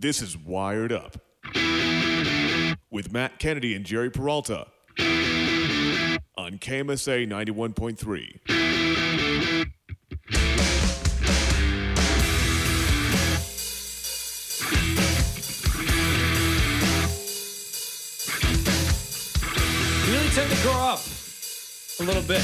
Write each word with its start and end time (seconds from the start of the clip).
This 0.00 0.22
is 0.22 0.34
Wired 0.34 0.92
Up 0.92 1.18
with 2.90 3.12
Matt 3.12 3.38
Kennedy 3.38 3.74
and 3.74 3.84
Jerry 3.84 4.10
Peralta 4.10 4.66
on 6.38 6.56
KMSA 6.56 7.28
91.3. 7.28 8.40
You 20.06 20.12
really 20.14 20.30
tend 20.30 20.50
to 20.50 20.62
grow 20.62 20.72
up 20.72 21.00
a 22.00 22.04
little 22.04 22.22
bit. 22.22 22.42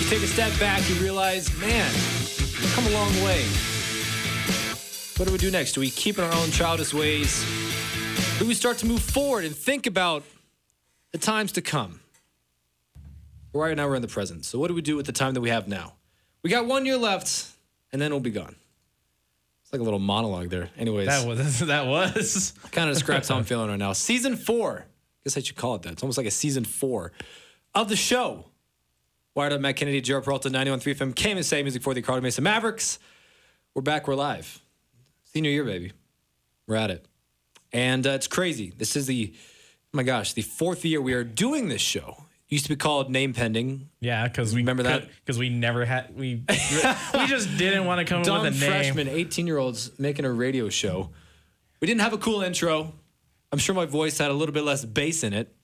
You 0.00 0.08
take 0.08 0.24
a 0.24 0.26
step 0.26 0.58
back, 0.58 0.82
you 0.90 0.96
realize, 0.96 1.56
man, 1.60 1.88
we've 1.94 2.72
come 2.74 2.84
a 2.88 2.90
long 2.90 3.12
way. 3.22 3.46
What 5.18 5.26
do 5.26 5.32
we 5.32 5.38
do 5.38 5.50
next? 5.50 5.72
Do 5.72 5.80
we 5.80 5.90
keep 5.90 6.16
in 6.16 6.22
our 6.22 6.32
own 6.32 6.52
childish 6.52 6.94
ways? 6.94 7.44
Do 8.38 8.46
we 8.46 8.54
start 8.54 8.78
to 8.78 8.86
move 8.86 9.02
forward 9.02 9.44
and 9.44 9.54
think 9.54 9.86
about 9.88 10.22
the 11.10 11.18
times 11.18 11.50
to 11.52 11.60
come? 11.60 11.98
Right 13.52 13.76
now, 13.76 13.88
we're 13.88 13.96
in 13.96 14.02
the 14.02 14.06
present. 14.06 14.44
So, 14.44 14.60
what 14.60 14.68
do 14.68 14.74
we 14.74 14.80
do 14.82 14.94
with 14.94 15.06
the 15.06 15.12
time 15.12 15.34
that 15.34 15.40
we 15.40 15.48
have 15.50 15.66
now? 15.66 15.94
We 16.44 16.50
got 16.50 16.66
one 16.66 16.86
year 16.86 16.96
left, 16.96 17.48
and 17.92 18.00
then 18.00 18.12
we'll 18.12 18.20
be 18.20 18.30
gone. 18.30 18.54
It's 19.64 19.72
like 19.72 19.80
a 19.80 19.84
little 19.84 19.98
monologue 19.98 20.50
there. 20.50 20.70
Anyways, 20.78 21.08
That 21.08 21.26
was 21.26 21.58
that 21.66 21.86
was. 21.88 22.52
kind 22.70 22.88
of 22.88 22.94
describes 22.94 23.28
how 23.28 23.34
I'm 23.36 23.44
feeling 23.52 23.70
right 23.70 23.78
now. 23.78 23.94
Season 23.94 24.36
four. 24.36 24.84
I 24.86 25.20
guess 25.24 25.36
I 25.36 25.40
should 25.40 25.56
call 25.56 25.74
it 25.74 25.82
that. 25.82 25.94
It's 25.94 26.02
almost 26.04 26.16
like 26.18 26.28
a 26.28 26.30
season 26.30 26.64
four 26.64 27.10
of 27.74 27.88
the 27.88 27.96
show. 27.96 28.44
Wired 29.34 29.52
up, 29.52 29.60
Matt 29.60 29.74
Kennedy, 29.74 30.00
Jared 30.00 30.22
Peralta, 30.22 30.48
91.3 30.48 30.94
FM, 30.94 31.14
KMSA, 31.14 31.62
music 31.64 31.82
for 31.82 31.92
the 31.92 32.02
Carter 32.02 32.22
Mesa 32.22 32.40
Mavericks. 32.40 33.00
We're 33.74 33.82
back. 33.82 34.06
We're 34.06 34.14
live. 34.14 34.60
Senior 35.38 35.52
year, 35.52 35.62
baby. 35.64 35.92
We're 36.66 36.74
at 36.74 36.90
it. 36.90 37.06
And 37.72 38.04
uh, 38.04 38.10
it's 38.10 38.26
crazy. 38.26 38.72
This 38.76 38.96
is 38.96 39.06
the, 39.06 39.32
oh 39.36 39.38
my 39.92 40.02
gosh, 40.02 40.32
the 40.32 40.42
fourth 40.42 40.84
year 40.84 41.00
we 41.00 41.12
are 41.12 41.22
doing 41.22 41.68
this 41.68 41.80
show. 41.80 42.24
Used 42.48 42.64
to 42.64 42.70
be 42.70 42.74
called 42.74 43.08
Name 43.08 43.32
Pending. 43.34 43.88
Yeah, 44.00 44.26
because 44.26 44.52
we 44.52 44.62
Remember 44.62 44.82
that? 44.82 45.06
because 45.24 45.38
we 45.38 45.48
never 45.48 45.84
had 45.84 46.12
we 46.16 46.42
we 46.48 47.26
just 47.28 47.56
didn't 47.56 47.84
want 47.84 48.00
to 48.00 48.04
come 48.04 48.22
up 48.22 48.42
with 48.42 48.56
a 48.56 48.58
name. 48.58 48.68
freshmen, 48.68 49.06
18 49.06 49.46
year 49.46 49.58
olds 49.58 49.96
making 49.96 50.24
a 50.24 50.32
radio 50.32 50.68
show. 50.70 51.10
We 51.78 51.86
didn't 51.86 52.00
have 52.00 52.14
a 52.14 52.18
cool 52.18 52.40
intro. 52.42 52.92
I'm 53.52 53.60
sure 53.60 53.76
my 53.76 53.86
voice 53.86 54.18
had 54.18 54.32
a 54.32 54.34
little 54.34 54.52
bit 54.52 54.64
less 54.64 54.84
bass 54.84 55.22
in 55.22 55.34
it. 55.34 55.54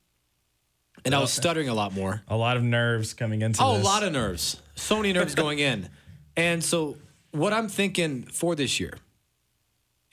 And 1.04 1.16
I 1.16 1.18
was 1.18 1.32
stuttering 1.32 1.68
a 1.68 1.74
lot 1.74 1.92
more. 1.92 2.22
A 2.28 2.36
lot 2.36 2.56
of 2.56 2.62
nerves 2.62 3.12
coming 3.12 3.42
into 3.42 3.60
Oh, 3.60 3.76
a 3.76 3.82
lot 3.82 4.04
of 4.04 4.12
nerves. 4.12 4.62
So 4.76 4.98
many 4.98 5.12
nerves 5.12 5.34
going 5.34 5.58
in. 5.58 5.88
And 6.36 6.62
so, 6.62 6.96
what 7.32 7.52
I'm 7.52 7.68
thinking 7.68 8.22
for 8.22 8.54
this 8.54 8.78
year, 8.78 8.98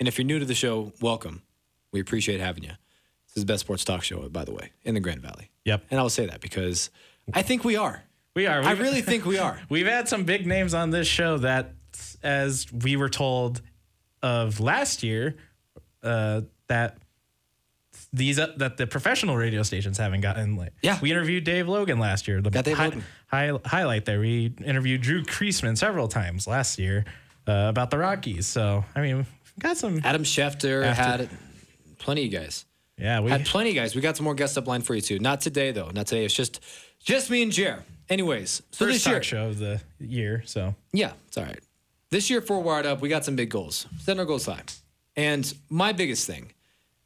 and 0.02 0.08
if 0.08 0.18
you're 0.18 0.26
new 0.26 0.40
to 0.40 0.46
the 0.46 0.56
show, 0.56 0.92
welcome. 1.00 1.44
We 1.92 2.00
appreciate 2.00 2.40
having 2.40 2.64
you. 2.64 2.70
This 2.72 3.38
is 3.38 3.44
the 3.44 3.54
best 3.54 3.60
sports 3.60 3.84
talk 3.86 4.04
show, 4.04 4.28
by 4.30 4.44
the 4.44 4.52
way, 4.52 4.72
in 4.84 4.96
the 4.96 5.00
Grand 5.00 5.22
Valley. 5.22 5.52
Yep, 5.66 5.86
And 5.92 6.00
I 6.00 6.04
will 6.04 6.10
say 6.10 6.26
that 6.26 6.42
because 6.42 6.90
I 7.36 7.44
think 7.44 7.64
we 7.64 7.76
are. 7.76 8.04
we 8.36 8.48
are. 8.48 8.64
I 8.64 8.70
We've- 8.74 8.82
really 8.82 9.02
think 9.02 9.26
we 9.26 9.38
are. 9.38 9.60
We've 9.70 9.86
had 9.86 10.10
some 10.10 10.24
big 10.24 10.48
names 10.48 10.74
on 10.74 10.90
this 10.90 11.08
show 11.08 11.38
that, 11.38 11.74
as 12.24 12.66
we 12.74 12.96
were 12.96 13.10
told 13.10 13.62
of 14.24 14.60
last 14.60 15.04
year, 15.04 15.36
uh, 16.02 16.42
that 16.66 16.98
these 18.12 18.40
uh, 18.40 18.54
that 18.58 18.78
the 18.78 18.88
professional 18.88 19.38
radio 19.38 19.62
stations 19.62 20.00
haven't 20.00 20.22
gotten. 20.22 20.56
Like, 20.56 20.74
Yeah. 20.82 20.98
we 21.00 21.12
interviewed 21.12 21.44
Dave 21.44 21.68
Logan 21.68 22.00
last 22.00 22.28
year. 22.28 22.42
The 22.42 22.50
Got 22.50 22.66
Dave 22.66 22.78
hi- 22.78 22.86
Logan. 22.86 23.04
hi- 23.28 23.60
highlight 23.66 24.06
there. 24.06 24.20
We 24.20 24.56
interviewed 24.66 25.02
Drew 25.02 25.24
Creasman 25.24 25.78
several 25.78 26.08
times 26.08 26.48
last 26.48 26.80
year 26.80 27.06
uh, 27.48 27.68
about 27.70 27.92
the 27.92 28.00
Rockies. 28.00 28.48
So 28.48 28.84
I 28.96 29.02
mean, 29.02 29.28
got 29.62 29.78
some. 29.78 30.02
Adam 30.04 30.24
Schefter 30.24 30.84
After- 30.86 31.02
had 31.02 31.30
plenty 31.98 32.26
of 32.26 32.32
guys. 32.32 32.66
Yeah, 32.98 33.20
we 33.22 33.32
Had 33.32 33.46
plenty 33.46 33.72
of 33.72 33.76
guys. 33.76 33.96
We 33.96 34.02
got 34.02 34.16
some 34.16 34.26
more 34.26 34.36
guests 34.36 34.58
up 34.58 34.68
line 34.68 34.82
for 34.82 34.94
you 34.94 35.02
too. 35.02 35.18
Not 35.20 35.42
today 35.42 35.72
though. 35.72 35.90
Not 35.90 36.08
today. 36.08 36.26
It's 36.26 36.34
just 36.34 36.60
just 37.04 37.30
me 37.32 37.42
and 37.42 37.52
Jer. 37.52 37.84
Anyways, 38.10 38.62
so 38.72 38.86
first 38.86 38.94
this 38.96 39.04
talk 39.06 39.12
year, 39.14 39.24
show 39.24 39.48
of 39.48 39.58
the 39.58 39.82
year. 40.00 40.44
So 40.46 40.76
yeah, 40.94 41.14
it's 41.28 41.38
all 41.38 41.46
right. 41.46 41.60
This 42.12 42.30
year 42.30 42.42
for 42.42 42.60
Wired 42.60 42.86
Up, 42.86 43.02
we 43.02 43.10
got 43.10 43.24
some 43.26 43.36
big 43.36 43.50
goals. 43.50 43.88
Setting 44.00 44.20
our 44.20 44.26
goals 44.26 44.46
high. 44.46 44.62
And 45.16 45.52
my 45.70 45.94
biggest 45.94 46.28
thing 46.28 46.52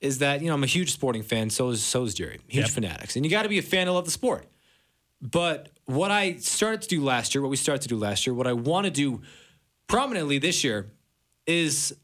is 0.01 0.17
that 0.19 0.41
you 0.41 0.47
know 0.47 0.53
I'm 0.55 0.63
a 0.63 0.67
huge 0.67 0.91
sporting 0.91 1.23
fan. 1.23 1.49
So 1.49 1.69
is 1.69 1.81
so 1.83 2.03
is 2.03 2.13
Jerry. 2.13 2.39
Huge 2.47 2.65
Yep. 2.65 2.73
fanatics, 2.73 3.15
and 3.15 3.23
you 3.23 3.31
got 3.31 3.43
to 3.43 3.49
be 3.49 3.57
a 3.59 3.61
fan 3.63 3.85
to 3.85 3.93
love 3.93 4.05
the 4.05 4.11
sport. 4.11 4.47
But 5.21 5.69
what 5.85 6.11
I 6.11 6.35
started 6.37 6.81
to 6.81 6.87
do 6.89 7.03
last 7.03 7.33
year, 7.33 7.41
what 7.41 7.49
we 7.51 7.55
started 7.57 7.83
to 7.83 7.87
do 7.87 7.97
last 7.97 8.27
year, 8.27 8.33
what 8.33 8.47
I 8.47 8.53
want 8.53 8.85
to 8.85 8.91
do 8.91 9.21
prominently 9.87 10.39
this 10.39 10.63
year 10.63 10.87
is 11.47 11.95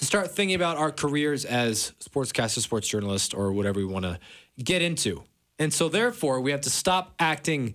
to 0.00 0.06
start 0.06 0.30
thinking 0.30 0.54
about 0.54 0.78
our 0.78 0.90
careers 0.90 1.44
as 1.44 1.92
sportscaster, 2.00 2.60
sports 2.60 2.88
journalist, 2.88 3.34
or 3.34 3.52
whatever 3.52 3.80
we 3.80 3.84
want 3.84 4.06
to 4.06 4.18
get 4.58 4.80
into. 4.80 5.22
And 5.58 5.74
so, 5.74 5.90
therefore, 5.90 6.40
we 6.40 6.52
have 6.52 6.62
to 6.62 6.70
stop 6.70 7.14
acting 7.18 7.74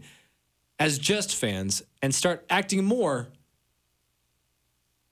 as 0.80 0.98
just 0.98 1.36
fans 1.36 1.84
and 2.02 2.16
start 2.16 2.44
acting 2.50 2.84
more 2.84 3.28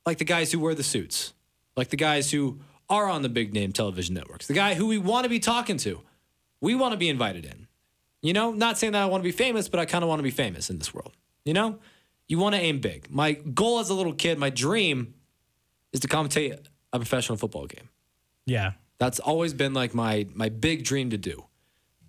like 0.07 0.17
the 0.17 0.25
guys 0.25 0.51
who 0.51 0.59
wear 0.59 0.73
the 0.73 0.81
suits, 0.81 1.33
like 1.77 1.89
the 1.89 1.97
guys 1.97 2.31
who 2.31 2.59
are 2.89 3.07
on 3.07 3.21
the 3.21 3.29
big 3.29 3.53
name 3.53 3.71
television 3.71 4.15
networks, 4.15 4.47
the 4.47 4.55
guy 4.55 4.73
who 4.73 4.87
we 4.87 4.97
want 4.97 5.23
to 5.25 5.29
be 5.29 5.39
talking 5.39 5.77
to. 5.77 6.01
We 6.61 6.73
want 6.73 6.93
to 6.93 6.97
be 6.97 7.09
invited 7.09 7.45
in. 7.45 7.67
You 8.23 8.33
know, 8.33 8.53
not 8.53 8.79
saying 8.79 8.93
that 8.93 9.03
I 9.03 9.05
want 9.05 9.21
to 9.21 9.27
be 9.27 9.31
famous, 9.31 9.69
but 9.69 9.79
I 9.79 9.85
kind 9.85 10.03
of 10.03 10.07
want 10.07 10.17
to 10.17 10.23
be 10.23 10.31
famous 10.31 10.71
in 10.71 10.79
this 10.79 10.95
world. 10.95 11.13
You 11.45 11.53
know, 11.53 11.77
you 12.27 12.39
want 12.39 12.55
to 12.55 12.61
aim 12.61 12.79
big. 12.79 13.11
My 13.11 13.33
goal 13.33 13.77
as 13.77 13.91
a 13.91 13.93
little 13.93 14.13
kid, 14.13 14.39
my 14.39 14.49
dream 14.49 15.13
is 15.91 15.99
to 15.99 16.07
commentate 16.07 16.57
a 16.93 16.97
professional 16.99 17.37
football 17.37 17.67
game. 17.67 17.89
yeah, 18.45 18.73
That's 18.99 19.19
always 19.19 19.53
been 19.53 19.73
like 19.73 19.93
my 19.93 20.27
my 20.33 20.49
big 20.49 20.83
dream 20.83 21.09
to 21.09 21.17
do. 21.17 21.45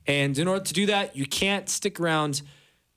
And 0.07 0.39
in 0.39 0.47
order 0.47 0.65
to 0.65 0.75
do 0.75 0.87
that, 0.87 1.17
you 1.17 1.25
can't 1.25 1.69
stick 1.69 1.99
around 1.99 2.43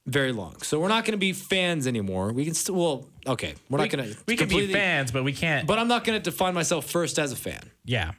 very 0.06 0.34
long. 0.34 0.62
So 0.62 0.80
we're 0.80 0.90
not 0.90 1.06
going 1.06 1.14
to 1.14 1.18
be 1.18 1.32
fans 1.34 1.88
anymore. 1.88 2.34
We 2.34 2.46
can 2.46 2.54
still 2.54 2.76
well, 2.76 3.10
okay, 3.26 3.56
we're 3.70 3.80
we, 3.80 3.84
not 3.86 3.98
going 3.98 4.14
to 4.14 4.18
we 4.28 4.36
can 4.36 4.50
be 4.50 4.72
fans, 4.72 5.12
but 5.12 5.24
we 5.24 5.34
can't. 5.34 5.66
But 5.66 5.80
I'm 5.80 5.88
not 5.88 6.04
going 6.04 6.20
to 6.20 6.24
define 6.24 6.54
myself 6.54 6.86
first 6.86 7.18
as 7.18 7.32
a 7.32 7.36
fan. 7.36 7.72
yeah, 7.86 8.12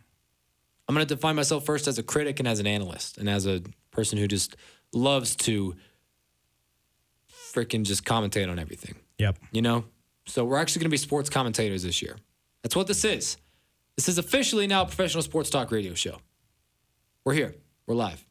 I'm 0.89 0.95
going 0.95 1.07
to 1.07 1.15
define 1.15 1.37
myself 1.37 1.67
first 1.67 1.87
as 1.87 1.99
a 1.99 2.03
critic 2.03 2.39
and 2.39 2.49
as 2.49 2.61
an 2.61 2.67
analyst 2.67 3.19
and 3.19 3.29
as 3.29 3.47
a 3.47 3.63
person 3.91 4.19
who 4.19 4.27
just 4.27 4.57
loves 4.93 5.37
to 5.37 5.77
freaking 7.53 7.83
just 7.83 8.05
commentate 8.05 8.51
on 8.51 8.59
everything 8.59 8.95
yep. 9.19 9.39
you 9.53 9.63
know? 9.63 9.85
So 10.27 10.45
we're 10.45 10.59
actually 10.59 10.81
going 10.81 10.91
to 10.91 10.95
be 10.95 10.99
sports 10.99 11.29
commentators 11.29 11.83
this 11.83 12.01
year. 12.03 12.17
That's 12.63 12.77
what 12.77 12.87
this 12.87 13.05
is. 13.05 13.37
This 13.99 14.09
is 14.09 14.17
officially 14.17 14.69
now 14.69 14.83
a 14.83 14.87
professional 14.87 15.25
sports 15.25 15.51
talk 15.51 15.73
radio 15.73 15.93
show. 15.93 16.21
We're 17.25 17.35
here. 17.35 17.57
We're 17.85 17.97
live. 17.97 18.25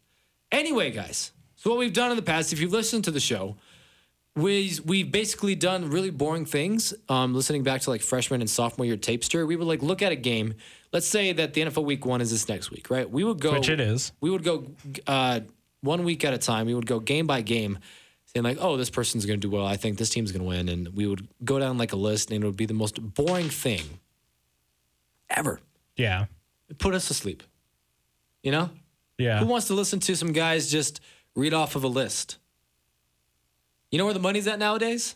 Anyway, 0.50 0.92
guys, 0.92 1.34
so 1.58 1.70
what 1.70 1.78
we've 1.78 1.92
done 1.92 2.10
in 2.10 2.16
the 2.16 2.24
past, 2.24 2.54
if 2.54 2.62
you've 2.62 2.72
listened 2.72 3.04
to 3.04 3.12
the 3.12 3.20
show, 3.20 3.58
we 4.34 4.72
we've 4.86 5.12
basically 5.12 5.56
done 5.56 5.90
really 5.90 6.10
boring 6.10 6.46
things. 6.46 6.94
Um, 7.10 7.36
listening 7.36 7.64
back 7.64 7.82
to 7.82 7.90
like 7.90 8.00
freshman 8.00 8.40
and 8.40 8.50
sophomore 8.50 8.86
year 8.86 8.96
tapes, 8.96 9.28
Jerry, 9.28 9.44
we 9.44 9.58
would 9.58 9.68
like 9.68 9.82
look 9.82 10.02
at 10.02 10.14
a 10.14 10.16
game. 10.16 10.54
Let's 10.94 11.06
say 11.06 11.34
that 11.34 11.54
the 11.54 11.64
NFL 11.64 11.84
Week 11.84 12.06
One 12.06 12.22
is 12.22 12.32
this 12.32 12.48
next 12.48 12.72
week, 12.72 12.90
right? 12.90 13.10
We 13.12 13.26
would 13.26 13.42
go, 13.42 13.52
Which 13.52 13.68
it 13.68 13.82
is. 13.82 14.14
We 14.22 14.30
would 14.30 14.46
go 14.46 14.72
uh, 15.06 15.42
one 15.82 16.06
week 16.06 16.24
at 16.24 16.34
a 16.34 16.38
time. 16.38 16.68
We 16.68 16.76
would 16.76 16.88
go 16.88 17.02
game 17.02 17.28
by 17.28 17.42
game, 17.42 17.80
saying 18.28 18.46
like, 18.46 18.60
"Oh, 18.62 18.78
this 18.78 18.90
person's 18.90 19.26
going 19.26 19.42
to 19.42 19.46
do 19.46 19.54
well. 19.54 19.66
I 19.66 19.76
think 19.76 19.98
this 19.98 20.12
team's 20.12 20.32
going 20.32 20.44
to 20.44 20.48
win." 20.48 20.70
And 20.70 20.96
we 20.96 21.08
would 21.08 21.28
go 21.44 21.60
down 21.60 21.78
like 21.78 21.92
a 21.92 21.98
list, 21.98 22.32
and 22.32 22.42
it 22.42 22.48
would 22.48 22.56
be 22.56 22.68
the 22.68 22.74
most 22.74 23.02
boring 23.16 23.50
thing 23.50 23.84
ever. 25.30 25.60
Yeah, 25.96 26.26
It'd 26.70 26.80
put 26.80 26.94
us 26.94 27.08
to 27.08 27.14
sleep. 27.14 27.44
You 28.44 28.52
know, 28.52 28.70
yeah. 29.18 29.40
who 29.40 29.46
wants 29.46 29.68
to 29.68 29.74
listen 29.74 30.00
to 30.02 30.16
some 30.16 30.32
guys 30.32 30.70
just 30.72 31.02
read 31.36 31.54
off 31.54 31.76
of 31.76 31.84
a 31.84 31.88
list? 31.88 32.38
You 33.92 33.98
know 33.98 34.06
where 34.06 34.14
the 34.14 34.20
money's 34.20 34.48
at 34.48 34.60
nowadays? 34.60 35.16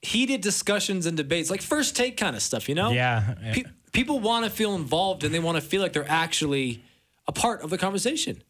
Heated 0.00 0.40
discussions 0.40 1.06
and 1.06 1.16
debates, 1.16 1.50
like 1.50 1.60
first 1.60 1.96
take 1.96 2.16
kind 2.16 2.36
of 2.36 2.42
stuff. 2.42 2.68
You 2.68 2.74
know, 2.76 2.90
Yeah. 2.92 3.34
Pe- 3.52 3.64
people 3.92 4.20
want 4.20 4.44
to 4.44 4.50
feel 4.50 4.74
involved 4.76 5.24
and 5.24 5.34
they 5.34 5.40
want 5.40 5.56
to 5.56 5.60
feel 5.60 5.82
like 5.82 5.92
they're 5.92 6.08
actually 6.08 6.82
a 7.26 7.32
part 7.32 7.62
of 7.62 7.70
the 7.70 7.78
conversation. 7.78 8.42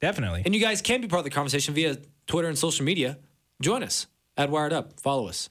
Definitely. 0.00 0.42
And 0.44 0.54
you 0.54 0.60
guys 0.60 0.80
can 0.80 1.00
be 1.00 1.08
part 1.08 1.18
of 1.20 1.24
the 1.24 1.30
conversation 1.30 1.74
via 1.74 1.98
Twitter 2.26 2.48
and 2.48 2.56
social 2.58 2.84
media. 2.84 3.18
Join 3.60 3.82
us 3.82 4.06
at 4.36 4.48
Wired 4.48 4.72
Up. 4.72 4.98
Follow 5.00 5.28
us. 5.28 5.50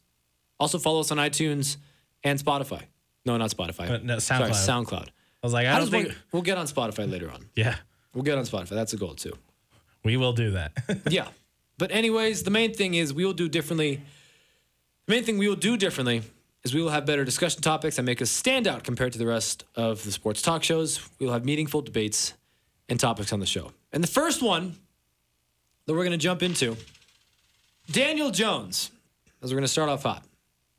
Also 0.59 0.79
follow 0.79 1.01
us 1.01 1.11
on 1.11 1.17
iTunes 1.17 1.77
and 2.23 2.39
Spotify. 2.39 2.83
No, 3.25 3.37
not 3.37 3.49
Spotify. 3.51 3.89
Uh, 3.89 3.99
no, 4.03 4.19
Sorry, 4.19 4.49
SoundCloud. 4.51 4.85
SoundCloud. 4.85 5.07
I 5.07 5.47
was 5.47 5.53
like, 5.53 5.67
I 5.67 5.77
don't 5.79 5.89
think. 5.89 6.15
we'll 6.31 6.41
get 6.41 6.57
on 6.57 6.65
Spotify 6.67 7.09
later 7.09 7.29
on. 7.31 7.45
Yeah, 7.55 7.75
We'll 8.13 8.23
get 8.23 8.37
on 8.37 8.43
Spotify. 8.45 8.69
That's 8.69 8.93
a 8.93 8.97
goal 8.97 9.15
too. 9.15 9.33
we 10.03 10.17
will 10.17 10.33
do 10.33 10.51
that. 10.51 10.73
yeah. 11.09 11.27
But 11.77 11.91
anyways, 11.91 12.43
the 12.43 12.51
main 12.51 12.73
thing 12.73 12.93
is 12.93 13.13
we 13.13 13.25
will 13.25 13.33
do 13.33 13.47
differently. 13.49 14.01
The 15.07 15.13
main 15.15 15.23
thing 15.23 15.37
we 15.37 15.47
will 15.47 15.55
do 15.55 15.77
differently 15.77 16.21
is 16.63 16.73
we 16.75 16.81
will 16.81 16.89
have 16.91 17.05
better 17.05 17.23
discussion 17.25 17.61
topics 17.61 17.95
that 17.95 18.03
make 18.03 18.21
us 18.21 18.29
stand 18.29 18.67
out 18.67 18.83
compared 18.83 19.13
to 19.13 19.19
the 19.19 19.25
rest 19.25 19.63
of 19.75 20.03
the 20.03 20.11
sports 20.11 20.41
talk 20.41 20.63
shows. 20.63 21.01
We 21.19 21.25
will 21.25 21.33
have 21.33 21.43
meaningful 21.45 21.81
debates 21.81 22.33
and 22.89 22.99
topics 22.99 23.31
on 23.33 23.39
the 23.39 23.45
show. 23.47 23.71
And 23.93 24.03
the 24.03 24.07
first 24.07 24.43
one 24.43 24.75
that 25.85 25.93
we're 25.93 26.03
going 26.03 26.11
to 26.11 26.17
jump 26.17 26.43
into, 26.43 26.77
Daniel 27.89 28.29
Jones, 28.29 28.91
as 29.41 29.51
we're 29.51 29.55
going 29.57 29.63
to 29.63 29.67
start 29.69 29.89
off 29.89 30.03
hot. 30.03 30.23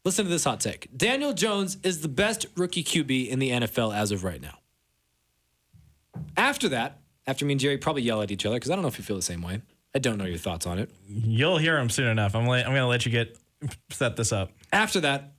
Listen 0.04 0.24
to 0.24 0.30
this 0.30 0.44
hot 0.44 0.60
take. 0.60 0.88
Daniel 0.96 1.32
Jones 1.32 1.78
is 1.82 2.00
the 2.00 2.08
best 2.08 2.46
rookie 2.56 2.82
QB 2.82 3.28
in 3.28 3.38
the 3.38 3.50
NFL 3.50 3.94
as 3.94 4.10
of 4.10 4.24
right 4.24 4.40
now. 4.40 4.58
After 6.36 6.68
that, 6.70 6.98
after 7.26 7.44
me 7.44 7.52
and 7.52 7.60
Jerry 7.60 7.78
probably 7.78 8.02
yell 8.02 8.20
at 8.20 8.30
each 8.30 8.44
other 8.44 8.56
because 8.56 8.70
I 8.70 8.74
don't 8.74 8.82
know 8.82 8.88
if 8.88 8.98
you 8.98 9.04
feel 9.04 9.16
the 9.16 9.22
same 9.22 9.42
way. 9.42 9.62
I 9.94 9.98
don't 9.98 10.18
know 10.18 10.24
your 10.24 10.38
thoughts 10.38 10.66
on 10.66 10.78
it. 10.78 10.90
You'll 11.06 11.58
hear 11.58 11.78
him 11.78 11.90
soon 11.90 12.08
enough. 12.08 12.34
I'm, 12.34 12.42
I'm 12.42 12.64
going 12.64 12.74
to 12.74 12.86
let 12.86 13.06
you 13.06 13.12
get 13.12 13.38
set 13.90 14.16
this 14.16 14.32
up. 14.32 14.50
After 14.72 15.00
that, 15.00 15.34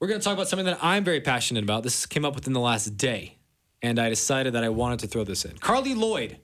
we're 0.00 0.08
going 0.08 0.20
to 0.20 0.24
talk 0.24 0.34
about 0.34 0.48
something 0.48 0.66
that 0.66 0.78
I'm 0.82 1.04
very 1.04 1.20
passionate 1.20 1.64
about. 1.64 1.82
This 1.82 2.06
came 2.06 2.24
up 2.24 2.34
within 2.34 2.52
the 2.52 2.60
last 2.60 2.96
day, 2.96 3.36
and 3.82 3.98
I 3.98 4.08
decided 4.08 4.52
that 4.54 4.62
I 4.62 4.68
wanted 4.68 5.00
to 5.00 5.06
throw 5.06 5.24
this 5.24 5.44
in. 5.44 5.52
Carli 5.52 5.96
Lloyd. 5.96 6.38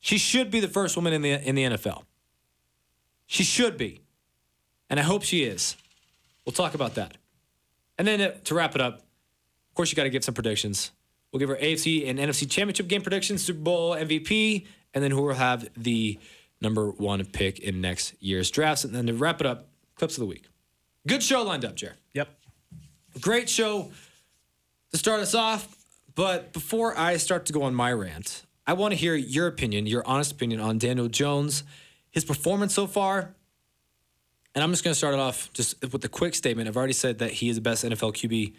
She 0.00 0.18
should 0.18 0.50
be 0.50 0.60
the 0.60 0.68
first 0.68 0.96
woman 0.96 1.12
in 1.12 1.22
the 1.22 1.30
in 1.30 1.54
the 1.56 1.64
NFL. 1.64 2.04
She 3.26 3.42
should 3.42 3.76
be. 3.76 4.02
And 4.88 5.00
I 5.00 5.02
hope 5.02 5.24
she 5.24 5.42
is. 5.42 5.76
We'll 6.46 6.52
talk 6.52 6.74
about 6.74 6.94
that. 6.94 7.16
And 7.98 8.06
then 8.06 8.20
uh, 8.20 8.34
to 8.44 8.54
wrap 8.54 8.74
it 8.74 8.80
up, 8.80 8.94
of 8.98 9.74
course, 9.74 9.90
you 9.90 9.96
got 9.96 10.04
to 10.04 10.10
give 10.10 10.24
some 10.24 10.34
predictions. 10.34 10.92
We'll 11.32 11.40
give 11.40 11.50
our 11.50 11.56
AFC 11.56 12.08
and 12.08 12.18
NFC 12.18 12.48
championship 12.48 12.88
game 12.88 13.02
predictions, 13.02 13.44
Super 13.44 13.60
Bowl 13.60 13.94
MVP, 13.94 14.66
and 14.94 15.02
then 15.02 15.10
who 15.10 15.22
will 15.22 15.34
have 15.34 15.68
the 15.76 16.18
number 16.60 16.90
one 16.90 17.24
pick 17.26 17.58
in 17.58 17.80
next 17.80 18.14
year's 18.20 18.50
drafts. 18.50 18.84
And 18.84 18.94
then 18.94 19.06
to 19.08 19.14
wrap 19.14 19.40
it 19.40 19.46
up, 19.46 19.68
clips 19.96 20.16
of 20.16 20.20
the 20.20 20.26
week. 20.26 20.44
Good 21.06 21.22
show 21.22 21.42
lined 21.42 21.64
up, 21.64 21.74
Jer. 21.74 21.94
Yep. 22.14 22.28
Great 23.20 23.48
show 23.48 23.90
to 24.92 24.98
start 24.98 25.20
us 25.20 25.34
off. 25.34 25.76
But 26.14 26.52
before 26.52 26.96
I 26.98 27.18
start 27.18 27.46
to 27.46 27.52
go 27.52 27.62
on 27.64 27.74
my 27.74 27.92
rant, 27.92 28.44
I 28.66 28.72
want 28.72 28.92
to 28.92 28.96
hear 28.96 29.14
your 29.14 29.46
opinion, 29.46 29.86
your 29.86 30.06
honest 30.06 30.32
opinion 30.32 30.60
on 30.60 30.78
Daniel 30.78 31.08
Jones, 31.08 31.62
his 32.10 32.24
performance 32.24 32.72
so 32.72 32.86
far. 32.86 33.34
And 34.56 34.62
I'm 34.62 34.70
just 34.70 34.82
going 34.82 34.92
to 34.92 34.98
start 34.98 35.12
it 35.12 35.20
off 35.20 35.52
just 35.52 35.80
with 35.92 36.02
a 36.02 36.08
quick 36.08 36.34
statement. 36.34 36.66
I've 36.66 36.78
already 36.78 36.94
said 36.94 37.18
that 37.18 37.30
he 37.30 37.50
is 37.50 37.56
the 37.56 37.62
best 37.62 37.84
NFL 37.84 38.14
QB 38.14 38.54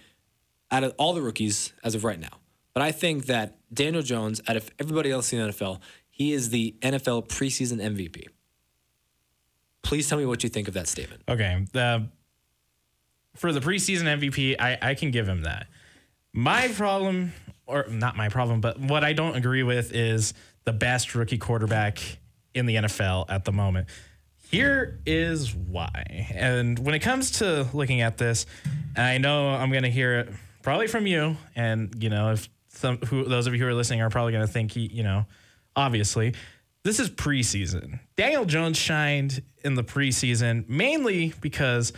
out 0.69 0.83
of 0.83 0.93
all 0.99 1.13
the 1.13 1.23
rookies 1.23 1.73
as 1.83 1.95
of 1.95 2.03
right 2.03 2.19
now. 2.19 2.39
But 2.75 2.83
I 2.83 2.91
think 2.91 3.25
that 3.25 3.57
Daniel 3.73 4.03
Jones, 4.03 4.39
out 4.47 4.55
of 4.55 4.69
everybody 4.77 5.09
else 5.09 5.33
in 5.33 5.39
the 5.39 5.51
NFL, 5.51 5.79
he 6.07 6.33
is 6.33 6.51
the 6.51 6.75
NFL 6.81 7.27
preseason 7.27 7.81
MVP. 7.81 8.27
Please 9.81 10.07
tell 10.07 10.19
me 10.19 10.27
what 10.27 10.43
you 10.43 10.49
think 10.49 10.67
of 10.67 10.75
that 10.75 10.87
statement. 10.87 11.23
Okay. 11.27 11.65
The 11.73 12.07
for 13.35 13.51
the 13.51 13.59
preseason 13.59 14.03
MVP, 14.03 14.55
I, 14.59 14.77
I 14.79 14.93
can 14.93 15.09
give 15.09 15.27
him 15.27 15.43
that. 15.43 15.65
My 16.31 16.67
problem, 16.67 17.33
or 17.65 17.87
not 17.89 18.15
my 18.15 18.29
problem, 18.29 18.61
but 18.61 18.79
what 18.79 19.03
I 19.03 19.13
don't 19.13 19.35
agree 19.35 19.63
with 19.63 19.93
is 19.93 20.35
the 20.63 20.73
best 20.73 21.15
rookie 21.15 21.39
quarterback 21.39 21.99
in 22.53 22.67
the 22.67 22.75
NFL 22.75 23.25
at 23.29 23.45
the 23.45 23.51
moment. 23.51 23.87
Here 24.49 24.99
is 25.05 25.53
why. 25.53 26.27
And 26.33 26.79
when 26.79 26.95
it 26.95 26.99
comes 26.99 27.31
to 27.39 27.67
looking 27.73 28.01
at 28.01 28.17
this, 28.17 28.45
I 28.95 29.17
know 29.17 29.49
I'm 29.49 29.71
going 29.71 29.83
to 29.83 29.89
hear 29.89 30.19
it 30.19 30.29
probably 30.61 30.87
from 30.87 31.05
you, 31.07 31.37
and 31.55 31.93
you 32.01 32.09
know, 32.09 32.31
if 32.31 32.49
some 32.69 32.97
who 32.97 33.25
those 33.25 33.47
of 33.47 33.53
you 33.53 33.59
who 33.59 33.67
are 33.67 33.73
listening 33.73 34.01
are 34.01 34.09
probably 34.09 34.31
going 34.31 34.45
to 34.45 34.51
think 34.51 34.75
you 34.75 35.03
know, 35.03 35.25
obviously, 35.75 36.33
this 36.83 36.99
is 36.99 37.09
preseason. 37.09 37.99
Daniel 38.15 38.45
Jones 38.45 38.77
shined 38.77 39.41
in 39.63 39.75
the 39.75 39.83
preseason 39.83 40.67
mainly 40.69 41.33
because 41.41 41.91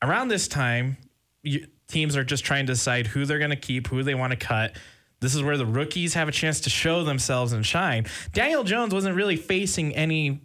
around 0.00 0.28
this 0.28 0.48
time, 0.48 0.96
you, 1.42 1.66
teams 1.88 2.16
are 2.16 2.24
just 2.24 2.44
trying 2.44 2.66
to 2.66 2.72
decide 2.72 3.06
who 3.06 3.26
they're 3.26 3.38
going 3.38 3.50
to 3.50 3.56
keep, 3.56 3.88
who 3.88 4.02
they 4.02 4.14
want 4.14 4.30
to 4.30 4.36
cut. 4.36 4.76
This 5.20 5.34
is 5.34 5.42
where 5.42 5.56
the 5.56 5.66
rookies 5.66 6.14
have 6.14 6.28
a 6.28 6.32
chance 6.32 6.60
to 6.60 6.70
show 6.70 7.04
themselves 7.04 7.52
and 7.52 7.64
shine. 7.64 8.06
Daniel 8.32 8.64
Jones 8.64 8.92
wasn't 8.92 9.14
really 9.14 9.36
facing 9.36 9.94
any 9.94 10.40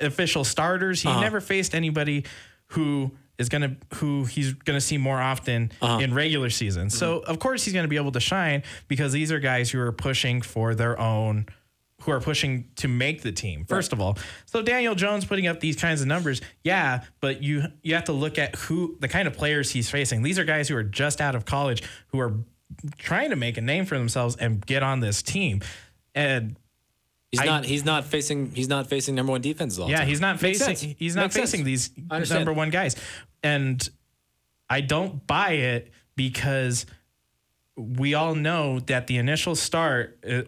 official 0.00 0.44
starters. 0.44 1.02
He 1.02 1.08
Uh-huh. 1.08 1.20
never 1.20 1.40
faced 1.40 1.74
anybody 1.74 2.24
who 2.68 3.12
is 3.38 3.48
going 3.48 3.62
to 3.62 3.96
who 3.96 4.24
he's 4.24 4.52
going 4.52 4.76
to 4.76 4.80
see 4.80 4.98
more 4.98 5.20
often 5.20 5.72
Uh-huh. 5.80 5.98
in 5.98 6.12
regular 6.14 6.50
season. 6.50 6.90
So, 6.90 7.20
Mm-hmm. 7.20 7.30
of 7.30 7.38
course 7.38 7.64
he's 7.64 7.72
going 7.74 7.84
to 7.84 7.88
be 7.88 7.96
able 7.96 8.12
to 8.12 8.20
shine 8.20 8.62
because 8.88 9.12
these 9.12 9.32
are 9.32 9.40
guys 9.40 9.70
who 9.70 9.80
are 9.80 9.92
pushing 9.92 10.42
for 10.42 10.74
their 10.74 10.98
own 11.00 11.46
who 12.04 12.12
are 12.12 12.20
pushing 12.20 12.64
to 12.76 12.88
make 12.88 13.20
the 13.20 13.30
team 13.30 13.66
first 13.66 13.92
of 13.92 14.00
all 14.00 14.16
so 14.46 14.62
daniel 14.62 14.94
jones 14.94 15.26
putting 15.26 15.46
up 15.46 15.60
these 15.60 15.76
kinds 15.76 16.00
of 16.00 16.06
numbers 16.06 16.40
yeah 16.64 17.02
but 17.20 17.42
you 17.42 17.64
you 17.82 17.92
have 17.94 18.04
to 18.04 18.12
look 18.14 18.38
at 18.38 18.56
who 18.56 18.96
the 19.00 19.08
kind 19.08 19.28
of 19.28 19.34
players 19.36 19.70
he's 19.70 19.90
facing 19.90 20.22
these 20.22 20.38
are 20.38 20.44
guys 20.44 20.66
who 20.66 20.74
are 20.74 20.82
just 20.82 21.20
out 21.20 21.34
of 21.34 21.44
college 21.44 21.82
who 22.08 22.18
are 22.18 22.32
trying 22.96 23.28
to 23.28 23.36
make 23.36 23.58
a 23.58 23.60
name 23.60 23.84
for 23.84 23.98
themselves 23.98 24.34
and 24.36 24.64
get 24.64 24.82
on 24.82 25.00
this 25.00 25.20
team 25.20 25.60
and 26.14 26.56
He's 27.32 27.40
I- 27.40 27.44
not. 27.46 27.64
He's 27.64 27.84
not 27.84 28.04
facing. 28.04 28.50
He's 28.54 28.68
not 28.68 28.88
facing 28.88 29.14
number 29.14 29.30
one 29.32 29.40
defenses 29.40 29.78
all 29.78 29.88
yeah 29.90 29.98
time. 29.98 30.08
he's 30.08 30.20
not 30.20 30.42
Makes 30.42 30.58
facing 30.58 30.76
sense. 30.76 30.96
he's 30.98 31.14
not 31.16 31.22
Makes 31.22 31.34
sense. 31.34 31.50
facing 31.52 31.64
these 31.64 31.90
number 32.30 32.52
one 32.52 32.70
guys 32.70 32.96
and 33.42 33.88
i 34.68 34.80
don't 34.80 35.26
buy 35.26 35.52
it 35.52 35.90
because 36.16 36.86
we 37.76 38.14
all 38.14 38.34
know 38.34 38.78
that 38.80 39.06
the 39.06 39.16
initial 39.16 39.54
start 39.54 40.18
uh, 40.28 40.42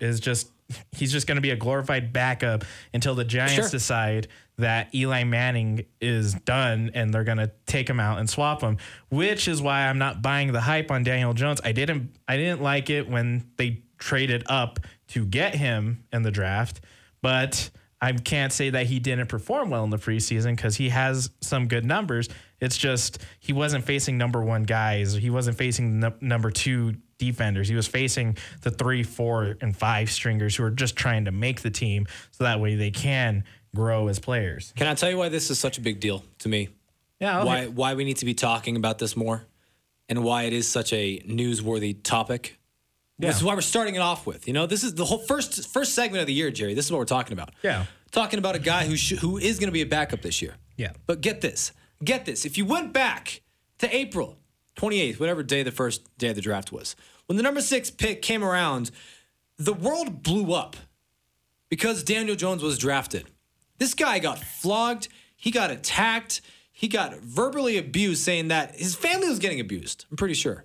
is 0.00 0.20
just 0.20 0.48
he's 0.92 1.12
just 1.12 1.26
going 1.26 1.36
to 1.36 1.40
be 1.42 1.50
a 1.50 1.56
glorified 1.56 2.12
backup 2.12 2.64
until 2.94 3.14
the 3.14 3.24
Giants 3.24 3.54
Sure. 3.54 3.68
decide 3.70 4.28
that 4.58 4.94
Eli 4.94 5.24
Manning 5.24 5.84
is 6.00 6.34
done 6.34 6.90
and 6.94 7.12
they're 7.12 7.24
going 7.24 7.38
to 7.38 7.50
take 7.66 7.88
him 7.88 8.00
out 8.00 8.18
and 8.18 8.28
swap 8.28 8.60
him, 8.60 8.76
which 9.08 9.48
is 9.48 9.62
why 9.62 9.86
I'm 9.88 9.98
not 9.98 10.20
buying 10.20 10.52
the 10.52 10.60
hype 10.60 10.90
on 10.90 11.04
Daniel 11.04 11.32
Jones. 11.34 11.60
I 11.64 11.72
didn't 11.72 12.16
I 12.26 12.36
didn't 12.36 12.62
like 12.62 12.90
it 12.90 13.08
when 13.08 13.50
they 13.56 13.82
traded 13.98 14.44
up 14.46 14.80
to 15.08 15.24
get 15.24 15.54
him 15.54 16.04
in 16.12 16.22
the 16.22 16.30
draft, 16.30 16.80
but 17.22 17.70
I 18.00 18.12
can't 18.12 18.52
say 18.52 18.70
that 18.70 18.86
he 18.86 19.00
didn't 19.00 19.26
perform 19.26 19.70
well 19.70 19.84
in 19.84 19.90
the 19.90 19.98
preseason 19.98 20.54
because 20.56 20.76
he 20.76 20.90
has 20.90 21.30
some 21.40 21.66
good 21.66 21.84
numbers. 21.84 22.28
It's 22.60 22.76
just 22.76 23.18
he 23.40 23.52
wasn't 23.52 23.84
facing 23.84 24.18
number 24.18 24.42
one 24.42 24.62
guys. 24.62 25.14
He 25.14 25.30
wasn't 25.30 25.56
facing 25.56 26.00
the 26.00 26.14
number 26.20 26.50
two 26.50 26.94
defenders. 27.18 27.68
He 27.68 27.74
was 27.74 27.88
facing 27.88 28.36
the 28.62 28.70
three, 28.70 29.02
four, 29.02 29.56
and 29.60 29.76
five 29.76 30.10
stringers 30.10 30.54
who 30.54 30.62
are 30.64 30.70
just 30.70 30.94
trying 30.94 31.24
to 31.24 31.32
make 31.32 31.62
the 31.62 31.70
team 31.70 32.06
so 32.30 32.44
that 32.44 32.60
way 32.60 32.76
they 32.76 32.90
can 32.90 33.44
grow 33.74 34.08
as 34.08 34.18
players. 34.18 34.72
Can 34.76 34.86
I 34.86 34.94
tell 34.94 35.10
you 35.10 35.18
why 35.18 35.28
this 35.28 35.50
is 35.50 35.58
such 35.58 35.78
a 35.78 35.80
big 35.80 36.00
deal 36.00 36.24
to 36.40 36.48
me? 36.48 36.68
Yeah. 37.20 37.40
I'll 37.40 37.46
Why 37.46 37.66
why 37.66 37.94
we 37.94 38.04
need 38.04 38.18
to 38.18 38.24
be 38.24 38.34
talking 38.34 38.76
about 38.76 38.98
this 38.98 39.16
more, 39.16 39.44
and 40.08 40.22
why 40.22 40.44
it 40.44 40.52
is 40.52 40.68
such 40.68 40.92
a 40.92 41.18
newsworthy 41.20 42.00
topic. 42.00 42.58
This 43.18 43.36
is 43.36 43.42
why 43.44 43.54
we're 43.54 43.60
starting 43.62 43.96
it 43.96 44.00
off 44.00 44.26
with. 44.26 44.46
You 44.46 44.52
know, 44.54 44.66
this 44.66 44.84
is 44.84 44.94
the 44.94 45.04
whole 45.04 45.18
first 45.18 45.68
first 45.72 45.94
segment 45.94 46.20
of 46.20 46.26
the 46.26 46.32
year, 46.32 46.50
Jerry. 46.50 46.74
This 46.74 46.86
is 46.86 46.92
what 46.92 46.98
we're 46.98 47.04
talking 47.04 47.32
about. 47.32 47.50
Yeah. 47.62 47.86
talking 48.12 48.38
about 48.38 48.54
a 48.54 48.60
guy 48.60 48.86
who 48.86 48.96
sh- 48.96 49.18
who 49.18 49.38
is 49.38 49.58
going 49.58 49.68
to 49.68 49.72
be 49.72 49.82
a 49.82 49.86
backup 49.86 50.22
this 50.22 50.40
year. 50.40 50.54
Yeah. 50.76 50.92
But 51.06 51.20
get 51.20 51.40
this, 51.40 51.72
get 52.04 52.24
this. 52.24 52.44
If 52.44 52.56
you 52.56 52.64
went 52.64 52.92
back 52.92 53.42
to 53.78 53.94
April 53.94 54.38
28th, 54.76 55.18
whatever 55.18 55.42
day 55.42 55.62
the 55.64 55.72
first 55.72 56.16
day 56.18 56.28
of 56.28 56.36
the 56.36 56.40
draft 56.42 56.70
was, 56.70 56.94
when 57.26 57.36
the 57.36 57.42
number 57.42 57.60
six 57.60 57.90
pick 57.90 58.22
came 58.22 58.44
around, 58.44 58.90
the 59.58 59.72
world 59.74 60.22
blew 60.22 60.52
up 60.54 60.76
because 61.68 62.04
Daniel 62.04 62.36
Jones 62.36 62.62
was 62.62 62.78
drafted. 62.78 63.26
This 63.78 63.94
guy 63.94 64.20
got 64.20 64.38
flogged, 64.38 65.08
he 65.36 65.50
got 65.50 65.70
attacked, 65.72 66.40
he 66.72 66.86
got 66.88 67.16
verbally 67.16 67.76
abused, 67.78 68.22
saying 68.22 68.48
that 68.48 68.76
his 68.76 68.94
family 68.94 69.28
was 69.28 69.38
getting 69.40 69.58
abused. 69.60 70.04
I'm 70.10 70.16
pretty 70.16 70.34
sure. 70.34 70.64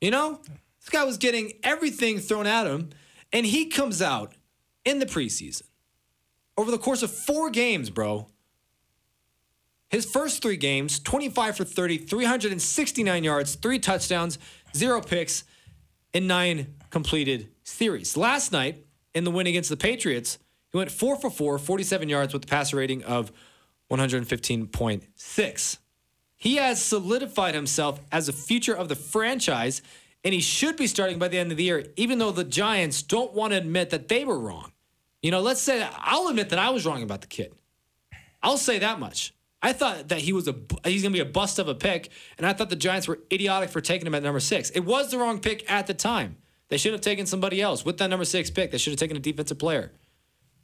You 0.00 0.10
know, 0.10 0.40
this 0.88 0.98
guy 0.98 1.04
was 1.04 1.18
getting 1.18 1.52
everything 1.62 2.18
thrown 2.18 2.46
at 2.46 2.66
him, 2.66 2.88
and 3.30 3.44
he 3.44 3.66
comes 3.66 4.00
out 4.00 4.32
in 4.86 5.00
the 5.00 5.04
preseason 5.04 5.64
over 6.56 6.70
the 6.70 6.78
course 6.78 7.02
of 7.02 7.10
four 7.10 7.50
games, 7.50 7.90
bro. 7.90 8.26
His 9.90 10.06
first 10.06 10.40
three 10.40 10.56
games 10.56 10.98
25 10.98 11.58
for 11.58 11.64
30, 11.64 11.98
369 11.98 13.22
yards, 13.22 13.54
three 13.56 13.78
touchdowns, 13.78 14.38
zero 14.74 15.02
picks, 15.02 15.44
and 16.14 16.26
nine 16.26 16.74
completed 16.88 17.50
series. 17.64 18.16
Last 18.16 18.50
night, 18.50 18.86
in 19.14 19.24
the 19.24 19.30
win 19.30 19.46
against 19.46 19.68
the 19.68 19.76
Patriots, 19.76 20.38
he 20.72 20.78
went 20.78 20.90
four 20.90 21.16
for 21.16 21.28
four, 21.28 21.58
47 21.58 22.08
yards 22.08 22.32
with 22.32 22.44
a 22.44 22.46
passer 22.46 22.78
rating 22.78 23.04
of 23.04 23.30
115.6. 23.90 25.78
He 26.36 26.56
has 26.56 26.82
solidified 26.82 27.54
himself 27.54 28.00
as 28.10 28.30
a 28.30 28.32
future 28.32 28.74
of 28.74 28.88
the 28.88 28.96
franchise, 28.96 29.82
and 30.24 30.34
he 30.34 30.40
should 30.40 30.76
be 30.76 30.86
starting 30.86 31.18
by 31.18 31.28
the 31.28 31.38
end 31.38 31.50
of 31.50 31.56
the 31.58 31.64
year, 31.64 31.86
even 31.96 32.18
though 32.18 32.30
the 32.32 32.44
Giants 32.44 33.02
don't 33.02 33.32
want 33.34 33.52
to 33.52 33.58
admit 33.58 33.90
that 33.90 34.08
they 34.08 34.24
were 34.24 34.38
wrong. 34.38 34.72
You 35.22 35.30
know, 35.30 35.40
let's 35.40 35.60
say 35.60 35.86
I'll 35.98 36.28
admit 36.28 36.50
that 36.50 36.58
I 36.58 36.70
was 36.70 36.86
wrong 36.86 37.02
about 37.02 37.20
the 37.22 37.26
kid. 37.26 37.52
I'll 38.42 38.56
say 38.58 38.78
that 38.78 39.00
much. 39.00 39.34
I 39.60 39.72
thought 39.72 40.08
that 40.08 40.20
he 40.20 40.32
was 40.32 40.46
a 40.46 40.54
he's 40.84 41.02
gonna 41.02 41.12
be 41.12 41.18
a 41.20 41.24
bust 41.24 41.58
of 41.58 41.66
a 41.66 41.74
pick, 41.74 42.10
and 42.36 42.46
I 42.46 42.52
thought 42.52 42.70
the 42.70 42.76
Giants 42.76 43.08
were 43.08 43.18
idiotic 43.32 43.70
for 43.70 43.80
taking 43.80 44.06
him 44.06 44.14
at 44.14 44.22
number 44.22 44.38
six. 44.38 44.70
It 44.70 44.80
was 44.80 45.10
the 45.10 45.18
wrong 45.18 45.40
pick 45.40 45.68
at 45.70 45.88
the 45.88 45.94
time. 45.94 46.36
They 46.68 46.76
should 46.76 46.92
have 46.92 47.00
taken 47.00 47.26
somebody 47.26 47.60
else 47.60 47.84
with 47.84 47.98
that 47.98 48.08
number 48.08 48.24
six 48.24 48.50
pick. 48.50 48.70
They 48.70 48.78
should 48.78 48.92
have 48.92 49.00
taken 49.00 49.16
a 49.16 49.20
defensive 49.20 49.58
player, 49.58 49.90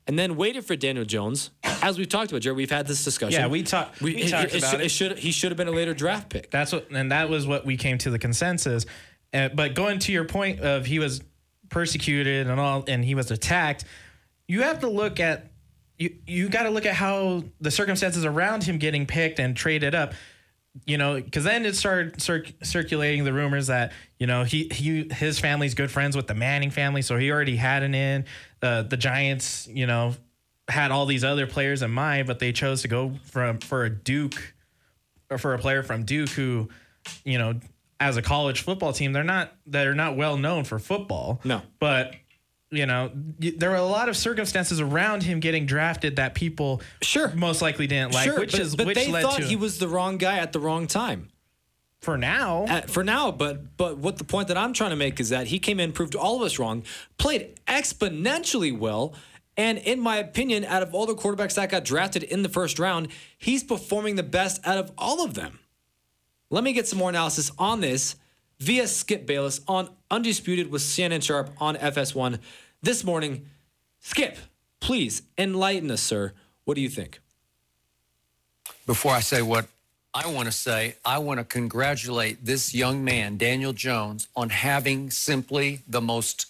and 0.06 0.16
then 0.16 0.36
waited 0.36 0.64
for 0.64 0.76
Daniel 0.76 1.04
Jones. 1.04 1.50
As 1.82 1.98
we've 1.98 2.08
talked 2.08 2.30
about, 2.30 2.42
Jerry, 2.42 2.54
we've 2.54 2.70
had 2.70 2.86
this 2.86 3.02
discussion. 3.02 3.40
Yeah, 3.40 3.48
we 3.48 3.64
talked- 3.64 4.00
we 4.00 4.14
it- 4.16 4.28
talked 4.28 4.54
it 4.54 4.58
about 4.58 4.70
should- 4.70 4.80
it. 4.82 4.88
should 4.90 5.18
he 5.18 5.32
should 5.32 5.50
have 5.50 5.56
been 5.58 5.66
a 5.68 5.72
later 5.72 5.92
draft 5.94 6.28
pick. 6.30 6.52
That's 6.52 6.70
what, 6.72 6.88
and 6.92 7.10
that 7.10 7.28
was 7.28 7.48
what 7.48 7.66
we 7.66 7.76
came 7.76 7.98
to 7.98 8.10
the 8.10 8.18
consensus. 8.20 8.86
Uh, 9.34 9.48
but 9.48 9.74
going 9.74 9.98
to 9.98 10.12
your 10.12 10.24
point 10.24 10.60
of 10.60 10.86
he 10.86 10.98
was 11.00 11.20
persecuted 11.68 12.46
and 12.46 12.60
all, 12.60 12.84
and 12.86 13.04
he 13.04 13.16
was 13.16 13.30
attacked, 13.32 13.84
you 14.46 14.62
have 14.62 14.78
to 14.80 14.88
look 14.88 15.18
at 15.18 15.50
you. 15.98 16.14
You 16.26 16.48
got 16.48 16.62
to 16.64 16.70
look 16.70 16.86
at 16.86 16.94
how 16.94 17.42
the 17.60 17.70
circumstances 17.70 18.24
around 18.24 18.62
him 18.62 18.78
getting 18.78 19.06
picked 19.06 19.40
and 19.40 19.56
traded 19.56 19.94
up. 19.94 20.14
you 20.86 20.98
know, 20.98 21.14
because 21.14 21.44
then 21.44 21.64
it 21.64 21.76
started 21.76 22.20
cir- 22.20 22.44
circulating 22.62 23.24
the 23.24 23.32
rumors 23.32 23.68
that 23.68 23.92
you 24.18 24.26
know 24.26 24.44
he 24.44 24.68
he 24.72 25.08
his 25.12 25.38
family's 25.38 25.74
good 25.74 25.90
friends 25.90 26.16
with 26.16 26.26
the 26.26 26.34
Manning 26.34 26.70
family, 26.70 27.02
so 27.02 27.16
he 27.16 27.30
already 27.30 27.56
had 27.56 27.82
an 27.82 27.94
in. 27.94 28.24
Uh, 28.60 28.82
the 28.82 28.96
Giants, 28.96 29.68
you 29.68 29.86
know, 29.86 30.14
had 30.68 30.90
all 30.90 31.06
these 31.06 31.22
other 31.24 31.46
players 31.46 31.82
in 31.82 31.90
mind, 31.90 32.26
but 32.26 32.38
they 32.38 32.52
chose 32.52 32.82
to 32.82 32.88
go 32.88 33.12
from 33.24 33.58
for 33.58 33.84
a 33.84 33.90
Duke 33.90 34.54
or 35.30 35.38
for 35.38 35.54
a 35.54 35.58
player 35.58 35.82
from 35.82 36.04
Duke 36.04 36.30
who, 36.30 36.68
you 37.24 37.38
know, 37.38 37.54
as 38.00 38.16
a 38.16 38.22
college 38.22 38.62
football 38.62 38.92
team, 38.92 39.12
they're 39.12 39.24
not 39.24 39.52
they're 39.66 39.94
not 39.94 40.16
well 40.16 40.36
known 40.36 40.64
for 40.64 40.78
football. 40.78 41.40
No. 41.44 41.62
but 41.78 42.14
you 42.70 42.86
know, 42.86 43.12
there 43.38 43.70
were 43.70 43.76
a 43.76 43.84
lot 43.84 44.08
of 44.08 44.16
circumstances 44.16 44.80
around 44.80 45.22
him 45.22 45.38
getting 45.38 45.64
drafted 45.64 46.16
that 46.16 46.34
people 46.34 46.82
Sure. 47.02 47.28
most 47.34 47.62
likely 47.62 47.86
didn't 47.86 48.12
like, 48.12 48.24
sure, 48.24 48.40
which 48.40 48.50
but, 48.52 48.60
is 48.60 48.74
but 48.74 48.86
which 48.86 48.96
they 48.96 49.08
led 49.12 49.22
thought 49.22 49.36
to 49.36 49.44
he 49.44 49.54
was 49.54 49.78
the 49.78 49.86
wrong 49.86 50.18
guy 50.18 50.38
at 50.38 50.52
the 50.52 50.58
wrong 50.58 50.88
time. 50.88 51.28
for 52.00 52.18
now. 52.18 52.64
Uh, 52.68 52.80
for 52.82 53.04
now, 53.04 53.30
but 53.30 53.76
but 53.76 53.98
what 53.98 54.18
the 54.18 54.24
point 54.24 54.48
that 54.48 54.56
I'm 54.58 54.72
trying 54.72 54.90
to 54.90 54.96
make 54.96 55.20
is 55.20 55.28
that 55.28 55.46
he 55.46 55.58
came 55.60 55.78
in, 55.78 55.92
proved 55.92 56.16
all 56.16 56.36
of 56.36 56.42
us 56.42 56.58
wrong, 56.58 56.82
played 57.16 57.60
exponentially 57.68 58.76
well, 58.76 59.14
and 59.56 59.78
in 59.78 60.00
my 60.00 60.16
opinion, 60.16 60.64
out 60.64 60.82
of 60.82 60.92
all 60.94 61.06
the 61.06 61.14
quarterbacks 61.14 61.54
that 61.54 61.70
got 61.70 61.84
drafted 61.84 62.24
in 62.24 62.42
the 62.42 62.48
first 62.48 62.80
round, 62.80 63.06
he's 63.38 63.62
performing 63.62 64.16
the 64.16 64.22
best 64.24 64.60
out 64.66 64.78
of 64.78 64.90
all 64.98 65.24
of 65.24 65.34
them. 65.34 65.60
Let 66.54 66.62
me 66.62 66.72
get 66.72 66.86
some 66.86 67.00
more 67.00 67.08
analysis 67.08 67.50
on 67.58 67.80
this 67.80 68.14
via 68.60 68.86
Skip 68.86 69.26
Bayless 69.26 69.60
on 69.66 69.88
Undisputed 70.08 70.70
with 70.70 70.82
Shannon 70.82 71.20
Sharpe 71.20 71.50
on 71.58 71.74
FS1 71.74 72.38
this 72.80 73.02
morning. 73.02 73.46
Skip, 73.98 74.38
please 74.78 75.22
enlighten 75.36 75.90
us, 75.90 76.00
sir. 76.00 76.32
What 76.64 76.76
do 76.76 76.80
you 76.80 76.88
think? 76.88 77.18
Before 78.86 79.10
I 79.10 79.18
say 79.18 79.42
what 79.42 79.66
I 80.14 80.28
want 80.28 80.46
to 80.46 80.52
say, 80.52 80.94
I 81.04 81.18
want 81.18 81.40
to 81.40 81.44
congratulate 81.44 82.44
this 82.44 82.72
young 82.72 83.02
man, 83.02 83.36
Daniel 83.36 83.72
Jones, 83.72 84.28
on 84.36 84.50
having 84.50 85.10
simply 85.10 85.80
the 85.88 86.00
most 86.00 86.46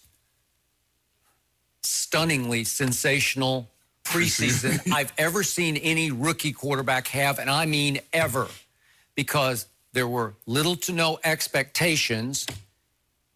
stunningly 1.82 2.64
sensational 2.64 3.70
preseason 4.04 4.92
I've 4.94 5.14
ever 5.16 5.42
seen 5.42 5.78
any 5.78 6.10
rookie 6.10 6.52
quarterback 6.52 7.08
have, 7.08 7.38
and 7.38 7.48
I 7.48 7.64
mean 7.64 8.00
ever, 8.12 8.48
because 9.14 9.64
there 9.94 10.08
were 10.08 10.34
little 10.44 10.76
to 10.76 10.92
no 10.92 11.18
expectations, 11.24 12.46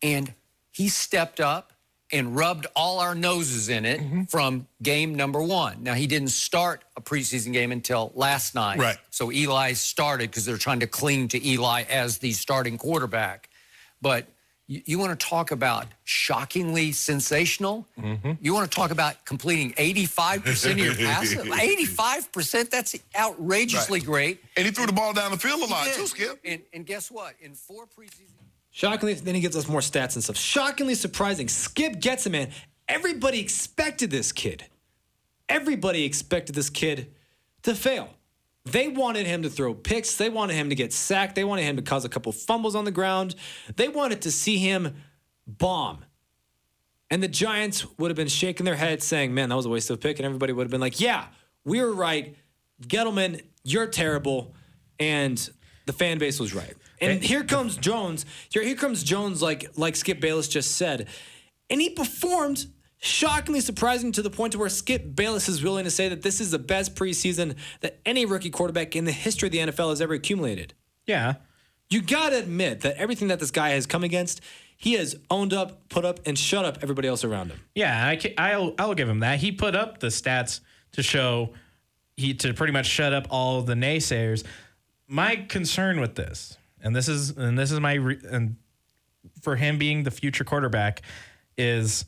and 0.03 0.35
he 0.71 0.89
stepped 0.89 1.41
up 1.41 1.73
and 2.13 2.35
rubbed 2.35 2.67
all 2.75 3.01
our 3.01 3.15
noses 3.15 3.69
in 3.69 3.85
it 3.85 4.01
mm-hmm. 4.01 4.25
from 4.25 4.67
game 4.83 5.15
number 5.15 5.41
one. 5.43 5.83
Now, 5.83 5.95
he 5.95 6.07
didn't 6.07 6.29
start 6.29 6.83
a 6.97 7.01
preseason 7.01 7.53
game 7.53 7.71
until 7.71 8.13
last 8.15 8.55
night. 8.55 8.79
Right. 8.79 8.97
So 9.11 9.31
Eli 9.31 9.75
started 9.75 10.31
because 10.31 10.45
they're 10.45 10.57
trying 10.57 10.81
to 10.81 10.87
cling 10.87 11.29
to 11.29 11.47
Eli 11.47 11.83
as 11.83 12.19
the 12.19 12.33
starting 12.33 12.79
quarterback. 12.79 13.49
But 14.01 14.27
you, 14.69 14.83
you 14.85 14.99
want 14.99 15.19
to 15.19 15.27
talk 15.27 15.51
about 15.51 15.87
shockingly 16.05 16.93
sensational? 16.93 17.87
Mm-hmm. 17.99 18.33
You 18.41 18.55
want 18.55 18.71
to 18.71 18.75
talk 18.77 18.91
about 18.93 19.25
completing 19.25 19.73
85% 19.73 20.71
of 20.73 20.79
your 20.79 20.95
passes? 20.95 21.39
85%? 21.39 22.71
That's 22.71 22.95
outrageously 23.17 24.01
Right. 24.01 24.07
great. 24.07 24.41
And 24.57 24.67
he 24.67 24.73
threw 24.73 24.87
the 24.87 24.93
ball 24.93 25.13
down 25.13 25.31
the 25.33 25.39
field 25.39 25.61
a 25.63 25.67
lot 25.67 25.87
Yeah. 25.87 25.95
too, 25.95 26.07
Skip. 26.07 26.39
And, 26.45 26.63
and 26.73 26.87
guess 26.87 27.11
what? 27.11 27.35
In 27.41 27.55
four 27.55 27.87
preseason 27.87 28.35
Shockingly, 28.71 29.15
then 29.15 29.35
he 29.35 29.41
gives 29.41 29.57
us 29.57 29.67
more 29.67 29.81
stats 29.81 30.15
and 30.15 30.23
stuff. 30.23 30.37
Shockingly 30.37 30.95
surprising. 30.95 31.49
Skip 31.49 31.99
gets 31.99 32.27
it, 32.27 32.31
man. 32.31 32.51
Everybody 32.87 33.41
expected 33.41 34.11
this 34.11 34.31
kid. 34.31 34.67
Everybody 35.49 36.05
expected 36.05 36.55
this 36.55 36.71
kid 36.71 37.11
to 37.63 37.75
fail. 37.75 38.11
They 38.71 38.89
wanted 38.89 39.27
him 39.27 39.43
to 39.43 39.51
throw 39.51 39.75
picks. 39.75 40.17
They 40.17 40.29
wanted 40.29 40.55
him 40.55 40.69
to 40.69 40.75
get 40.75 40.93
sacked. 40.93 41.35
They 41.35 41.45
wanted 41.45 41.63
him 41.63 41.77
to 41.77 41.83
cause 41.83 42.05
a 42.05 42.09
couple 42.09 42.33
fumbles 42.33 42.75
on 42.75 42.85
the 42.85 42.91
ground. 42.91 43.35
They 43.77 43.89
wanted 43.89 44.23
to 44.23 44.31
see 44.31 44.59
him 44.59 44.97
bomb. 45.47 46.05
And 47.11 47.23
the 47.23 47.29
Giants 47.29 47.87
would 47.99 48.11
have 48.11 48.17
been 48.17 48.29
shaking 48.29 48.65
their 48.65 48.77
heads 48.77 49.05
saying, 49.05 49.33
man, 49.33 49.49
that 49.49 49.57
was 49.57 49.67
a 49.67 49.71
waste 49.71 49.89
of 49.91 49.95
a 49.95 49.99
pick. 49.99 50.19
And 50.19 50.27
everybody 50.27 50.53
would 50.53 50.65
have 50.65 50.71
been 50.71 50.81
like, 50.81 51.01
yeah, 51.01 51.27
we 51.65 51.81
were 51.81 51.93
right. 51.93 52.37
Gettleman, 52.83 53.43
you're 53.65 53.87
terrible. 53.87 54.55
And 55.01 55.49
the 55.87 55.93
fan 55.93 56.19
base 56.19 56.39
was 56.39 56.55
right. 56.55 56.75
And 57.01 57.23
here 57.23 57.45
comes 57.45 57.77
Jones. 57.77 58.27
Here, 58.51 58.63
here 58.63 58.75
comes 58.75 59.03
Jones, 59.05 59.41
like 59.41 59.79
like 59.79 59.95
Skip 59.97 60.21
Bayless 60.21 60.49
just 60.49 60.73
said. 60.77 61.09
And 61.71 61.81
he 61.81 61.91
performed 61.91 62.67
shockingly 62.99 63.61
surprising 63.61 64.13
to 64.13 64.23
the 64.23 64.31
point 64.31 64.53
to 64.53 64.59
where 64.59 64.69
Skip 64.69 65.15
Bayless 65.15 65.49
is 65.49 65.63
willing 65.63 65.85
to 65.85 65.91
say 65.91 66.09
that 66.09 66.23
this 66.23 66.41
is 66.41 66.51
the 66.51 66.59
best 66.59 66.95
preseason 66.95 67.57
that 67.81 68.01
any 68.05 68.27
rookie 68.27 68.51
quarterback 68.51 68.97
in 68.97 69.05
the 69.05 69.13
history 69.13 69.47
of 69.49 69.53
the 69.53 69.59
NFL 69.59 69.91
has 69.91 70.01
ever 70.01 70.15
accumulated. 70.15 70.75
yeah, 71.07 71.35
You 71.91 72.03
got 72.03 72.31
to 72.31 72.39
admit 72.39 72.81
that 72.81 72.97
everything 72.97 73.29
that 73.29 73.39
this 73.41 73.51
guy 73.51 73.71
has 73.71 73.87
come 73.87 74.05
against, 74.05 74.41
he 74.77 74.95
has 74.95 75.17
owned 75.31 75.53
up, 75.53 75.89
put 75.89 76.05
up, 76.05 76.21
and 76.27 76.39
shut 76.39 76.65
up 76.65 76.79
everybody 76.83 77.09
else 77.09 77.25
around 77.25 77.51
him. 77.51 77.61
Yeah, 77.75 78.07
I 78.09 78.17
can, 78.17 78.33
I'll 78.39 78.75
I'll 78.79 78.95
give 78.95 79.09
him 79.09 79.21
that. 79.21 79.39
He 79.39 79.53
put 79.53 79.75
up 79.75 79.99
the 79.99 80.09
stats 80.09 80.61
to 80.93 81.03
show 81.03 81.53
he 82.17 82.35
to 82.35 82.53
pretty 82.55 82.73
much 82.73 82.87
shut 82.87 83.13
up 83.13 83.27
all 83.31 83.63
the 83.63 83.75
naysayers. 83.75 84.45
My 85.09 85.37
concern 85.37 86.01
with 86.01 86.15
this, 86.17 86.59
and 86.81 86.95
this 86.95 87.09
is 87.09 87.31
and 87.31 87.59
this 87.59 87.73
is 87.73 87.81
my 87.81 87.95
re, 87.95 88.19
and 88.31 88.57
for 89.43 89.57
him 89.57 89.79
being 89.79 90.03
the 90.05 90.11
future 90.11 90.45
quarterback, 90.45 91.03
is 91.57 92.05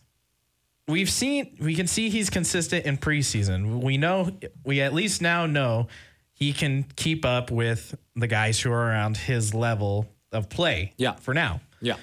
we've 0.91 1.11
seen 1.11 1.57
we 1.61 1.75
can 1.75 1.87
see 1.87 2.11
he's 2.11 2.31
consistent 2.31 2.87
in 2.87 2.99
preseason. 2.99 3.83
We 3.83 3.97
know 3.97 4.31
we 4.65 4.81
at 4.81 4.93
least 4.93 5.23
now 5.23 5.47
know 5.47 5.89
he 6.33 6.53
can 6.53 6.85
keep 6.97 7.25
up 7.25 7.51
with 7.51 7.95
the 8.17 8.27
guys 8.27 8.61
who 8.61 8.73
are 8.73 8.87
around 8.87 9.17
his 9.17 9.55
level 9.55 10.07
of 10.33 10.49
play. 10.49 10.93
Yeah. 10.97 11.17
For 11.17 11.35
now. 11.35 11.61
Yeah. 11.81 11.97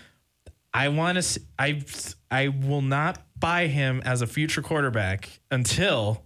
I 0.73 0.89
want 0.89 1.21
to. 1.21 1.41
I 1.57 1.83
I 2.29 2.49
will 2.49 2.81
not 2.81 3.19
buy 3.39 3.67
him 3.67 4.01
as 4.05 4.21
a 4.21 4.27
future 4.27 4.61
quarterback 4.61 5.29
until 5.49 6.23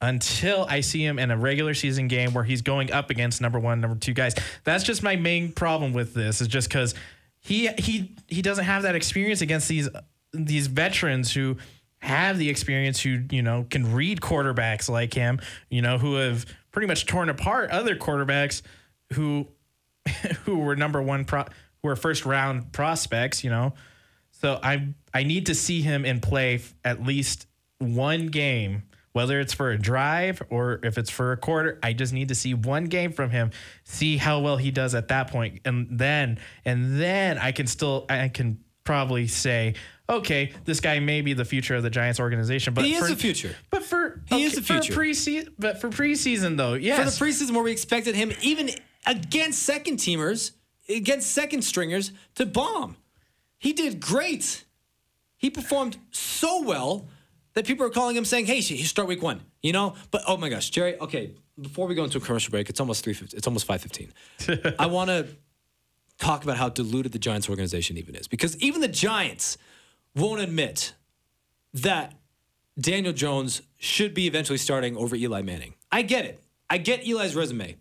until 0.00 0.64
I 0.68 0.80
see 0.80 1.04
him 1.04 1.18
in 1.18 1.32
a 1.32 1.36
regular 1.36 1.74
season 1.74 2.06
game 2.06 2.32
where 2.32 2.44
he's 2.44 2.62
going 2.62 2.92
up 2.92 3.10
against 3.10 3.40
number 3.40 3.58
one, 3.58 3.80
number 3.80 3.98
two 3.98 4.14
guys. 4.14 4.34
That's 4.62 4.84
just 4.84 5.02
my 5.02 5.16
main 5.16 5.50
problem 5.50 5.92
with 5.92 6.14
this. 6.14 6.40
Is 6.40 6.46
just 6.46 6.68
because 6.68 6.94
he 7.40 7.68
he 7.78 8.14
he 8.28 8.42
doesn't 8.42 8.64
have 8.64 8.84
that 8.84 8.94
experience 8.94 9.40
against 9.40 9.68
these 9.68 9.88
these 10.32 10.66
veterans 10.66 11.32
who 11.32 11.56
have 12.00 12.38
the 12.38 12.48
experience 12.48 13.00
who 13.00 13.24
you 13.30 13.42
know 13.42 13.66
can 13.68 13.92
read 13.92 14.20
quarterbacks 14.20 14.88
like 14.88 15.12
him 15.14 15.40
you 15.68 15.82
know 15.82 15.98
who 15.98 16.14
have 16.14 16.46
pretty 16.70 16.86
much 16.86 17.06
torn 17.06 17.28
apart 17.28 17.70
other 17.70 17.96
quarterbacks 17.96 18.62
who 19.14 19.46
who 20.44 20.58
were 20.58 20.76
number 20.76 21.02
one 21.02 21.24
pro 21.24 21.42
who 21.42 21.88
were 21.88 21.96
first 21.96 22.24
round 22.24 22.72
prospects 22.72 23.42
you 23.44 23.50
know. 23.50 23.74
So 24.30 24.60
i 24.62 24.88
i 25.12 25.24
need 25.24 25.46
to 25.46 25.54
see 25.54 25.82
him 25.82 26.04
in 26.04 26.20
play 26.20 26.60
at 26.84 27.02
least 27.02 27.46
one 27.78 28.28
game 28.28 28.84
whether 29.12 29.40
it's 29.40 29.52
for 29.52 29.70
a 29.70 29.78
drive 29.78 30.40
or 30.48 30.78
if 30.84 30.96
it's 30.96 31.10
for 31.10 31.32
a 31.32 31.36
quarter. 31.36 31.78
I 31.82 31.92
just 31.92 32.12
need 32.12 32.28
to 32.28 32.36
see 32.36 32.54
one 32.54 32.84
game 32.84 33.10
from 33.10 33.30
him 33.30 33.50
see 33.82 34.16
how 34.16 34.38
well 34.40 34.56
he 34.56 34.70
does 34.70 34.94
at 34.94 35.08
that 35.08 35.30
point 35.30 35.60
and 35.64 35.98
then 35.98 36.38
and 36.64 37.00
then 37.00 37.38
i 37.38 37.50
can 37.50 37.66
still 37.66 38.06
i 38.08 38.28
can 38.28 38.62
probably 38.84 39.26
say 39.26 39.74
okay 40.08 40.52
this 40.64 40.80
guy 40.80 40.98
may 40.98 41.20
be 41.20 41.32
the 41.34 41.44
future 41.44 41.74
of 41.76 41.82
the 41.82 41.90
giants 41.90 42.18
organization 42.20 42.74
but 42.74 42.84
He 42.84 42.94
is 42.94 43.00
for, 43.02 43.08
the 43.08 43.16
future. 43.16 43.54
but 43.70 43.82
for 43.84 44.20
He 44.26 44.44
is 44.44 44.54
the 44.54 44.62
future. 44.62 44.92
for 44.92 45.00
preseason 45.00 45.48
but 45.58 45.80
for 45.80 45.88
preseason 45.90 46.56
though 46.56 46.74
yes 46.74 46.98
For 46.98 47.24
the 47.24 47.30
preseason 47.30 47.52
where 47.52 47.62
we 47.62 47.72
expected 47.72 48.14
him, 48.14 48.32
even 48.42 48.70
against 49.06 49.62
second 49.62 49.98
teamers, 49.98 50.52
against 50.88 51.30
second 51.32 51.62
stringers, 51.62 52.12
to 52.36 52.46
bomb. 52.46 52.96
He 53.58 53.72
did 53.72 54.00
great. 54.00 54.64
He 55.36 55.50
performed 55.50 55.96
so 56.10 56.62
well 56.62 57.08
that 57.54 57.66
people 57.66 57.86
are 57.86 57.90
calling 57.90 58.16
him 58.16 58.24
saying, 58.24 58.46
hey, 58.46 58.60
should 58.60 58.78
start 58.86 59.08
week 59.08 59.22
one, 59.22 59.40
you 59.62 59.72
know? 59.72 59.94
But 60.10 60.22
oh 60.28 60.36
my 60.36 60.48
gosh, 60.48 60.70
Jerry, 60.70 60.98
okay, 61.00 61.32
before 61.60 61.86
we 61.86 61.94
go 61.94 62.04
into 62.04 62.18
a 62.18 62.20
commercial 62.20 62.50
break, 62.50 62.68
it's 62.68 62.80
almost 62.80 63.04
3.15, 63.04 63.34
it's 63.34 63.46
almost 63.46 63.66
5.15. 63.66 64.76
I 64.78 64.86
want 64.86 65.08
to 65.10 65.26
talk 66.18 66.42
about 66.44 66.56
how 66.56 66.68
diluted 66.68 67.12
the 67.12 67.18
Giants 67.18 67.48
organization 67.48 67.96
even 67.96 68.14
is. 68.14 68.28
Because 68.28 68.56
even 68.58 68.80
the 68.80 68.88
Giants 68.88 69.56
won't 70.18 70.40
admit 70.40 70.94
that 71.74 72.14
Daniel 72.78 73.12
Jones 73.12 73.62
should 73.78 74.14
be 74.14 74.26
eventually 74.26 74.58
starting 74.58 74.96
over 74.96 75.16
Eli 75.16 75.42
Manning. 75.42 75.74
I 75.90 76.02
get 76.02 76.24
it. 76.24 76.42
I 76.70 76.78
get 76.78 77.06
Eli's 77.06 77.34
resume. 77.34 77.76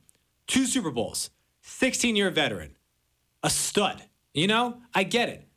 Two 0.48 0.66
Super 0.66 0.92
Bowls, 0.92 1.30
16 1.62 2.16
year 2.16 2.30
veteran, 2.30 2.78
a 3.44 3.50
stud. 3.50 4.02
You 4.34 4.48
know, 4.48 4.78
I 4.94 5.04
get 5.04 5.30
it. 5.30 5.48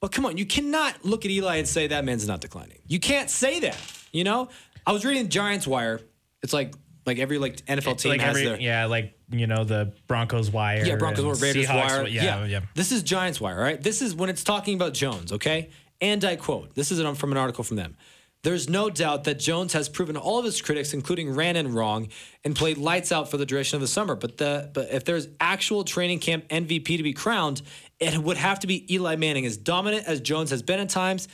But 0.00 0.12
come 0.12 0.26
on, 0.26 0.36
you 0.36 0.46
cannot 0.46 1.04
look 1.04 1.24
at 1.24 1.30
Eli 1.30 1.56
and 1.56 1.68
say 1.68 1.86
that 1.88 2.04
man's 2.04 2.26
not 2.26 2.40
declining. 2.40 2.78
You 2.86 2.98
can't 2.98 3.30
say 3.30 3.60
that. 3.60 3.78
You 4.12 4.24
know, 4.24 4.48
I 4.86 4.92
was 4.92 5.04
reading 5.04 5.28
Giants 5.28 5.66
Wire. 5.66 6.00
It's 6.42 6.52
like 6.52 6.74
like 7.06 7.18
every 7.18 7.38
like 7.38 7.64
NFL 7.66 7.98
team 7.98 8.10
like 8.10 8.20
has 8.20 8.30
every 8.30 8.44
their 8.44 8.60
yeah 8.60 8.86
like 8.86 9.16
you 9.30 9.46
know 9.46 9.64
the 9.64 9.92
broncos 10.06 10.50
wire 10.50 10.84
yeah, 10.84 10.96
Broncos 10.96 11.24
or 11.24 11.34
Raiders 11.34 11.66
Seahawks, 11.66 11.98
wire. 11.98 12.06
yeah 12.08 12.22
yeah, 12.22 12.44
yeah. 12.44 12.60
This 12.74 12.92
is 12.92 13.02
Giants 13.02 13.40
wire, 13.40 13.58
right? 13.58 13.80
This 13.80 14.02
is 14.02 14.14
when 14.14 14.28
it's 14.28 14.44
talking 14.44 14.74
about 14.74 14.92
Jones, 14.92 15.32
okay? 15.32 15.70
And 16.00 16.24
I 16.24 16.36
quote, 16.36 16.74
this 16.74 16.90
is 16.92 17.00
from 17.18 17.32
an 17.32 17.38
article 17.38 17.64
from 17.64 17.76
them. 17.76 17.96
There's 18.42 18.68
no 18.68 18.90
doubt 18.90 19.24
that 19.24 19.40
Jones 19.40 19.72
has 19.72 19.88
proven 19.88 20.16
all 20.16 20.38
of 20.38 20.44
his 20.44 20.62
critics, 20.62 20.94
including 20.94 21.34
Rannon, 21.34 21.74
wrong 21.74 22.08
and 22.44 22.54
played 22.54 22.78
lights 22.78 23.10
out 23.10 23.28
for 23.28 23.38
the 23.38 23.46
duration 23.46 23.74
of 23.74 23.80
the 23.80 23.88
summer. 23.88 24.14
But 24.14 24.36
the 24.36 24.70
but 24.72 24.92
if 24.92 25.04
there's 25.04 25.26
actual 25.40 25.82
training 25.82 26.20
camp 26.20 26.46
MVP 26.48 26.96
to 26.96 27.02
be 27.02 27.12
crowned, 27.12 27.62
it 27.98 28.16
would 28.16 28.36
have 28.36 28.60
to 28.60 28.68
be 28.68 28.92
Eli 28.94 29.16
Manning. 29.16 29.46
As 29.46 29.56
dominant 29.56 30.06
as 30.06 30.20
Jones 30.20 30.50
has 30.50 30.62
been 30.62 30.78
at 30.78 30.88
times, 30.88 31.26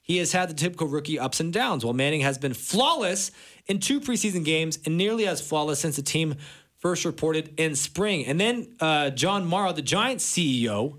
he 0.00 0.18
has 0.18 0.30
had 0.30 0.48
the 0.48 0.54
typical 0.54 0.86
rookie 0.86 1.18
ups 1.18 1.40
and 1.40 1.52
downs, 1.52 1.84
while 1.84 1.94
Manning 1.94 2.20
has 2.20 2.38
been 2.38 2.54
flawless 2.54 3.32
in 3.66 3.80
two 3.80 4.00
preseason 4.00 4.44
games 4.44 4.78
and 4.86 4.96
nearly 4.96 5.26
as 5.26 5.40
flawless 5.40 5.80
since 5.80 5.96
the 5.96 6.02
team 6.02 6.36
first 6.78 7.04
reported 7.04 7.52
in 7.58 7.74
spring. 7.74 8.26
And 8.26 8.40
then 8.40 8.76
uh, 8.80 9.10
John 9.10 9.44
Mara, 9.44 9.72
the 9.72 9.82
Giants 9.82 10.24
CEO, 10.24 10.98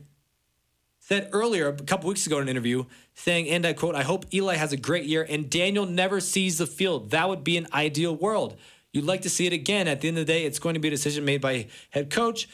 said 1.11 1.27
earlier, 1.33 1.67
a 1.67 1.73
couple 1.73 2.07
weeks 2.07 2.25
ago 2.25 2.37
in 2.37 2.43
an 2.43 2.47
interview, 2.49 2.85
saying, 3.15 3.49
and 3.49 3.65
I 3.65 3.73
quote, 3.73 3.95
I 3.95 4.03
hope 4.03 4.33
Eli 4.33 4.55
has 4.55 4.71
a 4.71 4.77
great 4.77 5.03
year 5.03 5.25
and 5.29 5.49
Daniel 5.49 5.85
never 5.85 6.21
sees 6.21 6.57
the 6.57 6.65
field. 6.65 7.11
That 7.11 7.27
would 7.27 7.43
be 7.43 7.57
an 7.57 7.67
ideal 7.73 8.15
world. 8.15 8.57
You'd 8.93 9.03
like 9.03 9.23
to 9.23 9.29
see 9.29 9.45
it 9.45 9.51
again. 9.51 9.89
At 9.89 9.99
the 9.99 10.07
end 10.07 10.17
of 10.19 10.25
the 10.25 10.31
day, 10.31 10.45
it's 10.45 10.57
going 10.57 10.75
to 10.75 10.79
be 10.79 10.87
a 10.87 10.91
decision 10.91 11.25
made 11.25 11.41
by 11.41 11.67
head 11.89 12.09
coach 12.11 12.47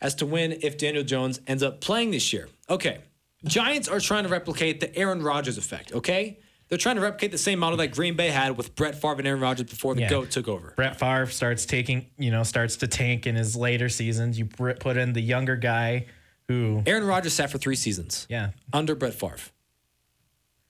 as 0.00 0.16
to 0.16 0.26
when 0.26 0.58
if 0.60 0.76
Daniel 0.76 1.04
Jones 1.04 1.40
ends 1.46 1.62
up 1.62 1.80
playing 1.80 2.10
this 2.10 2.32
year. 2.32 2.48
Okay. 2.68 2.98
Giants 3.44 3.86
are 3.86 4.00
trying 4.00 4.24
to 4.24 4.28
replicate 4.28 4.80
the 4.80 4.94
Aaron 4.96 5.22
Rodgers 5.22 5.56
effect, 5.56 5.92
okay? 5.92 6.40
They're 6.68 6.78
trying 6.78 6.96
to 6.96 7.02
replicate 7.02 7.30
the 7.30 7.38
same 7.38 7.60
model 7.60 7.76
that 7.78 7.92
Green 7.92 8.16
Bay 8.16 8.28
had 8.30 8.56
with 8.56 8.74
Brett 8.74 9.00
Favre 9.00 9.18
and 9.18 9.26
Aaron 9.28 9.40
Rodgers 9.40 9.70
before 9.70 9.94
the 9.94 10.00
Yeah. 10.02 10.10
GOAT 10.10 10.32
took 10.32 10.48
over. 10.48 10.72
Brett 10.74 10.98
Favre 10.98 11.26
starts 11.26 11.64
taking, 11.64 12.06
you 12.18 12.32
know, 12.32 12.42
starts 12.42 12.76
to 12.78 12.88
tank 12.88 13.28
in 13.28 13.36
his 13.36 13.54
later 13.54 13.88
seasons. 13.88 14.36
You 14.36 14.46
put 14.46 14.96
in 14.96 15.12
the 15.12 15.20
younger 15.22 15.54
guy 15.54 16.06
who, 16.50 16.82
Aaron 16.84 17.04
Rodgers 17.04 17.32
sat 17.32 17.48
for 17.48 17.58
three 17.58 17.76
seasons 17.76 18.26
yeah. 18.28 18.50
under 18.72 18.96
Brett 18.96 19.14
Favre. 19.14 19.36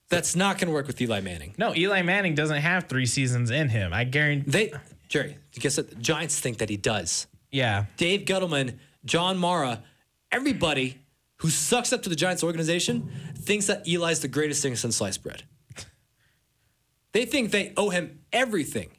That's 0.09 0.35
not 0.35 0.59
going 0.59 0.67
to 0.67 0.73
work 0.73 0.85
with 0.85 1.01
Eli 1.01 1.21
Manning. 1.21 1.55
No, 1.57 1.73
Eli 1.75 2.03
Manning 2.03 2.35
doesn't 2.35 2.57
have 2.57 2.87
three 2.87 3.07
seasons 3.07 3.49
in 3.49 3.67
him. 3.67 3.91
I 3.91 4.03
guarantee. 4.03 4.51
They, 4.51 4.73
Jerry, 5.07 5.37
guess 5.53 5.77
what? 5.77 5.89
The 5.89 5.95
Giants 5.95 6.39
think 6.39 6.59
that 6.59 6.69
he 6.69 6.77
does. 6.77 7.25
Yeah. 7.49 7.85
Dave 7.97 8.21
Gettleman, 8.21 8.77
John 9.05 9.39
Mara, 9.39 9.81
everybody 10.31 10.99
who 11.37 11.49
sucks 11.49 11.91
up 11.91 12.03
to 12.03 12.09
the 12.09 12.15
Giants 12.15 12.43
organization 12.43 13.09
thinks 13.35 13.65
that 13.65 13.87
Eli's 13.87 14.19
the 14.19 14.27
greatest 14.27 14.61
thing 14.61 14.75
since 14.75 14.97
sliced 14.97 15.23
bread. 15.23 15.43
They 17.13 17.25
think 17.25 17.51
they 17.51 17.73
owe 17.75 17.89
him 17.89 18.21
everything 18.31 18.91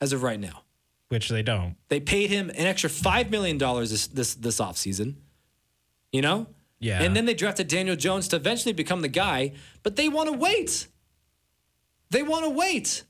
as 0.00 0.14
of 0.14 0.22
right 0.22 0.40
now. 0.40 0.62
Which 1.10 1.28
they 1.28 1.42
don't. 1.42 1.76
They 1.88 2.00
paid 2.00 2.30
him 2.30 2.48
an 2.48 2.64
extra 2.64 2.88
$5 2.88 3.28
million 3.28 3.58
this, 3.58 4.06
this, 4.06 4.34
this 4.34 4.60
offseason. 4.60 5.16
You 6.12 6.22
know? 6.22 6.46
Yeah. 6.78 7.02
And 7.02 7.16
then 7.16 7.24
they 7.24 7.34
drafted 7.34 7.68
Daniel 7.68 7.96
Jones 7.96 8.28
to 8.28 8.36
eventually 8.36 8.72
become 8.72 9.00
the 9.00 9.08
guy, 9.08 9.52
but 9.82 9.96
they 9.96 10.08
want 10.08 10.28
to 10.30 10.36
wait. 10.36 10.88
They 12.10 12.22
want 12.22 12.44
to 12.44 12.50
wait. 12.50 13.04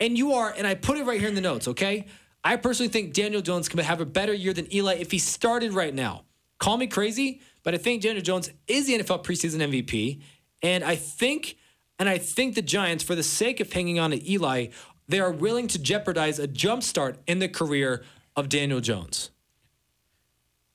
And 0.00 0.16
you 0.16 0.32
are, 0.34 0.52
and 0.56 0.66
I 0.66 0.74
put 0.74 0.96
it 0.96 1.04
right 1.04 1.20
here 1.20 1.28
in 1.28 1.34
the 1.34 1.40
notes, 1.40 1.68
okay? 1.68 2.06
I 2.42 2.56
personally 2.56 2.88
think 2.88 3.12
Daniel 3.12 3.42
Jones 3.42 3.68
can 3.68 3.78
have 3.80 4.00
a 4.00 4.06
better 4.06 4.32
year 4.32 4.52
than 4.52 4.72
Eli 4.72 4.94
if 4.94 5.10
he 5.10 5.18
started 5.18 5.72
right 5.72 5.94
now. 5.94 6.24
Call 6.58 6.76
me 6.76 6.86
crazy, 6.86 7.40
but 7.62 7.74
I 7.74 7.78
think 7.78 8.02
Daniel 8.02 8.22
Jones 8.22 8.50
is 8.66 8.86
the 8.86 8.98
NFL 8.98 9.24
preseason 9.24 9.60
MVP. 9.60 10.20
And 10.62 10.84
I 10.84 10.96
think, 10.96 11.56
and 11.98 12.08
I 12.08 12.18
think 12.18 12.54
the 12.54 12.62
Giants, 12.62 13.02
for 13.02 13.14
the 13.14 13.22
sake 13.22 13.60
of 13.60 13.72
hanging 13.72 13.98
on 13.98 14.10
to 14.10 14.30
Eli, 14.30 14.68
they 15.08 15.20
are 15.20 15.32
willing 15.32 15.68
to 15.68 15.78
jeopardize 15.78 16.38
a 16.38 16.46
jump 16.46 16.82
start 16.82 17.18
in 17.26 17.38
the 17.38 17.48
career 17.48 18.04
of 18.36 18.48
Daniel 18.48 18.80
Jones. 18.80 19.30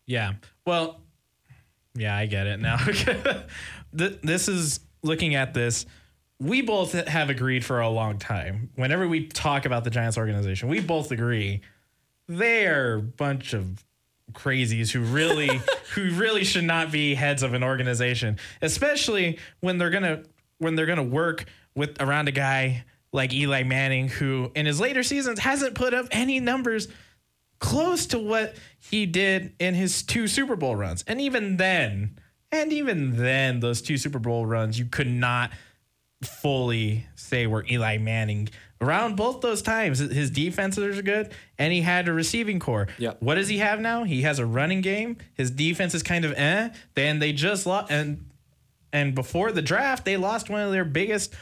Yeah. 0.05 0.33
Well, 0.65 1.01
yeah, 1.95 2.15
I 2.15 2.25
get 2.25 2.47
it 2.47 2.59
now. 2.59 2.77
This 3.91 4.47
is 4.47 4.81
looking 5.01 5.33
at 5.33 5.55
this. 5.55 5.87
We 6.39 6.61
both 6.61 6.93
have 6.93 7.31
agreed 7.31 7.65
for 7.65 7.79
a 7.79 7.89
long 7.89 8.19
time. 8.19 8.69
Whenever 8.75 9.07
we 9.07 9.25
talk 9.27 9.65
about 9.65 9.83
the 9.83 9.89
Giants 9.89 10.17
organization, 10.17 10.69
we 10.69 10.79
both 10.79 11.11
agree 11.11 11.61
they 12.27 12.67
are 12.67 12.95
a 12.95 13.01
bunch 13.01 13.53
of 13.53 13.83
crazies 14.31 14.91
who 14.91 15.01
really 15.01 15.59
who 15.95 16.11
really 16.11 16.43
should 16.43 16.63
not 16.63 16.91
be 16.91 17.15
heads 17.15 17.41
of 17.41 17.53
an 17.53 17.63
organization, 17.63 18.37
especially 18.61 19.39
when 19.61 19.77
they're 19.79 19.89
gonna 19.89 20.23
when 20.59 20.75
they're 20.75 20.85
gonna 20.85 21.03
work 21.03 21.45
with 21.75 21.99
around 22.01 22.27
a 22.27 22.31
guy 22.31 22.85
like 23.11 23.33
Eli 23.33 23.63
Manning, 23.63 24.07
who 24.07 24.51
in 24.55 24.67
his 24.67 24.79
later 24.79 25.01
seasons 25.01 25.39
hasn't 25.39 25.73
put 25.73 25.93
up 25.95 26.05
any 26.11 26.39
numbers 26.39 26.87
close 27.59 28.05
to 28.07 28.19
what 28.19 28.55
he 28.79 29.05
did 29.05 29.53
in 29.59 29.75
his 29.75 30.03
two 30.03 30.27
Super 30.27 30.55
Bowl 30.55 30.75
runs. 30.75 31.03
And 31.07 31.19
even 31.21 31.57
then, 31.57 32.17
and 32.51 32.73
even 32.73 33.17
then, 33.17 33.59
those 33.59 33.81
two 33.81 33.97
Super 33.97 34.19
Bowl 34.19 34.45
runs, 34.45 34.79
you 34.79 34.85
could 34.85 35.07
not 35.07 35.51
fully 36.23 37.05
say 37.15 37.47
were 37.47 37.65
Eli 37.69 37.97
Manning. 37.97 38.49
Around 38.81 39.17
both 39.17 39.41
those 39.41 39.61
times, 39.61 39.99
his 39.99 40.31
defenses 40.31 40.97
are 40.97 41.01
good, 41.01 41.31
and 41.57 41.73
he 41.73 41.81
had 41.81 42.07
a 42.07 42.13
receiving 42.13 42.59
corps. 42.59 42.87
Yep. 42.97 43.17
What 43.21 43.35
does 43.35 43.49
he 43.49 43.57
have 43.57 43.81
now? 43.81 44.05
He 44.05 44.21
has 44.21 44.39
a 44.39 44.45
running 44.45 44.79
game. 44.81 45.17
His 45.33 45.51
defense 45.51 45.93
is 45.93 46.01
kind 46.01 46.23
of 46.23 46.31
eh. 46.33 46.69
Then 46.95 47.19
they 47.19 47.33
just 47.33 47.65
lost, 47.65 47.91
and 47.91 48.25
and 48.93 49.13
before 49.13 49.51
the 49.51 49.61
draft, 49.61 50.05
they 50.05 50.15
lost 50.15 50.49
one 50.49 50.61
of 50.61 50.71
their 50.71 50.85
biggest 50.85 51.35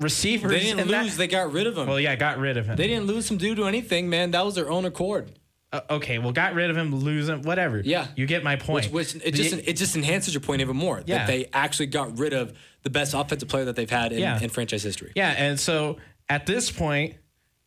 receivers. 0.00 0.50
They 0.52 0.60
didn't 0.60 0.78
in 0.80 0.88
that- 0.88 1.04
lose, 1.04 1.16
they 1.16 1.26
got 1.26 1.52
rid 1.52 1.66
of 1.66 1.76
him. 1.76 1.88
well, 1.88 1.98
yeah, 1.98 2.14
got 2.14 2.38
rid 2.38 2.56
of 2.56 2.66
him. 2.66 2.76
They 2.76 2.86
didn't 2.86 3.06
lose 3.06 3.28
him 3.30 3.36
due 3.36 3.56
to 3.56 3.64
anything, 3.64 4.08
man. 4.08 4.30
That 4.30 4.44
was 4.44 4.54
their 4.54 4.70
own 4.70 4.84
accord. 4.84 5.32
Uh, 5.76 5.94
okay, 5.96 6.18
well, 6.18 6.32
got 6.32 6.54
rid 6.54 6.70
of 6.70 6.76
him, 6.76 6.94
lose 6.94 7.28
him, 7.28 7.42
whatever. 7.42 7.80
Yeah. 7.84 8.06
you 8.16 8.26
get 8.26 8.42
my 8.44 8.56
point. 8.56 8.86
Which, 8.92 9.14
which 9.14 9.24
it 9.24 9.32
The- 9.32 9.42
just 9.42 9.54
it 9.68 9.76
just 9.76 9.96
enhances 9.96 10.34
your 10.34 10.40
point 10.40 10.60
even 10.60 10.76
more 10.76 11.02
Yeah. 11.06 11.18
that 11.18 11.26
they 11.26 11.46
actually 11.52 11.86
got 11.86 12.18
rid 12.18 12.32
of 12.32 12.52
the 12.82 12.90
best 12.90 13.14
offensive 13.14 13.48
player 13.48 13.64
that 13.66 13.76
they've 13.76 13.90
had 13.90 14.12
in, 14.12 14.20
Yeah. 14.20 14.40
in 14.40 14.48
franchise 14.50 14.82
history. 14.82 15.12
yeah, 15.16 15.30
and 15.36 15.58
so 15.60 15.98
at 16.28 16.46
this 16.46 16.70
point, 16.70 17.14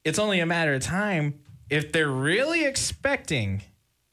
it's 0.04 0.19
only 0.19 0.39
a 0.39 0.45
matter 0.45 0.74
of 0.74 0.82
time 0.82 1.39
if 1.69 1.91
they're 1.91 2.08
really 2.10 2.65
expecting 2.65 3.62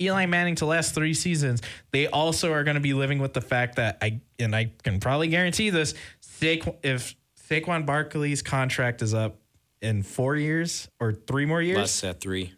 Eli 0.01 0.27
Manning 0.27 0.57
to 0.57 0.67
last 0.67 0.95
three 0.95 1.15
seasons. 1.15 1.63
They 1.91 2.07
also 2.07 2.53
are 2.53 2.65
going 2.65 2.75
to 2.75 2.81
be 2.81 2.93
living 2.93 3.19
with 3.19 3.33
the 3.33 3.41
fact 3.41 3.77
that 3.77 3.97
I 4.03 4.21
and 4.39 4.55
I 4.55 4.73
can 4.83 5.01
probably 5.01 5.29
guarantee 5.29 5.71
this: 5.71 5.95
Saquon, 6.23 6.77
if 6.83 7.15
Saquon 7.49 7.87
Barkley's 7.87 8.43
contract 8.43 9.01
is 9.01 9.15
up 9.15 9.39
in 9.81 10.03
four 10.03 10.37
years 10.37 10.89
or 11.01 11.13
three 11.13 11.47
more 11.47 11.63
years, 11.63 11.79
Less 11.79 12.05
at 12.05 12.21
three. 12.21 12.53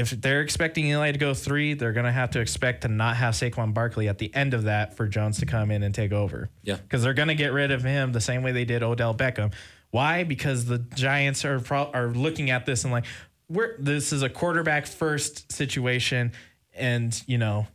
If 0.00 0.10
they're 0.10 0.40
expecting 0.40 0.86
Eli 0.86 1.12
to 1.12 1.18
go 1.18 1.34
three, 1.34 1.74
they're 1.74 1.92
going 1.92 2.06
to 2.06 2.12
have 2.12 2.30
to 2.30 2.40
expect 2.40 2.82
to 2.82 2.88
not 2.88 3.16
have 3.16 3.34
Saquon 3.34 3.74
Barkley 3.74 4.08
at 4.08 4.18
the 4.18 4.34
end 4.34 4.54
of 4.54 4.64
that 4.64 4.96
for 4.96 5.06
Jones 5.06 5.38
to 5.40 5.46
come 5.46 5.70
in 5.70 5.82
and 5.82 5.94
take 5.94 6.12
over. 6.12 6.48
Yeah. 6.62 6.76
Because 6.76 7.02
they're 7.02 7.14
going 7.14 7.28
to 7.28 7.34
get 7.34 7.52
rid 7.52 7.70
of 7.70 7.82
him 7.82 8.12
the 8.12 8.20
same 8.20 8.42
way 8.42 8.52
they 8.52 8.64
did 8.64 8.82
Odell 8.82 9.14
Beckham. 9.14 9.52
Why? 9.90 10.24
Because 10.24 10.64
the 10.64 10.78
Giants 10.78 11.44
are 11.44 11.60
pro- 11.60 11.90
are 11.92 12.08
looking 12.08 12.50
at 12.50 12.66
this 12.66 12.84
and 12.84 12.92
like, 12.92 13.04
we're 13.48 13.76
this 13.78 14.12
is 14.12 14.22
a 14.22 14.28
quarterback 14.28 14.86
first 14.86 15.50
situation, 15.50 16.32
and 16.72 17.20
you 17.26 17.36
know, 17.36 17.66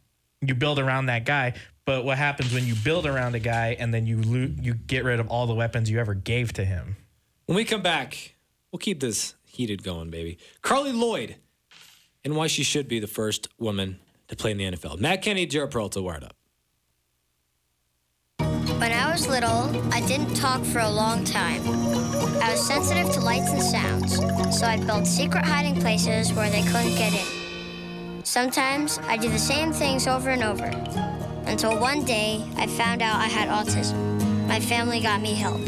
you 0.41 0.55
build 0.55 0.79
around 0.79 1.07
that 1.07 1.25
guy. 1.25 1.53
But 1.83 2.03
what 2.03 2.17
happens 2.17 2.53
when 2.53 2.65
you 2.65 2.73
build 2.75 3.05
around 3.05 3.35
a 3.35 3.39
guy 3.39 3.75
and 3.77 3.93
then 3.93 4.07
you 4.07 4.21
lo- 4.21 4.53
you 4.59 4.73
get 4.73 5.03
rid 5.03 5.19
of 5.19 5.27
all 5.27 5.45
the 5.45 5.53
weapons 5.53 5.91
you 5.91 5.99
ever 5.99 6.15
gave 6.15 6.53
to 6.53 6.65
him? 6.65 6.95
When 7.45 7.55
we 7.55 7.65
come 7.65 7.83
back, 7.83 8.35
we'll 8.71 8.79
keep 8.79 8.99
this 9.01 9.35
heated 9.43 9.83
going, 9.83 10.09
baby. 10.09 10.39
Carli 10.63 10.93
Lloyd 10.93 11.35
and 12.25 12.35
why 12.35 12.47
she 12.47 12.63
should 12.63 12.87
be 12.87 12.99
the 12.99 13.07
first 13.07 13.47
woman 13.59 13.99
to 14.27 14.35
play 14.35 14.51
in 14.51 14.57
the 14.57 14.65
NFL. 14.65 14.99
Matt 14.99 15.21
Kenny, 15.21 15.45
Jared 15.45 15.71
Peralta, 15.71 16.01
wired 16.01 16.23
up. 16.23 16.35
When 18.79 18.91
I 18.91 19.09
was 19.11 19.27
little, 19.27 19.71
I 19.93 20.01
didn't 20.01 20.33
talk 20.33 20.63
for 20.65 20.79
a 20.79 20.89
long 20.89 21.23
time. 21.23 21.61
I 22.41 22.51
was 22.51 22.67
sensitive 22.67 23.13
to 23.13 23.21
lights 23.21 23.51
and 23.51 23.61
sounds, 23.63 24.17
so 24.59 24.65
I 24.65 24.77
built 24.83 25.07
secret 25.07 25.45
hiding 25.45 25.79
places 25.79 26.33
where 26.33 26.49
they 26.49 26.63
couldn't 26.63 26.95
get 26.95 27.13
in. 27.13 28.25
Sometimes 28.25 28.99
I 29.03 29.17
do 29.17 29.29
the 29.29 29.39
same 29.39 29.71
things 29.71 30.07
over 30.07 30.31
and 30.31 30.43
over, 30.43 30.65
until 31.45 31.79
one 31.79 32.03
day 32.03 32.43
I 32.57 32.67
found 32.67 33.01
out 33.01 33.15
I 33.15 33.27
had 33.27 33.47
autism. 33.49 33.95
My 34.47 34.59
family 34.59 34.99
got 34.99 35.21
me 35.21 35.35
help. 35.35 35.61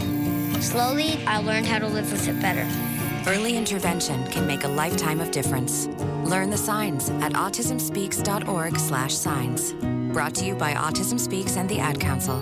Slowly, 0.62 1.24
I 1.26 1.38
learned 1.38 1.68
how 1.68 1.80
to 1.80 1.88
live 1.88 2.12
with 2.12 2.28
it 2.28 2.42
better. 2.42 2.68
Early 3.28 3.58
intervention 3.58 4.26
can 4.28 4.48
make 4.48 4.64
a 4.64 4.70
lifetime 4.70 5.20
of 5.20 5.32
difference. 5.32 5.88
Learn 6.24 6.50
the 6.50 6.58
signs 6.58 7.10
at 7.10 7.34
autismspeaks.org/signs. 7.34 9.74
Brought 10.14 10.36
to 10.36 10.46
you 10.46 10.56
by 10.56 10.74
Autism 10.74 11.20
Speaks 11.20 11.58
and 11.58 11.68
the 11.68 11.80
Ad 11.80 12.00
Council. 12.00 12.42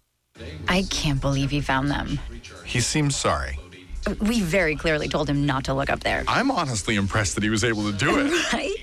I 0.67 0.83
can't 0.89 1.19
believe 1.21 1.49
he 1.51 1.61
found 1.61 1.89
them. 1.89 2.19
He 2.65 2.79
seems 2.81 3.15
sorry. 3.15 3.57
We 4.19 4.41
very 4.41 4.75
clearly 4.75 5.07
told 5.07 5.29
him 5.29 5.45
not 5.45 5.63
to 5.65 5.73
look 5.75 5.89
up 5.89 5.99
there. 5.99 6.23
I'm 6.27 6.49
honestly 6.49 6.95
impressed 6.95 7.35
that 7.35 7.43
he 7.43 7.49
was 7.49 7.63
able 7.63 7.83
to 7.91 7.95
do 7.97 8.19
it. 8.19 8.31
Right? 8.53 8.77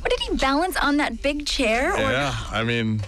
What 0.00 0.10
did 0.10 0.20
he 0.20 0.36
balance 0.36 0.76
on 0.76 0.98
that 0.98 1.22
big 1.22 1.46
chair? 1.46 1.92
Or- 1.94 1.98
yeah, 1.98 2.34
I 2.50 2.64
mean, 2.64 3.00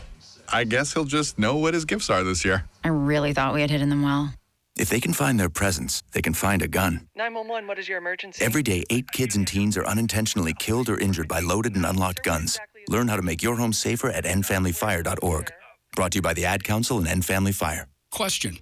I 0.53 0.65
guess 0.65 0.93
he'll 0.95 1.05
just 1.05 1.39
know 1.39 1.57
what 1.57 1.75
his 1.75 1.85
gifts 1.85 2.09
are 2.11 2.25
this 2.25 2.45
year. 2.45 2.65
I 2.83 2.89
really 2.89 3.33
thought 3.33 3.53
we 3.55 3.61
had 3.61 3.71
hidden 3.71 3.89
them 3.91 4.03
well. 4.03 4.33
If 4.79 4.89
they 4.89 5.01
can 5.01 5.13
find 5.13 5.39
their 5.39 5.51
presents, 5.51 6.03
they 6.13 6.23
can 6.23 6.33
find 6.33 6.63
a 6.63 6.69
gun. 6.69 7.07
911, 7.15 7.69
what 7.69 7.79
is 7.79 7.89
your 7.89 7.99
emergency? 7.99 8.43
Every 8.43 8.63
day, 8.63 8.85
eight 8.89 9.11
kids 9.13 9.37
and 9.37 9.47
teens 9.47 9.77
are 9.77 9.85
unintentionally 9.87 10.55
killed 10.59 10.89
or 10.89 10.99
injured 10.99 11.29
by 11.29 11.41
loaded 11.41 11.77
and 11.77 11.85
unlocked 11.85 12.23
guns. 12.25 12.59
Learn 12.89 13.07
how 13.09 13.17
to 13.17 13.23
make 13.23 13.43
your 13.43 13.57
home 13.57 13.73
safer 13.75 14.09
at 14.09 14.25
endfamilyfire.org. 14.25 15.53
Brought 15.95 16.13
to 16.13 16.19
you 16.19 16.23
by 16.23 16.35
the 16.35 16.45
Ad 16.45 16.65
Council 16.65 16.99
and 16.99 17.07
End 17.07 17.25
Family 17.25 17.53
Fire. 17.53 17.87
Question 18.11 18.59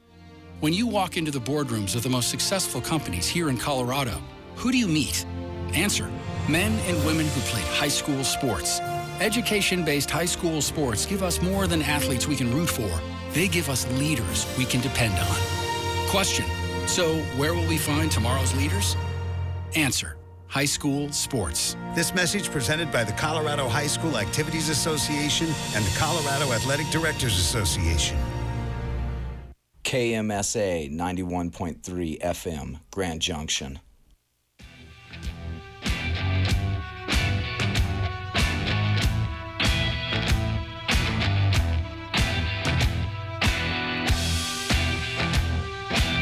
When 0.61 0.73
you 0.73 0.87
walk 0.87 1.17
into 1.17 1.31
the 1.31 1.41
boardrooms 1.41 1.95
of 1.95 2.03
the 2.03 2.09
most 2.09 2.31
successful 2.31 2.81
companies 2.81 3.29
here 3.29 3.49
in 3.49 3.57
Colorado, 3.57 4.21
who 4.57 4.73
do 4.73 4.79
you 4.79 4.89
meet? 4.89 5.25
Answer 5.75 6.11
Men 6.49 6.73
and 6.87 6.97
women 7.05 7.27
who 7.27 7.41
played 7.43 7.67
high 7.67 7.89
school 7.89 8.25
sports. 8.25 8.81
Education 9.21 9.85
based 9.85 10.11
high 10.11 10.25
school 10.25 10.63
sports 10.63 11.05
give 11.05 11.23
us 11.23 11.43
more 11.43 11.67
than 11.67 11.83
athletes 11.83 12.27
we 12.27 12.37
can 12.37 12.51
root 12.55 12.69
for, 12.69 12.91
they 13.33 13.49
give 13.49 13.69
us 13.69 13.87
leaders 13.99 14.47
we 14.57 14.65
can 14.65 14.81
depend 14.81 15.15
on. 15.19 15.37
Question 16.09 16.47
So, 16.87 17.17
where 17.37 17.53
will 17.53 17.67
we 17.67 17.77
find 17.77 18.11
tomorrow's 18.11 18.55
leaders? 18.57 18.97
Answer 19.77 20.18
High 20.49 20.65
school 20.65 21.13
sports. 21.13 21.77
This 21.95 22.15
message 22.15 22.51
presented 22.51 22.91
by 22.91 23.05
the 23.05 23.13
Colorado 23.13 23.69
High 23.69 23.87
School 23.87 24.17
Activities 24.17 24.71
Association 24.71 25.47
and 25.75 25.85
the 25.85 25.95
Colorado 25.99 26.53
Athletic 26.53 26.87
Directors 26.89 27.39
Association. 27.39 28.19
KMSA 29.85 30.91
91.3 30.91 32.21
FM, 32.21 32.81
Grand 32.91 33.21
Junction. 33.21 33.79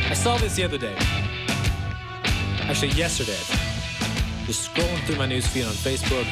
I 0.09 0.15
saw 0.15 0.37
this 0.39 0.57
the 0.57 0.65
other 0.65 0.79
day. 0.79 0.97
Actually, 2.69 2.91
yesterday. 2.91 3.56
Just 4.47 4.73
scrolling 4.73 5.05
through 5.07 5.17
my 5.17 5.27
news 5.27 5.45
feed 5.45 5.65
on 5.65 5.73
Facebook. 5.73 6.25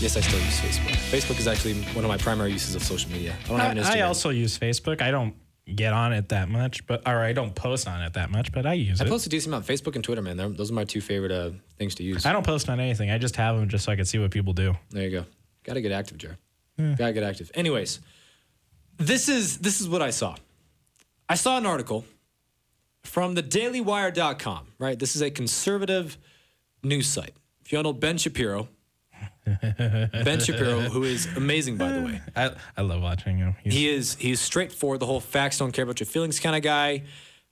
Yes, 0.00 0.16
I 0.16 0.20
still 0.20 0.38
use 0.38 0.60
Facebook. 0.60 0.92
Facebook 1.10 1.38
is 1.40 1.48
actually 1.48 1.74
one 1.92 2.04
of 2.04 2.08
my 2.08 2.16
primary 2.16 2.52
uses 2.52 2.76
of 2.76 2.84
social 2.84 3.10
media. 3.10 3.36
I 3.44 3.48
don't 3.48 3.58
have 3.58 3.72
an 3.72 3.78
Instagram. 3.78 3.96
I 3.96 4.00
also 4.02 4.30
use 4.30 4.56
Facebook. 4.56 5.02
I 5.02 5.10
don't 5.10 5.34
get 5.74 5.92
on 5.92 6.12
it 6.12 6.28
that 6.28 6.48
much, 6.48 6.86
but 6.86 7.02
or 7.04 7.18
I 7.18 7.32
don't 7.32 7.52
post 7.52 7.88
on 7.88 8.00
it 8.02 8.12
that 8.12 8.30
much, 8.30 8.52
but 8.52 8.64
I 8.64 8.74
use 8.74 9.00
it. 9.00 9.04
I 9.04 9.06
it. 9.08 9.10
post 9.10 9.26
a 9.26 9.28
decent 9.28 9.52
amount. 9.52 9.66
Facebook 9.66 9.96
and 9.96 10.04
Twitter, 10.04 10.22
man. 10.22 10.36
They're, 10.36 10.48
those 10.50 10.70
are 10.70 10.74
my 10.74 10.84
two 10.84 11.00
favorite 11.00 11.32
uh, 11.32 11.50
things 11.78 11.96
to 11.96 12.04
use. 12.04 12.26
I 12.26 12.32
don't 12.32 12.46
post 12.46 12.68
on 12.68 12.78
anything. 12.78 13.10
I 13.10 13.18
just 13.18 13.34
have 13.34 13.56
them 13.56 13.68
just 13.68 13.86
so 13.86 13.90
I 13.90 13.96
can 13.96 14.04
see 14.04 14.20
what 14.20 14.30
people 14.30 14.52
do. 14.52 14.74
There 14.90 15.02
you 15.02 15.10
go. 15.10 15.24
Got 15.64 15.74
to 15.74 15.80
get 15.80 15.90
active, 15.90 16.18
Jared. 16.18 16.38
Yeah. 16.78 16.94
Got 16.94 17.06
to 17.08 17.12
get 17.12 17.24
active. 17.24 17.50
Anyways, 17.54 17.98
this 18.98 19.28
is 19.28 19.58
this 19.58 19.80
is 19.80 19.88
what 19.88 20.00
I 20.00 20.10
saw. 20.10 20.36
I 21.28 21.34
saw 21.34 21.58
an 21.58 21.66
article 21.66 22.04
from 23.02 23.34
the 23.34 23.42
dailywire.com, 23.42 24.68
right? 24.78 24.96
This 24.96 25.16
is 25.16 25.22
a 25.22 25.30
conservative 25.30 26.18
news 26.82 27.06
site. 27.06 27.34
If 27.64 27.72
you 27.72 27.78
all 27.78 27.84
know 27.84 27.92
Ben 27.92 28.18
Shapiro, 28.18 28.68
Ben 29.44 30.40
Shapiro, 30.40 30.80
who 30.80 31.04
is 31.04 31.26
amazing 31.36 31.76
by 31.76 31.92
the 31.92 32.02
way. 32.02 32.20
I, 32.36 32.50
I 32.76 32.82
love 32.82 33.02
watching 33.02 33.38
him. 33.38 33.54
He's, 33.62 33.72
He 33.72 33.88
is 33.88 34.14
he's 34.16 34.40
straightforward, 34.40 35.00
the 35.00 35.06
whole 35.06 35.20
facts 35.20 35.58
don't 35.58 35.72
care 35.72 35.84
about 35.84 36.00
your 36.00 36.06
feelings 36.06 36.40
kind 36.40 36.56
of 36.56 36.62
guy. 36.62 37.04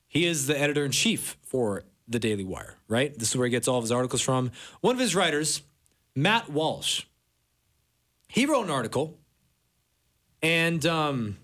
He 0.07 0.27
is 0.27 0.47
the 0.47 0.59
editor 0.61 0.85
in 0.85 0.91
chief 0.91 1.37
for 1.43 1.85
the 2.09 2.19
Daily 2.19 2.45
Wire, 2.45 2.75
right? 2.89 3.17
This 3.17 3.31
is 3.31 3.37
where 3.37 3.47
he 3.47 3.51
gets 3.51 3.69
all 3.69 3.79
of 3.79 3.85
his 3.85 3.93
articles 3.93 4.21
from. 4.21 4.51
One 4.81 4.95
of 4.95 5.01
his 5.01 5.15
writers, 5.15 5.63
Matt 6.17 6.51
Walsh, 6.51 7.05
he 8.29 8.47
wrote 8.47 8.65
an 8.65 8.71
article, 8.71 9.17
and 10.43 10.85
um, 10.87 11.37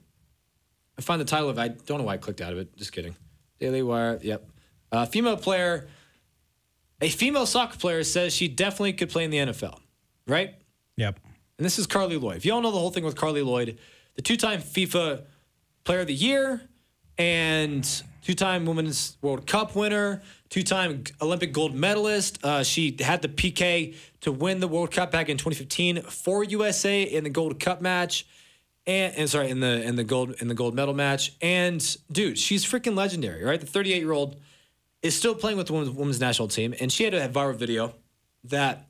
I 0.99 1.03
find 1.03 1.21
the 1.21 1.25
title 1.25 1.49
of 1.49 1.59
it. 1.59 1.61
I 1.61 1.69
don't 1.69 1.99
know 1.99 2.05
why 2.05 2.15
I 2.15 2.17
clicked 2.17 2.41
out 2.41 2.53
of 2.53 2.59
it. 2.59 2.77
Just 2.77 2.93
kidding. 2.93 3.15
Daily 3.61 3.83
Wire. 3.83 4.19
Yep. 4.23 4.49
Uh, 4.91 5.07
female 5.07 5.37
player. 5.37 5.87
A 7.01 7.09
female 7.09 7.47
soccer 7.47 7.79
player 7.79 8.03
says 8.05 8.35
she 8.35 8.49
definitely 8.49 8.95
could 8.95 9.11
play 9.11 9.25
in 9.25 9.31
the 9.31 9.39
NFL, 9.39 9.79
right? 10.27 10.55
Yep. 10.97 11.21
And 11.59 11.65
this 11.65 11.79
is 11.79 11.87
Carli 11.87 12.21
Lloyd. 12.21 12.37
If 12.37 12.47
you 12.47 12.53
all 12.53 12.61
know 12.61 12.71
the 12.71 12.79
whole 12.79 12.91
thing 12.91 13.05
with 13.05 13.17
Carli 13.17 13.45
Lloyd, 13.45 13.79
the 14.15 14.23
two-time 14.23 14.61
FIFA 14.61 15.25
Player 15.85 16.01
of 16.01 16.07
the 16.07 16.15
Year 16.15 16.63
and 17.19 18.03
two-time 18.23 18.67
Women's 18.67 19.17
World 19.23 19.47
Cup 19.47 19.77
winner, 19.77 20.23
two-time 20.49 21.05
Olympic 21.21 21.53
gold 21.53 21.75
medalist. 21.75 22.43
Uh, 22.45 22.63
she 22.63 22.97
had 23.01 23.23
the 23.23 23.29
PK 23.29 23.95
to 24.23 24.33
win 24.33 24.61
the 24.61 24.69
World 24.69 24.91
Cup 24.91 25.11
back 25.11 25.29
in 25.29 25.37
2015 25.37 26.03
for 26.03 26.45
USA 26.45 27.03
in 27.03 27.25
the 27.25 27.31
Gold 27.31 27.61
Cup 27.61 27.81
match, 27.81 28.27
and, 28.87 29.15
and 29.17 29.31
sorry 29.31 29.51
in 29.51 29.61
the 29.61 29.83
in 29.83 29.97
the 29.97 30.05
gold 30.05 30.35
in 30.41 30.49
the 30.49 30.55
gold 30.55 30.75
medal 30.75 30.95
match. 30.95 31.33
And 31.41 31.97
dude, 32.11 32.39
she's 32.39 32.65
freaking 32.65 32.97
legendary, 32.97 33.45
right? 33.45 33.61
The 33.61 33.67
38-year-old 33.67 34.37
is 35.07 35.17
still 35.17 35.35
playing 35.35 35.57
with 35.57 35.69
the 35.69 35.73
women's, 35.73 35.91
women's 35.91 36.21
national 36.21 36.49
team, 36.49 36.75
and 36.81 36.93
she 36.93 37.05
had 37.05 37.15
a 37.15 37.29
viral 37.29 37.57
video 37.57 37.95
that 38.45 38.89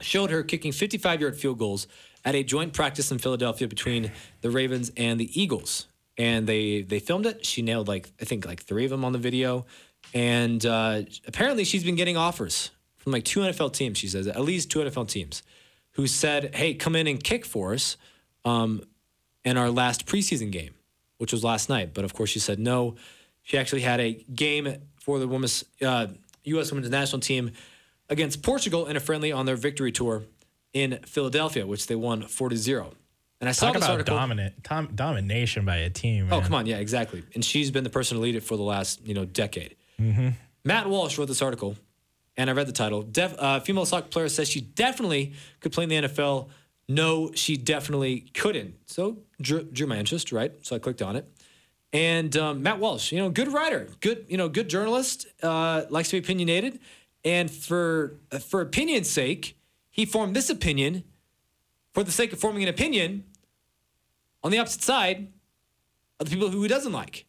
showed 0.00 0.30
her 0.30 0.42
kicking 0.42 0.72
55 0.72 1.20
yard 1.20 1.36
field 1.36 1.58
goals 1.58 1.86
at 2.24 2.34
a 2.34 2.42
joint 2.42 2.72
practice 2.72 3.10
in 3.10 3.18
Philadelphia 3.18 3.68
between 3.68 4.10
the 4.40 4.50
Ravens 4.50 4.90
and 4.96 5.18
the 5.18 5.40
Eagles. 5.40 5.86
And 6.18 6.46
they 6.46 6.82
they 6.82 6.98
filmed 6.98 7.26
it. 7.26 7.44
She 7.44 7.62
nailed 7.62 7.88
like 7.88 8.10
I 8.20 8.24
think 8.24 8.46
like 8.46 8.62
three 8.62 8.84
of 8.84 8.90
them 8.90 9.04
on 9.04 9.12
the 9.12 9.18
video. 9.18 9.66
And 10.14 10.64
uh, 10.64 11.02
apparently 11.26 11.64
she's 11.64 11.84
been 11.84 11.96
getting 11.96 12.16
offers 12.16 12.70
from 12.96 13.12
like 13.12 13.24
two 13.24 13.40
NFL 13.40 13.72
teams. 13.74 13.98
She 13.98 14.08
says 14.08 14.26
at 14.26 14.40
least 14.40 14.70
two 14.70 14.78
NFL 14.78 15.08
teams 15.08 15.42
who 15.92 16.06
said, 16.06 16.54
"Hey, 16.54 16.74
come 16.74 16.96
in 16.96 17.06
and 17.06 17.22
kick 17.22 17.44
for 17.44 17.74
us." 17.74 17.96
Um, 18.44 18.82
in 19.46 19.56
our 19.56 19.70
last 19.70 20.06
preseason 20.06 20.50
game, 20.50 20.74
which 21.18 21.32
was 21.32 21.44
last 21.44 21.68
night. 21.68 21.94
But 21.94 22.04
of 22.04 22.12
course, 22.12 22.28
she 22.28 22.40
said 22.40 22.58
no. 22.58 22.96
She 23.44 23.56
actually 23.56 23.82
had 23.82 24.00
a 24.00 24.12
game 24.34 24.76
for 25.06 25.20
the 25.20 25.28
women's 25.28 25.64
uh, 25.80 26.08
U.S. 26.44 26.72
women's 26.72 26.90
national 26.90 27.20
team 27.20 27.52
against 28.10 28.42
Portugal 28.42 28.86
in 28.86 28.96
a 28.96 29.00
friendly 29.00 29.30
on 29.30 29.46
their 29.46 29.54
victory 29.54 29.92
tour 29.92 30.24
in 30.72 30.98
Philadelphia, 31.06 31.64
which 31.64 31.86
they 31.86 31.94
won 31.94 32.22
4 32.22 32.48
to 32.48 32.56
0. 32.56 32.92
And 33.40 33.48
I 33.48 33.52
saw 33.52 33.66
Talk 33.66 33.74
this 33.76 33.84
about 33.84 33.92
article. 33.92 34.16
dominant 34.16 34.64
tom, 34.64 34.88
domination 34.96 35.64
by 35.64 35.76
a 35.76 35.90
team. 35.90 36.26
Oh, 36.32 36.40
come 36.40 36.54
on. 36.54 36.66
Yeah, 36.66 36.78
exactly. 36.78 37.22
And 37.34 37.44
she's 37.44 37.70
been 37.70 37.84
the 37.84 37.90
person 37.90 38.16
to 38.16 38.20
lead 38.20 38.34
it 38.34 38.40
for 38.42 38.56
the 38.56 38.64
last, 38.64 39.06
you 39.06 39.14
know, 39.14 39.24
decade. 39.24 39.76
Mm-hmm. 40.00 40.30
Matt 40.64 40.88
Walsh 40.88 41.16
wrote 41.18 41.28
this 41.28 41.40
article, 41.40 41.76
and 42.36 42.50
I 42.50 42.52
read 42.54 42.66
the 42.66 42.72
title. 42.72 43.02
Def, 43.02 43.32
uh, 43.38 43.60
female 43.60 43.86
soccer 43.86 44.08
player 44.08 44.28
says 44.28 44.48
she 44.48 44.60
definitely 44.60 45.34
could 45.60 45.70
play 45.70 45.84
in 45.84 45.90
the 45.90 46.02
NFL. 46.08 46.48
No, 46.88 47.30
she 47.32 47.56
definitely 47.56 48.26
couldn't. 48.34 48.74
So 48.86 49.18
drew, 49.40 49.62
drew 49.62 49.86
my 49.86 49.98
interest, 49.98 50.32
right? 50.32 50.52
So 50.62 50.74
I 50.74 50.80
clicked 50.80 51.00
on 51.02 51.14
it. 51.14 51.30
And 51.96 52.36
um, 52.36 52.62
Matt 52.62 52.78
Walsh, 52.78 53.10
you 53.10 53.18
know, 53.18 53.30
good 53.30 53.48
writer, 53.48 53.88
good, 54.00 54.26
you 54.28 54.36
know, 54.36 54.50
good 54.50 54.68
journalist, 54.68 55.26
uh, 55.42 55.84
likes 55.88 56.10
to 56.10 56.16
be 56.16 56.18
opinionated. 56.18 56.78
And 57.24 57.50
for 57.50 58.18
for 58.38 58.60
opinion's 58.60 59.08
sake, 59.08 59.58
he 59.90 60.04
formed 60.04 60.36
this 60.36 60.50
opinion 60.50 61.04
for 61.94 62.04
the 62.04 62.12
sake 62.12 62.34
of 62.34 62.38
forming 62.38 62.62
an 62.62 62.68
opinion 62.68 63.24
on 64.44 64.50
the 64.50 64.58
opposite 64.58 64.82
side 64.82 65.28
of 66.20 66.28
the 66.28 66.34
people 66.34 66.50
who 66.50 66.60
he 66.60 66.68
doesn't 66.68 66.92
like, 66.92 67.24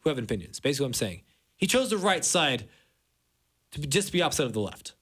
who 0.00 0.10
have 0.10 0.18
opinions. 0.18 0.60
Basically, 0.60 0.84
what 0.84 0.88
I'm 0.88 0.94
saying. 0.94 1.22
He 1.56 1.66
chose 1.66 1.88
the 1.88 1.96
right 1.96 2.22
side 2.22 2.68
to 3.70 3.80
be, 3.80 3.86
just 3.86 4.12
be 4.12 4.20
opposite 4.20 4.44
of 4.44 4.52
the 4.52 4.60
left. 4.60 4.92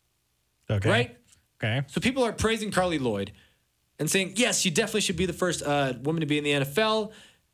Okay. 0.71 0.89
Right? 0.89 1.17
Okay. 1.61 1.83
So 1.89 2.01
people 2.01 2.23
are 2.23 2.33
praising 2.33 2.71
Carli 2.71 3.01
Lloyd 3.01 3.33
and 3.99 4.09
saying, 4.09 4.35
yes, 4.37 4.61
she 4.61 4.71
definitely 4.71 5.01
should 5.01 5.17
be 5.17 5.27
the 5.27 5.33
first 5.33 5.63
uh, 5.65 5.95
woman 6.03 6.21
to 6.21 6.27
be 6.27 6.39
in 6.39 6.45
the 6.45 6.53
NFL. 6.53 7.13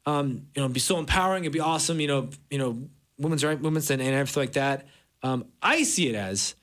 Um, 0.08 0.46
you 0.54 0.60
know, 0.60 0.64
it'd 0.64 0.72
be 0.72 0.80
so 0.80 0.98
empowering. 0.98 1.44
It'd 1.44 1.52
be 1.52 1.60
awesome. 1.60 2.00
You 2.00 2.08
know, 2.08 2.30
you 2.50 2.58
know, 2.58 2.78
women's 3.18 3.44
right 3.44 3.60
women's 3.60 3.90
and, 3.90 4.00
and 4.00 4.14
everything 4.14 4.42
like 4.42 4.52
that. 4.54 4.86
Um, 5.22 5.44
I 5.62 5.82
see 5.82 6.08
it 6.08 6.14
as 6.14 6.54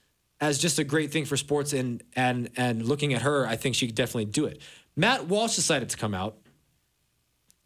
as 0.41 0.57
just 0.57 0.79
a 0.79 0.83
great 0.83 1.11
thing 1.11 1.25
for 1.25 1.37
sports 1.37 1.73
and 1.73 2.01
and 2.15 2.49
and 2.57 2.85
looking 2.85 3.13
at 3.13 3.21
her, 3.21 3.45
I 3.45 3.55
think 3.55 3.75
she 3.75 3.85
could 3.85 3.95
definitely 3.95 4.25
do 4.25 4.45
it. 4.45 4.61
Matt 4.95 5.27
Walsh 5.27 5.55
decided 5.55 5.89
to 5.89 5.97
come 5.97 6.13
out 6.13 6.37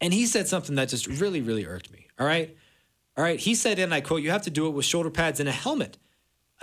and 0.00 0.12
he 0.12 0.26
said 0.26 0.48
something 0.48 0.74
that 0.76 0.88
just 0.88 1.06
really, 1.06 1.40
really 1.40 1.66
irked 1.66 1.92
me. 1.92 2.08
All 2.18 2.26
right. 2.26 2.56
All 3.16 3.24
right. 3.24 3.38
He 3.38 3.54
said, 3.54 3.78
and 3.78 3.92
I 3.92 4.00
quote, 4.00 4.22
you 4.22 4.30
have 4.30 4.42
to 4.42 4.50
do 4.50 4.66
it 4.66 4.70
with 4.70 4.84
shoulder 4.84 5.10
pads 5.10 5.40
and 5.40 5.48
a 5.48 5.52
helmet. 5.52 5.98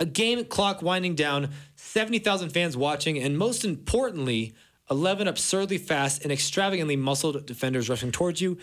A 0.00 0.06
game 0.06 0.44
clock 0.44 0.82
winding 0.82 1.14
down, 1.14 1.50
70,000 1.76 2.50
fans 2.50 2.76
watching, 2.76 3.18
and 3.18 3.36
most 3.36 3.64
importantly, 3.64 4.54
11 4.90 5.26
absurdly 5.28 5.78
fast 5.78 6.22
and 6.22 6.32
extravagantly 6.32 6.96
muscled 6.96 7.46
defenders 7.46 7.88
rushing 7.88 8.12
towards 8.12 8.40
you. 8.40 8.58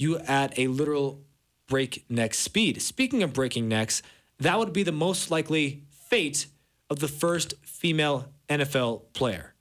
You 0.00 0.18
at 0.18 0.58
a 0.58 0.66
literal 0.66 1.20
breakneck 1.68 2.34
speed. 2.34 2.80
Speaking 2.80 3.22
of 3.22 3.32
breaking 3.32 3.68
necks, 3.68 4.02
that 4.38 4.58
would 4.58 4.72
be 4.72 4.82
the 4.82 4.92
most 4.92 5.30
likely 5.30 5.84
fate 5.90 6.46
of 6.88 6.98
the 6.98 7.08
first 7.08 7.54
female 7.62 8.32
NFL 8.48 9.12
player. 9.12 9.54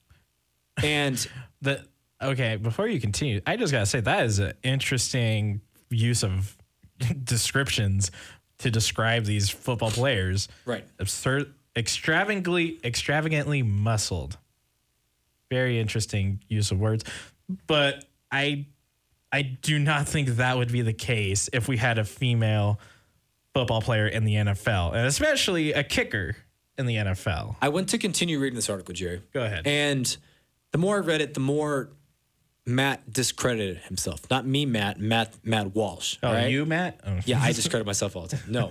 And 0.82 1.28
the 1.62 1.86
okay, 2.22 2.56
before 2.56 2.88
you 2.88 3.00
continue, 3.02 3.42
I 3.46 3.58
just 3.58 3.74
gotta 3.74 3.86
say 3.86 4.00
that 4.00 4.26
is 4.26 4.40
an 4.40 4.54
interesting 4.64 5.62
use 5.90 6.24
of 6.24 6.58
descriptions. 7.24 8.12
to 8.60 8.70
describe 8.70 9.24
these 9.24 9.50
football 9.50 9.90
players. 9.92 10.50
Right. 10.66 10.86
Absurd, 11.00 11.54
extravagantly, 11.78 12.78
extravagantly 12.84 13.62
muscled. 13.62 14.38
Very 15.50 15.80
interesting 15.80 16.42
use 16.48 16.72
of 16.72 16.80
words, 16.80 17.04
but 17.68 18.06
I, 18.32 18.68
I 19.32 19.44
do 19.44 19.78
not 19.78 20.08
think 20.08 20.30
that 20.30 20.58
would 20.58 20.72
be 20.72 20.82
the 20.82 20.94
case 20.94 21.50
if 21.54 21.68
we 21.68 21.78
had 21.78 21.98
a 21.98 22.04
female 22.04 22.80
football 23.54 23.82
player 23.82 24.08
in 24.08 24.26
the 24.26 24.36
NFL, 24.36 24.94
and 24.94 25.06
especially 25.06 25.74
a 25.74 25.84
kicker 25.84 26.36
in 26.78 26.86
the 26.86 26.96
NFL. 26.96 27.56
I 27.62 27.70
went 27.70 27.90
to 27.90 27.98
continue 27.98 28.40
reading 28.40 28.56
this 28.56 28.70
article, 28.70 28.94
Jerry. 28.94 29.22
Go 29.34 29.44
ahead. 29.44 29.68
And 29.68 30.18
the 30.72 30.78
more 30.78 30.98
I 30.98 31.00
read 31.00 31.22
it, 31.22 31.34
the 31.34 31.40
more 31.40 31.90
Matt 32.66 33.12
discredited 33.12 33.78
himself. 33.80 34.22
Not 34.30 34.46
me, 34.46 34.66
Matt. 34.66 35.00
Matt. 35.00 35.34
Matt 35.44 35.76
Walsh. 35.76 36.18
Oh, 36.22 36.32
right? 36.32 36.50
you, 36.50 36.66
Matt? 36.66 37.02
Oh. 37.06 37.20
Yeah, 37.26 37.42
I 37.42 37.52
discredit 37.52 37.86
myself 37.86 38.16
all 38.16 38.28
the 38.28 38.38
time. 38.38 38.44
No, 38.48 38.70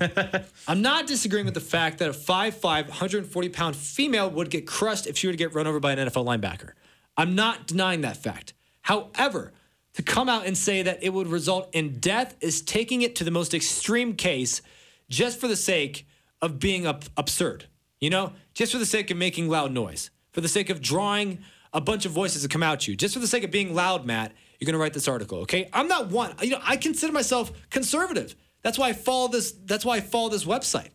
I'm 0.68 0.80
not 0.82 1.06
disagreeing 1.06 1.44
with 1.44 1.54
the 1.54 1.60
fact 1.60 1.98
that 1.98 2.08
a 2.08 2.12
5'5", 2.12 2.62
140 2.62 3.48
pound 3.50 3.76
female 3.76 4.30
would 4.30 4.50
get 4.50 4.66
crushed 4.66 5.06
if 5.06 5.18
she 5.18 5.26
were 5.26 5.32
to 5.32 5.36
get 5.36 5.54
run 5.54 5.66
over 5.66 5.80
by 5.80 5.92
an 5.92 5.98
NFL 6.08 6.24
linebacker. 6.24 6.72
I'm 7.16 7.34
not 7.34 7.66
denying 7.66 8.02
that 8.02 8.16
fact. 8.16 8.54
However, 8.82 9.52
to 9.98 10.02
come 10.04 10.28
out 10.28 10.46
and 10.46 10.56
say 10.56 10.80
that 10.82 11.02
it 11.02 11.12
would 11.12 11.26
result 11.26 11.68
in 11.72 11.98
death 11.98 12.37
is 12.40 12.62
taking 12.62 13.02
it 13.02 13.16
to 13.16 13.24
the 13.24 13.32
most 13.32 13.52
extreme 13.52 14.14
case 14.14 14.62
just 15.11 15.40
for 15.40 15.48
the 15.48 15.56
sake 15.56 16.06
of 16.40 16.61
being 16.61 16.87
up, 16.87 17.04
absurd. 17.16 17.66
You 17.98 18.11
know, 18.11 18.32
just 18.54 18.70
for 18.70 18.78
the 18.78 18.87
sake 18.87 19.11
of 19.11 19.16
making 19.16 19.48
loud 19.48 19.72
noise, 19.72 20.11
for 20.30 20.40
the 20.40 20.46
sake 20.46 20.70
of 20.70 20.80
drawing 20.80 21.40
a 21.72 21.80
bunch 21.80 22.06
of 22.06 22.12
voices 22.12 22.42
to 22.42 22.48
come 22.48 22.62
out 22.62 22.87
you, 22.87 22.94
just 22.94 23.12
for 23.12 23.18
the 23.18 23.26
sake 23.26 23.42
of 23.42 23.50
being 23.50 23.74
loud, 23.74 24.06
Matt. 24.06 24.34
You're 24.61 24.66
gonna 24.66 24.78
write 24.78 24.92
this 24.92 25.08
article, 25.08 25.38
okay? 25.38 25.68
I'm 25.72 25.88
not 25.88 26.11
one. 26.11 26.32
You 26.42 26.50
know, 26.50 26.61
I 26.62 26.76
consider 26.76 27.12
myself 27.12 27.50
conservative. 27.68 28.37
That's 28.62 28.78
why 28.78 28.90
I 28.90 28.92
follow 28.92 29.26
this. 29.26 29.50
That's 29.50 29.84
why 29.84 29.96
I 29.96 30.00
follow 30.00 30.28
this 30.28 30.44
website 30.44 30.90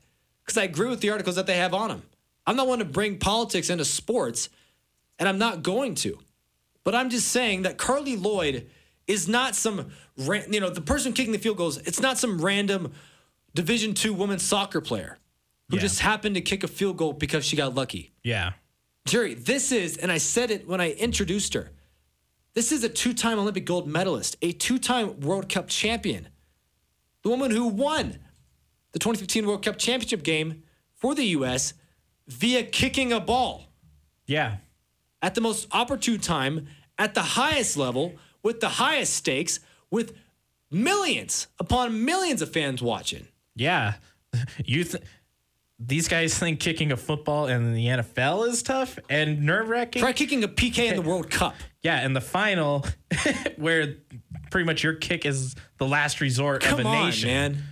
because 0.46 0.58
I 0.58 0.64
agree 0.64 0.88
with 0.88 1.02
the 1.02 1.10
articles 1.10 1.36
that 1.36 1.46
they 1.46 1.58
have 1.58 1.74
on 1.74 1.90
them. 1.90 2.04
I'm 2.48 2.56
not 2.56 2.70
one 2.70 2.80
to 2.80 2.86
bring 2.86 3.18
politics 3.18 3.70
into 3.70 3.84
sports, 3.84 4.48
and 5.20 5.28
I'm 5.28 5.40
not 5.40 5.62
going 5.62 5.96
to. 5.96 6.20
But 6.86 6.96
I'm 6.96 7.10
just 7.10 7.28
saying 7.30 7.64
that 7.64 7.78
Carli 7.78 8.16
Lloyd 8.16 8.70
is 9.08 9.28
not 9.28 9.56
some, 9.56 9.92
you 10.18 10.60
know, 10.60 10.70
the 10.70 10.82
person 10.82 11.14
kicking 11.14 11.32
the 11.34 11.38
field 11.40 11.58
goals. 11.58 11.78
It's 11.80 12.00
not 12.00 12.18
some 12.18 12.40
random 12.42 12.92
Division 13.56 13.94
two 13.94 14.14
women's 14.14 14.42
soccer 14.44 14.82
player 14.82 15.20
who 15.70 15.78
just 15.78 16.00
happened 16.00 16.36
to 16.36 16.42
kick 16.42 16.64
a 16.64 16.68
field 16.68 16.98
goal 16.98 17.14
because 17.14 17.46
she 17.46 17.56
got 17.56 17.74
lucky. 17.76 18.12
Yeah. 18.24 18.54
Jerry, 19.06 19.34
this 19.34 19.72
is, 19.72 19.98
and 19.98 20.12
I 20.12 20.18
said 20.18 20.50
it 20.52 20.68
when 20.68 20.80
I 20.82 20.92
introduced 20.92 21.54
her. 21.54 21.72
This 22.54 22.72
is 22.72 22.84
a 22.84 22.90
two-time 22.90 23.40
Olympic 23.40 23.66
gold 23.66 23.88
medalist, 23.88 24.38
a 24.42 24.52
two-time 24.54 25.20
World 25.20 25.50
Cup 25.50 25.68
champion, 25.68 26.28
the 27.24 27.30
woman 27.30 27.52
who 27.52 27.68
won 27.68 28.20
the 28.92 29.00
2015 29.00 29.46
World 29.48 29.64
Cup 29.66 29.78
championship 29.78 30.24
game 30.24 30.64
for 30.96 31.16
the 31.16 31.24
U.S. 31.26 31.74
via 32.28 32.64
kicking 32.64 33.12
a 33.12 33.20
ball 33.20 33.66
Yeah. 34.28 34.58
at 35.22 35.34
the 35.36 35.42
most 35.42 35.68
opportune 35.72 36.20
time, 36.20 36.68
at 36.98 37.14
the 37.16 37.22
highest 37.24 37.76
level, 37.78 38.14
with 38.44 38.60
the 38.60 38.70
highest 38.70 39.14
stakes, 39.14 39.60
with 39.90 40.14
millions 40.70 41.48
upon 41.60 42.04
millions 42.06 42.42
of 42.42 42.52
fans 42.52 42.82
watching. 42.82 43.28
Yeah. 43.56 43.96
You 44.66 44.84
th- 44.84 45.04
these 45.80 46.08
guys 46.08 46.38
think 46.38 46.60
kicking 46.60 46.92
a 46.92 46.98
football 46.98 47.48
in 47.48 47.74
the 47.74 47.86
NFL 47.88 48.48
is 48.48 48.64
tough 48.64 48.98
and 49.10 49.42
nerve 49.44 49.70
wracking. 49.70 50.02
Try 50.02 50.14
kicking 50.14 50.44
a 50.44 50.48
PK 50.48 50.90
in 50.90 50.96
the 50.96 51.02
World 51.02 51.30
Cup. 51.30 51.56
Yeah, 51.82 52.06
in 52.06 52.14
the 52.14 52.22
final, 52.22 52.86
where 53.58 53.96
pretty 54.50 54.66
much 54.66 54.84
your 54.84 54.94
kick 54.94 55.26
is 55.26 55.56
the 55.78 55.86
last 55.88 56.22
resort 56.22 56.62
Come 56.62 56.80
of 56.80 56.86
a 56.86 56.90
on, 56.90 57.06
nation. 57.08 57.30
man. 57.30 57.64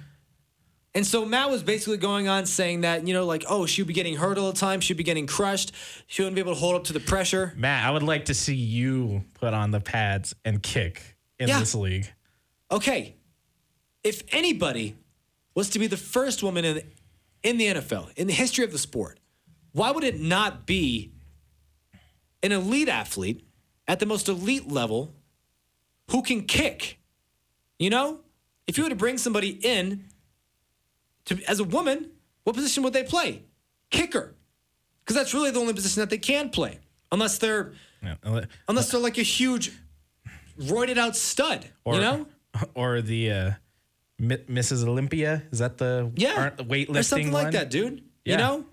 And 0.93 1.07
so 1.07 1.25
Matt 1.25 1.49
was 1.49 1.63
basically 1.63 1.97
going 1.97 2.27
on 2.27 2.45
saying 2.45 2.81
that, 2.81 3.07
you 3.07 3.13
know, 3.13 3.25
like, 3.25 3.45
oh, 3.47 3.65
she'd 3.65 3.87
be 3.87 3.93
getting 3.93 4.17
hurt 4.17 4.37
all 4.37 4.51
the 4.51 4.57
time. 4.59 4.81
She'd 4.81 4.97
be 4.97 5.03
getting 5.05 5.25
crushed. 5.25 5.71
She 6.07 6.21
wouldn't 6.21 6.35
be 6.35 6.41
able 6.41 6.53
to 6.53 6.59
hold 6.59 6.75
up 6.75 6.83
to 6.85 6.93
the 6.93 6.99
pressure. 6.99 7.53
Matt, 7.55 7.85
I 7.87 7.91
would 7.91 8.03
like 8.03 8.25
to 8.25 8.33
see 8.33 8.55
you 8.55 9.23
put 9.35 9.53
on 9.53 9.71
the 9.71 9.79
pads 9.79 10.35
and 10.43 10.61
kick 10.61 11.15
in 11.39 11.47
Yeah. 11.47 11.59
this 11.59 11.73
league. 11.75 12.11
Okay. 12.69 13.15
If 14.03 14.23
anybody 14.33 14.95
was 15.55 15.69
to 15.71 15.79
be 15.79 15.87
the 15.87 15.95
first 15.97 16.43
woman 16.43 16.65
in, 16.65 16.81
in 17.43 17.57
the 17.57 17.67
NFL, 17.67 18.11
in 18.17 18.27
the 18.27 18.33
history 18.33 18.65
of 18.65 18.73
the 18.73 18.77
sport, 18.77 19.17
why 19.71 19.91
would 19.91 20.03
it 20.03 20.19
not 20.19 20.65
be 20.65 21.13
an 22.43 22.51
elite 22.51 22.89
athlete 22.89 23.45
at 23.87 23.99
the 23.99 24.05
most 24.05 24.27
elite 24.27 24.69
level 24.69 25.13
who 26.09 26.21
can 26.21 26.43
kick? 26.43 26.99
You 27.79 27.89
know? 27.91 28.19
If 28.67 28.77
you 28.77 28.83
were 28.83 28.89
to 28.89 28.95
bring 28.95 29.17
somebody 29.17 29.49
in 29.49 30.05
to, 31.25 31.41
as 31.47 31.59
a 31.59 31.63
woman, 31.63 32.11
what 32.43 32.55
position 32.55 32.83
would 32.83 32.93
they 32.93 33.03
play? 33.03 33.43
Kicker. 33.89 34.35
Because 35.03 35.15
that's 35.15 35.33
really 35.33 35.51
the 35.51 35.59
only 35.59 35.73
position 35.73 35.99
that 36.01 36.09
they 36.09 36.17
can 36.17 36.49
play. 36.49 36.79
Unless 37.11 37.39
they're 37.39 37.73
unless 38.67 38.89
they're 38.91 38.99
like 39.01 39.17
a 39.17 39.23
huge 39.23 39.71
roided 40.59 40.97
out 40.97 41.15
stud. 41.15 41.65
Or, 41.85 41.95
you 41.95 42.01
know? 42.01 42.27
Or 42.75 43.01
the 43.01 43.31
uh, 43.31 43.51
Mi- 44.19 44.37
Mrs. 44.37 44.85
Olympia. 44.85 45.43
Is 45.51 45.59
that 45.59 45.77
the 45.77 46.11
Yeah. 46.15 46.49
weightlifting 46.57 46.95
Or 46.99 47.03
something 47.03 47.31
like 47.31 47.51
that, 47.53 47.69
dude. 47.69 48.03
Yeah. 48.25 48.33
You 48.33 48.37
know? 48.37 48.65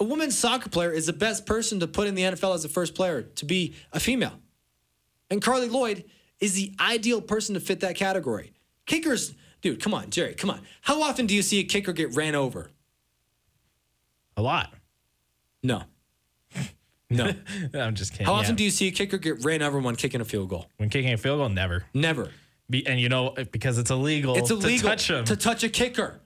A 0.00 0.04
women's 0.04 0.36
soccer 0.38 0.68
player 0.68 0.90
is 0.90 1.06
the 1.06 1.12
best 1.12 1.46
person 1.46 1.80
to 1.80 1.86
put 1.86 2.06
in 2.06 2.14
the 2.14 2.22
NFL 2.22 2.54
as 2.54 2.62
the 2.62 2.68
first 2.68 2.94
player 2.94 3.22
to 3.22 3.44
be 3.44 3.74
a 3.92 4.00
female. 4.00 4.38
And 5.30 5.40
Carli 5.42 5.68
Lloyd 5.70 6.04
is 6.40 6.52
the 6.54 6.74
ideal 6.78 7.20
person 7.22 7.54
to 7.54 7.60
fit 7.60 7.80
that 7.80 7.96
category. 7.96 8.52
Kickers, 8.84 9.34
dude, 9.66 9.82
come 9.82 9.94
on, 9.94 10.10
Jerry, 10.10 10.34
come 10.34 10.50
on. 10.50 10.60
How 10.82 11.02
often 11.02 11.26
do 11.26 11.34
you 11.34 11.42
see 11.42 11.58
a 11.58 11.64
kicker 11.64 11.92
get 11.92 12.14
ran 12.14 12.36
over? 12.36 12.70
A 14.36 14.42
lot. 14.42 14.72
No. 15.62 15.82
No. 17.10 17.32
I'm 17.74 17.94
just 17.96 18.12
kidding. 18.12 18.26
How 18.26 18.34
often 18.34 18.52
yeah. 18.52 18.56
do 18.58 18.64
you 18.64 18.70
see 18.70 18.88
a 18.88 18.90
kicker 18.92 19.18
get 19.18 19.44
ran 19.44 19.62
over 19.62 19.80
when 19.80 19.96
kicking 19.96 20.20
a 20.20 20.24
field 20.24 20.48
goal? 20.50 20.66
when 20.76 20.88
kicking 20.88 21.12
a 21.12 21.16
field 21.16 21.38
goal? 21.38 21.48
Never. 21.48 21.84
Never. 21.94 22.30
Be, 22.70 22.86
and 22.86 23.00
you 23.00 23.08
know 23.08 23.34
because 23.52 23.78
it's 23.78 23.90
illegal. 23.90 24.36
It's 24.36 24.50
illegal 24.50 24.78
to 24.78 24.96
touch 24.96 25.08
them. 25.08 25.24
to 25.24 25.36
touch 25.36 25.64
a 25.64 25.68
kicker. 25.68 26.20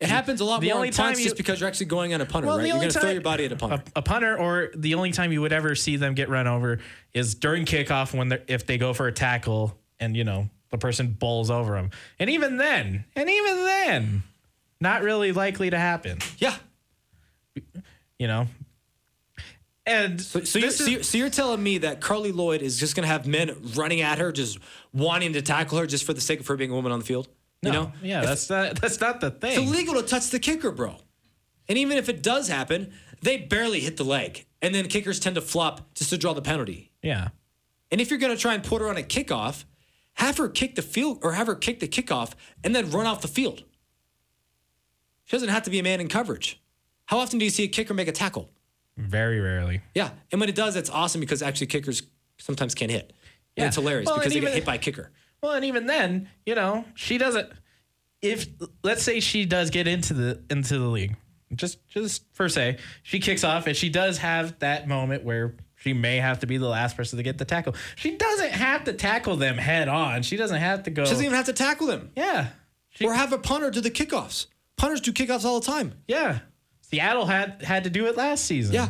It 0.00 0.08
happens 0.08 0.40
a 0.40 0.44
lot 0.44 0.60
The 0.60 0.68
more 0.68 0.76
only 0.76 0.90
time 0.90 1.14
you- 1.16 1.24
just 1.24 1.36
because 1.36 1.60
you're 1.60 1.68
actually 1.68 1.86
going 1.86 2.12
on 2.12 2.20
a 2.20 2.26
punter, 2.26 2.48
Well, 2.48 2.58
right? 2.58 2.66
You're 2.66 2.76
going 2.76 2.90
to 2.90 3.00
throw 3.00 3.10
your 3.10 3.20
body 3.22 3.44
at 3.46 3.52
a 3.52 3.56
punter. 3.56 3.82
a, 3.94 4.00
a 4.00 4.02
punter, 4.02 4.36
or 4.36 4.70
the 4.74 4.94
only 4.94 5.12
time 5.12 5.30
you 5.32 5.40
would 5.40 5.52
ever 5.52 5.74
see 5.74 5.96
them 5.96 6.14
get 6.14 6.28
run 6.28 6.46
over 6.46 6.80
is 7.14 7.34
during 7.34 7.64
kickoff 7.64 8.12
when 8.16 8.28
they're 8.28 8.42
if 8.46 8.66
they 8.66 8.76
go 8.76 8.92
for 8.92 9.06
a 9.06 9.12
tackle 9.12 9.78
and 10.00 10.16
you 10.16 10.24
know 10.24 10.50
the 10.74 10.78
person 10.78 11.08
bowls 11.18 11.50
over 11.50 11.76
him. 11.76 11.90
and 12.18 12.28
even 12.28 12.56
then, 12.56 13.04
and 13.16 13.30
even 13.30 13.56
then, 13.64 14.22
not 14.80 15.02
really 15.02 15.32
likely 15.32 15.70
to 15.70 15.78
happen. 15.78 16.18
Yeah. 16.38 16.56
You 18.18 18.26
know. 18.28 18.46
And 19.86 20.20
So, 20.20 20.42
so, 20.44 20.58
you're, 20.58 20.68
this 20.68 20.78
so, 20.78 20.84
you're, 20.86 21.02
so 21.02 21.18
you're 21.18 21.30
telling 21.30 21.62
me 21.62 21.78
that 21.78 22.00
Carli 22.00 22.32
Lloyd 22.34 22.62
is 22.62 22.80
just 22.80 22.96
going 22.96 23.02
to 23.04 23.08
have 23.08 23.26
men 23.26 23.54
running 23.76 24.00
at 24.00 24.18
her, 24.18 24.32
just 24.32 24.58
wanting 24.92 25.34
to 25.34 25.42
tackle 25.42 25.78
her 25.78 25.86
just 25.86 26.04
for 26.04 26.14
the 26.14 26.20
sake 26.20 26.40
of 26.40 26.46
her 26.46 26.56
being 26.56 26.70
a 26.70 26.74
woman 26.74 26.90
on 26.90 26.98
the 27.00 27.04
field? 27.04 27.28
no, 27.62 27.70
You 27.70 27.76
know? 27.78 27.92
yeah, 28.02 28.20
If- 28.20 28.26
that's 28.26 28.50
not 28.50 28.80
that's 28.80 29.00
not 29.00 29.20
the 29.20 29.30
thing. 29.30 29.50
It's 29.62 29.70
illegal 29.70 29.94
to 29.94 30.02
touch 30.02 30.30
the 30.30 30.38
kicker, 30.38 30.70
bro. 30.70 30.96
And 31.68 31.78
even 31.78 31.96
if 31.98 32.08
it 32.08 32.22
does 32.22 32.48
happen, 32.48 32.92
they 33.22 33.36
barely 33.38 33.80
hit 33.80 33.96
the 33.96 34.04
leg. 34.04 34.46
And 34.60 34.74
then 34.74 34.86
kickers 34.88 35.20
tend 35.20 35.34
to 35.36 35.40
flop 35.42 35.94
just 35.94 36.10
to 36.10 36.18
draw 36.18 36.32
the 36.32 36.42
penalty. 36.42 36.90
Yeah. 37.02 37.28
And 37.90 38.00
if 38.00 38.10
you're 38.10 38.18
going 38.18 38.34
to 38.34 38.40
try 38.40 38.54
and 38.54 38.62
put 38.64 38.80
her 38.82 38.88
on 38.88 38.96
a 38.96 39.02
kickoff, 39.02 39.64
have 40.14 40.38
her 40.38 40.48
kick 40.48 40.74
the 40.74 40.82
field 40.82 41.18
or 41.22 41.32
have 41.32 41.46
her 41.46 41.54
kick 41.54 41.80
the 41.80 41.88
kickoff 41.88 42.32
and 42.62 42.74
then 42.74 42.90
run 42.90 43.06
off 43.06 43.22
the 43.22 43.28
field. 43.28 43.64
She 45.24 45.36
doesn't 45.36 45.48
have 45.48 45.62
to 45.64 45.70
be 45.70 45.78
a 45.78 45.82
man 45.82 46.00
in 46.00 46.08
coverage. 46.08 46.60
How 47.06 47.18
often 47.18 47.38
do 47.38 47.44
you 47.44 47.50
see 47.50 47.64
a 47.64 47.68
kicker 47.68 47.94
make 47.94 48.08
a 48.08 48.12
tackle? 48.12 48.50
Very 48.96 49.40
rarely. 49.40 49.82
Yeah. 49.94 50.10
And 50.30 50.40
when 50.40 50.48
it 50.48 50.54
does, 50.54 50.76
it's 50.76 50.90
awesome 50.90 51.20
because 51.20 51.42
actually 51.42 51.66
kickers 51.66 52.02
sometimes 52.38 52.74
can't 52.74 52.90
hit. 52.90 53.12
Yeah. 53.56 53.64
And 53.64 53.68
it's 53.68 53.76
hilarious 53.76 54.06
Well, 54.06 54.18
because 54.18 54.32
they 54.32 54.40
get 54.40 54.52
hit 54.52 54.64
by 54.64 54.76
a 54.76 54.78
kicker. 54.78 55.10
Well, 55.42 55.52
and 55.52 55.64
even 55.64 55.86
then, 55.86 56.28
you 56.46 56.54
know, 56.54 56.84
she 56.94 57.18
doesn't. 57.18 57.50
If 58.22 58.46
let's 58.82 59.02
say 59.02 59.20
she 59.20 59.44
does 59.44 59.68
get 59.68 59.86
into 59.86 60.14
the 60.14 60.42
into 60.48 60.78
the 60.78 60.86
league, 60.86 61.16
just 61.54 61.86
just 61.88 62.24
for 62.32 62.48
say 62.48 62.78
she 63.02 63.20
kicks 63.20 63.44
off 63.44 63.66
and 63.66 63.76
she 63.76 63.90
does 63.90 64.18
have 64.18 64.58
that 64.60 64.88
moment 64.88 65.24
where 65.24 65.56
she 65.84 65.92
may 65.92 66.16
have 66.16 66.38
to 66.40 66.46
be 66.46 66.56
the 66.56 66.66
last 66.66 66.96
person 66.96 67.18
to 67.18 67.22
get 67.22 67.36
the 67.36 67.44
tackle. 67.44 67.74
She 67.94 68.16
doesn't 68.16 68.52
have 68.52 68.84
to 68.84 68.94
tackle 68.94 69.36
them 69.36 69.58
head 69.58 69.86
on. 69.86 70.22
She 70.22 70.38
doesn't 70.38 70.56
have 70.56 70.84
to 70.84 70.90
go. 70.90 71.04
She 71.04 71.10
doesn't 71.10 71.26
even 71.26 71.36
have 71.36 71.44
to 71.46 71.52
tackle 71.52 71.86
them. 71.86 72.10
yeah, 72.16 72.48
or 73.02 73.12
have 73.12 73.34
a 73.34 73.38
punter 73.38 73.70
do 73.70 73.82
the 73.82 73.90
kickoffs. 73.90 74.46
Punters 74.78 75.02
do 75.02 75.12
kickoffs 75.12 75.44
all 75.44 75.60
the 75.60 75.66
time. 75.66 75.92
yeah. 76.08 76.38
Seattle 76.80 77.26
had 77.26 77.62
had 77.62 77.84
to 77.84 77.90
do 77.90 78.06
it 78.06 78.16
last 78.16 78.44
season. 78.46 78.74
Yeah. 78.74 78.88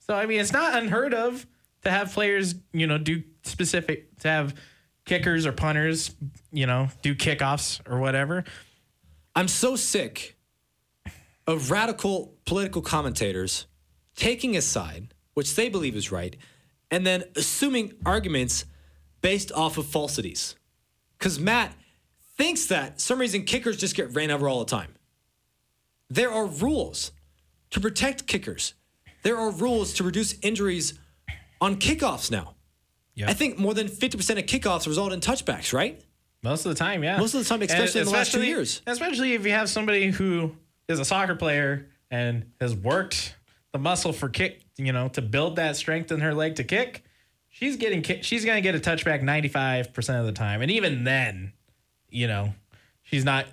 So 0.00 0.14
I 0.14 0.26
mean, 0.26 0.40
it's 0.40 0.52
not 0.52 0.76
unheard 0.82 1.14
of 1.14 1.46
to 1.82 1.90
have 1.90 2.12
players, 2.12 2.54
you 2.72 2.86
know, 2.86 2.98
do 2.98 3.22
specific 3.42 4.18
to 4.20 4.28
have 4.28 4.54
kickers 5.06 5.46
or 5.46 5.52
punters, 5.52 6.14
you 6.52 6.66
know, 6.66 6.88
do 7.02 7.14
kickoffs 7.14 7.80
or 7.88 8.00
whatever. 8.00 8.44
I'm 9.34 9.48
so 9.48 9.76
sick 9.76 10.36
of 11.46 11.70
radical 11.70 12.34
political 12.44 12.82
commentators 12.82 13.66
taking 14.16 14.56
a 14.56 14.62
side, 14.62 15.13
which 15.34 15.54
they 15.54 15.68
believe 15.68 15.94
is 15.96 16.10
right, 16.10 16.36
and 16.90 17.06
then 17.06 17.24
assuming 17.36 17.92
arguments 18.06 18.64
based 19.20 19.52
off 19.52 19.78
of 19.78 19.86
falsities. 19.86 20.54
Because 21.18 21.38
Matt 21.38 21.72
thinks 22.36 22.66
that 22.66 22.94
for 22.94 23.00
some 23.00 23.18
reason 23.18 23.44
kickers 23.44 23.76
just 23.76 23.94
get 23.94 24.12
ran 24.14 24.30
over 24.30 24.48
all 24.48 24.58
the 24.60 24.64
time. 24.70 24.94
there 26.10 26.30
are 26.30 26.46
rules 26.46 27.12
to 27.70 27.80
protect 27.80 28.26
kickers. 28.26 28.74
There 29.22 29.36
are 29.38 29.50
rules 29.50 29.94
to 29.94 30.04
reduce 30.04 30.38
injuries 30.40 30.98
on 31.60 31.76
kickoffs 31.76 32.30
now. 32.30 32.54
I 33.26 33.32
think 33.32 33.58
more 33.58 33.74
than 33.74 33.88
50% 33.88 34.38
of 34.38 34.44
kickoffs 34.46 34.86
result 34.86 35.12
in 35.12 35.20
touchbacks, 35.20 35.72
right? 35.72 36.00
Most 36.42 36.66
of 36.66 36.70
the 36.70 36.74
time, 36.78 37.02
yeah. 37.02 37.16
Most 37.16 37.32
of 37.34 37.42
the 37.42 37.48
time, 37.48 37.62
And 37.62 37.70
especially 37.70 38.00
in 38.00 38.06
the 38.06 38.12
last 38.12 38.32
two 38.32 38.44
years. 38.44 38.82
Especially 38.86 39.32
if 39.32 39.46
you 39.46 39.52
have 39.52 39.70
somebody 39.70 40.10
who 40.10 40.54
is 40.88 40.98
a 41.00 41.04
soccer 41.04 41.34
player 41.34 41.86
and 42.10 42.44
has 42.60 42.74
worked 42.74 43.34
the 43.74 43.78
muscle 43.80 44.12
for 44.12 44.28
kick, 44.28 44.62
you 44.76 44.92
know, 44.92 45.08
to 45.08 45.20
build 45.20 45.56
that 45.56 45.74
strength 45.74 46.12
in 46.12 46.20
her 46.20 46.32
leg 46.32 46.54
to 46.54 46.64
kick. 46.64 47.02
She's 47.48 47.76
getting 47.76 48.04
she's 48.22 48.44
going 48.44 48.56
to 48.56 48.60
get 48.62 48.76
a 48.76 48.78
touchback 48.78 49.20
95% 49.20 50.20
of 50.20 50.26
the 50.26 50.32
time. 50.32 50.62
And 50.62 50.70
even 50.70 51.02
then, 51.02 51.52
you 52.08 52.28
know, 52.28 52.54
she's 53.02 53.24
not 53.24 53.46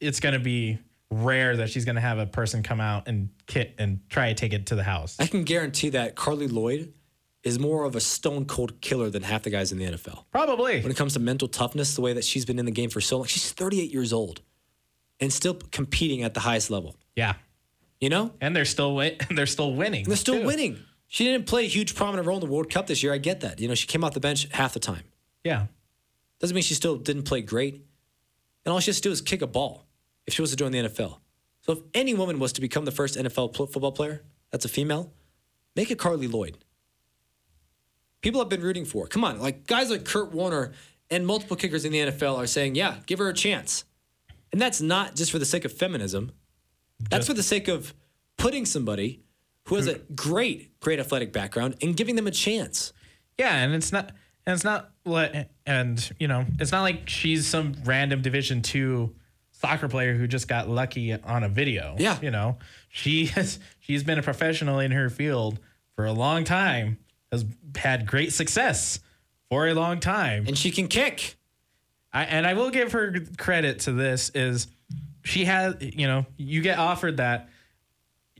it's 0.00 0.18
going 0.18 0.32
to 0.32 0.40
be 0.40 0.78
rare 1.12 1.56
that 1.58 1.70
she's 1.70 1.84
going 1.84 1.94
to 1.94 2.00
have 2.00 2.18
a 2.18 2.26
person 2.26 2.64
come 2.64 2.80
out 2.80 3.06
and 3.06 3.28
kit 3.46 3.76
and 3.78 4.00
try 4.10 4.30
to 4.30 4.34
take 4.34 4.52
it 4.52 4.66
to 4.66 4.74
the 4.74 4.82
house. 4.82 5.16
I 5.20 5.28
can 5.28 5.44
guarantee 5.44 5.90
that 5.90 6.16
Carli 6.16 6.50
Lloyd 6.50 6.92
is 7.44 7.60
more 7.60 7.84
of 7.84 7.94
a 7.94 8.00
stone 8.00 8.46
cold 8.46 8.80
killer 8.80 9.10
than 9.10 9.22
half 9.22 9.44
the 9.44 9.50
guys 9.50 9.70
in 9.70 9.78
the 9.78 9.84
NFL. 9.84 10.24
Probably. 10.32 10.80
When 10.80 10.90
it 10.90 10.96
comes 10.96 11.12
to 11.12 11.20
mental 11.20 11.46
toughness, 11.46 11.94
the 11.94 12.00
way 12.00 12.14
that 12.14 12.24
she's 12.24 12.44
been 12.44 12.58
in 12.58 12.64
the 12.64 12.72
game 12.72 12.90
for 12.90 13.00
so 13.00 13.18
long, 13.18 13.26
she's 13.26 13.52
38 13.52 13.92
years 13.92 14.12
old 14.12 14.40
and 15.20 15.32
still 15.32 15.54
competing 15.70 16.22
at 16.22 16.34
the 16.34 16.40
highest 16.40 16.68
level. 16.68 16.96
Yeah. 17.14 17.34
You 18.02 18.08
know? 18.08 18.32
And 18.40 18.54
they're 18.54 18.64
still 18.64 18.96
win- 18.96 19.16
they're 19.30 19.46
still 19.46 19.72
winning. 19.72 20.04
They're 20.04 20.16
still 20.16 20.40
too. 20.40 20.46
winning. 20.46 20.76
She 21.06 21.24
didn't 21.24 21.46
play 21.46 21.66
a 21.66 21.68
huge 21.68 21.94
prominent 21.94 22.26
role 22.26 22.38
in 22.38 22.44
the 22.44 22.52
World 22.52 22.68
Cup 22.68 22.88
this 22.88 23.00
year. 23.00 23.12
I 23.12 23.18
get 23.18 23.40
that. 23.42 23.60
You 23.60 23.68
know, 23.68 23.74
she 23.76 23.86
came 23.86 24.02
off 24.02 24.12
the 24.12 24.18
bench 24.18 24.48
half 24.50 24.74
the 24.74 24.80
time. 24.80 25.04
Yeah. 25.44 25.66
Doesn't 26.40 26.54
mean 26.54 26.64
she 26.64 26.74
still 26.74 26.96
didn't 26.96 27.22
play 27.22 27.42
great. 27.42 27.86
And 28.64 28.72
all 28.72 28.80
she 28.80 28.88
has 28.88 28.96
to 28.96 29.02
do 29.02 29.12
is 29.12 29.20
kick 29.20 29.40
a 29.40 29.46
ball 29.46 29.86
if 30.26 30.34
she 30.34 30.42
was 30.42 30.50
to 30.50 30.56
join 30.56 30.72
the 30.72 30.78
NFL. 30.80 31.18
So 31.60 31.74
if 31.74 31.78
any 31.94 32.12
woman 32.12 32.40
was 32.40 32.52
to 32.54 32.60
become 32.60 32.84
the 32.84 32.90
first 32.90 33.16
NFL 33.16 33.54
pl- 33.54 33.68
football 33.68 33.92
player 33.92 34.24
that's 34.50 34.64
a 34.64 34.68
female, 34.68 35.12
make 35.76 35.92
it 35.92 35.98
Carli 35.98 36.26
Lloyd. 36.30 36.58
People 38.20 38.40
have 38.40 38.48
been 38.48 38.62
rooting 38.62 38.84
for. 38.84 39.04
her. 39.04 39.08
Come 39.08 39.22
on, 39.22 39.38
like 39.38 39.68
guys 39.68 39.90
like 39.90 40.04
Kurt 40.04 40.32
Warner 40.32 40.72
and 41.08 41.24
multiple 41.24 41.56
kickers 41.56 41.84
in 41.84 41.92
the 41.92 41.98
NFL 41.98 42.36
are 42.36 42.48
saying, 42.48 42.74
yeah, 42.74 42.96
give 43.06 43.20
her 43.20 43.28
a 43.28 43.34
chance. 43.34 43.84
And 44.50 44.60
that's 44.60 44.80
not 44.80 45.14
just 45.14 45.30
for 45.30 45.38
the 45.38 45.46
sake 45.46 45.64
of 45.64 45.72
feminism. 45.72 46.32
That's 47.10 47.26
for 47.26 47.34
the 47.34 47.42
sake 47.42 47.68
of 47.68 47.94
putting 48.36 48.66
somebody 48.66 49.22
who 49.64 49.76
has 49.76 49.86
a 49.86 49.98
great, 50.14 50.78
great 50.80 50.98
athletic 50.98 51.32
background 51.32 51.76
and 51.80 51.96
giving 51.96 52.16
them 52.16 52.26
a 52.26 52.30
chance. 52.30 52.92
Yeah, 53.38 53.56
and 53.56 53.74
it's 53.74 53.92
not 53.92 54.12
and 54.46 54.54
it's 54.54 54.64
not 54.64 54.90
what 55.04 55.50
and 55.66 56.12
you 56.18 56.28
know, 56.28 56.44
it's 56.58 56.72
not 56.72 56.82
like 56.82 57.08
she's 57.08 57.46
some 57.46 57.74
random 57.84 58.22
division 58.22 58.62
2 58.62 59.14
soccer 59.52 59.88
player 59.88 60.14
who 60.14 60.26
just 60.26 60.48
got 60.48 60.68
lucky 60.68 61.12
on 61.12 61.44
a 61.44 61.48
video. 61.48 61.94
Yeah. 61.98 62.18
You 62.20 62.30
know, 62.30 62.58
she 62.88 63.26
has 63.26 63.58
she's 63.80 64.02
been 64.02 64.18
a 64.18 64.22
professional 64.22 64.80
in 64.80 64.90
her 64.90 65.08
field 65.08 65.60
for 65.94 66.04
a 66.04 66.12
long 66.12 66.44
time, 66.44 66.98
has 67.30 67.44
had 67.76 68.06
great 68.06 68.32
success 68.32 68.98
for 69.48 69.68
a 69.68 69.74
long 69.74 70.00
time. 70.00 70.46
And 70.46 70.58
she 70.58 70.70
can 70.70 70.88
kick. 70.88 71.36
I 72.12 72.24
and 72.24 72.46
I 72.46 72.54
will 72.54 72.70
give 72.70 72.92
her 72.92 73.14
credit 73.38 73.80
to 73.80 73.92
this 73.92 74.30
is 74.34 74.66
she 75.22 75.44
has 75.44 75.74
you 75.80 76.06
know, 76.06 76.26
you 76.36 76.62
get 76.62 76.78
offered 76.78 77.16
that 77.18 77.48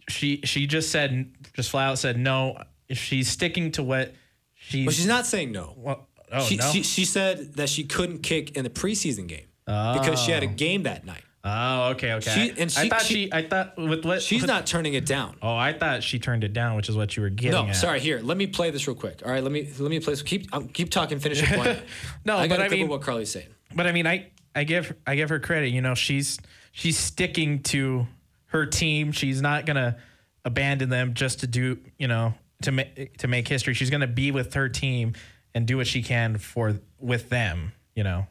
she 0.08 0.40
she 0.44 0.66
just 0.66 0.90
said 0.90 1.32
just 1.54 1.70
flat 1.70 1.90
out 1.90 1.98
said 1.98 2.18
no. 2.18 2.58
She's 2.90 3.28
sticking 3.28 3.72
to 3.72 3.82
what 3.82 4.14
she 4.54 4.84
But 4.84 4.94
she's 4.94 5.06
not 5.06 5.26
saying 5.26 5.52
no. 5.52 5.74
Well, 5.76 6.08
oh 6.30 6.40
she, 6.44 6.56
no. 6.56 6.70
she, 6.70 6.82
she 6.82 7.04
said 7.04 7.54
that 7.54 7.68
she 7.68 7.84
couldn't 7.84 8.18
kick 8.18 8.56
in 8.56 8.64
the 8.64 8.70
preseason 8.70 9.26
game 9.26 9.46
because 9.64 10.20
she 10.20 10.30
had 10.32 10.42
a 10.42 10.46
game 10.46 10.82
that 10.84 11.04
night. 11.06 11.22
Oh, 11.44 11.88
okay, 11.90 12.12
okay. 12.14 12.30
She- 12.30 12.50
and 12.50 12.72
I 12.76 12.82
she- 12.82 12.88
thought 12.88 13.02
she- 13.02 13.14
she, 13.24 13.32
I 13.32 13.42
thought 13.42 13.76
with 13.76 14.04
what 14.04 14.22
She's 14.22 14.42
with- 14.42 14.48
not 14.48 14.64
turning 14.64 14.94
it 14.94 15.04
down. 15.06 15.36
Oh, 15.42 15.56
I 15.56 15.72
thought 15.72 16.04
she 16.04 16.20
turned 16.20 16.44
it 16.44 16.52
down, 16.52 16.76
which 16.76 16.88
is 16.88 16.96
what 16.96 17.16
you 17.16 17.22
were 17.24 17.30
getting 17.30 17.52
No, 17.64 17.66
at. 17.66 17.74
sorry. 17.74 17.98
Here, 17.98 18.20
let 18.22 18.36
me 18.36 18.46
play 18.46 18.70
this 18.70 18.86
real 18.86 18.94
quick. 18.94 19.22
All 19.24 19.32
right, 19.32 19.42
let 19.42 19.50
me 19.50 19.68
let 19.80 19.90
me 19.90 19.98
play. 19.98 20.12
This. 20.12 20.22
Keep 20.22 20.54
um, 20.54 20.68
keep 20.68 20.90
talking. 20.90 21.18
Finish 21.18 21.40
your 21.40 21.58
point. 21.64 21.80
No, 22.24 22.36
I 22.36 22.46
got 22.46 22.58
but 22.58 22.66
I 22.66 22.68
mean- 22.68 22.86
what 22.88 23.00
Carli's 23.00 23.30
saying. 23.32 23.48
But 23.74 23.86
I 23.88 23.92
mean, 23.92 24.06
I 24.06 24.28
I 24.54 24.62
give 24.64 24.94
I 25.06 25.16
give 25.16 25.30
her 25.30 25.40
credit. 25.40 25.70
You 25.70 25.80
know, 25.80 25.94
she's 25.96 26.38
she's 26.72 26.98
sticking 26.98 27.62
to 27.62 28.06
her 28.46 28.66
team. 28.66 29.12
She's 29.12 29.40
not 29.40 29.64
gonna 29.66 29.98
abandon 30.44 30.88
them 30.88 31.14
just 31.14 31.40
to 31.40 31.46
do 31.46 31.78
you 31.98 32.08
know 32.08 32.34
to 32.62 32.72
make 32.72 33.18
to 33.18 33.28
make 33.28 33.46
history. 33.46 33.74
She's 33.74 33.90
gonna 33.90 34.08
be 34.08 34.32
with 34.32 34.54
her 34.54 34.68
team 34.68 35.14
and 35.54 35.66
do 35.66 35.76
what 35.76 35.86
she 35.86 36.02
can 36.02 36.38
for 36.38 36.80
with 36.98 37.28
them. 37.28 37.72
You 37.94 38.04
know, 38.04 38.26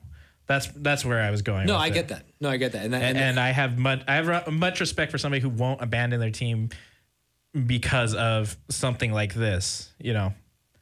that's 0.47 0.67
that's 0.67 1.06
where 1.06 1.21
I 1.21 1.32
was 1.32 1.41
going. 1.41 1.67
No, 1.67 1.77
I 1.77 1.88
it. 1.88 1.93
get 1.93 2.08
that. 2.10 2.25
No, 2.39 2.49
I 2.49 2.58
get 2.58 2.73
that. 2.73 2.84
And, 2.86 2.93
that, 2.93 3.04
and, 3.04 3.17
and 3.17 3.39
I 3.39 3.51
have 3.51 3.77
much 3.77 4.01
I 4.08 4.15
have 4.15 4.51
much 4.51 4.80
respect 4.80 5.12
for 5.12 5.17
somebody 5.17 5.41
who 5.41 5.49
won't 5.49 5.82
abandon 5.82 6.19
their 6.19 6.32
team 6.32 6.69
because 7.65 8.15
of 8.15 8.58
something 8.69 9.13
like 9.13 9.34
this. 9.34 9.91
You 9.99 10.13
know, 10.13 10.34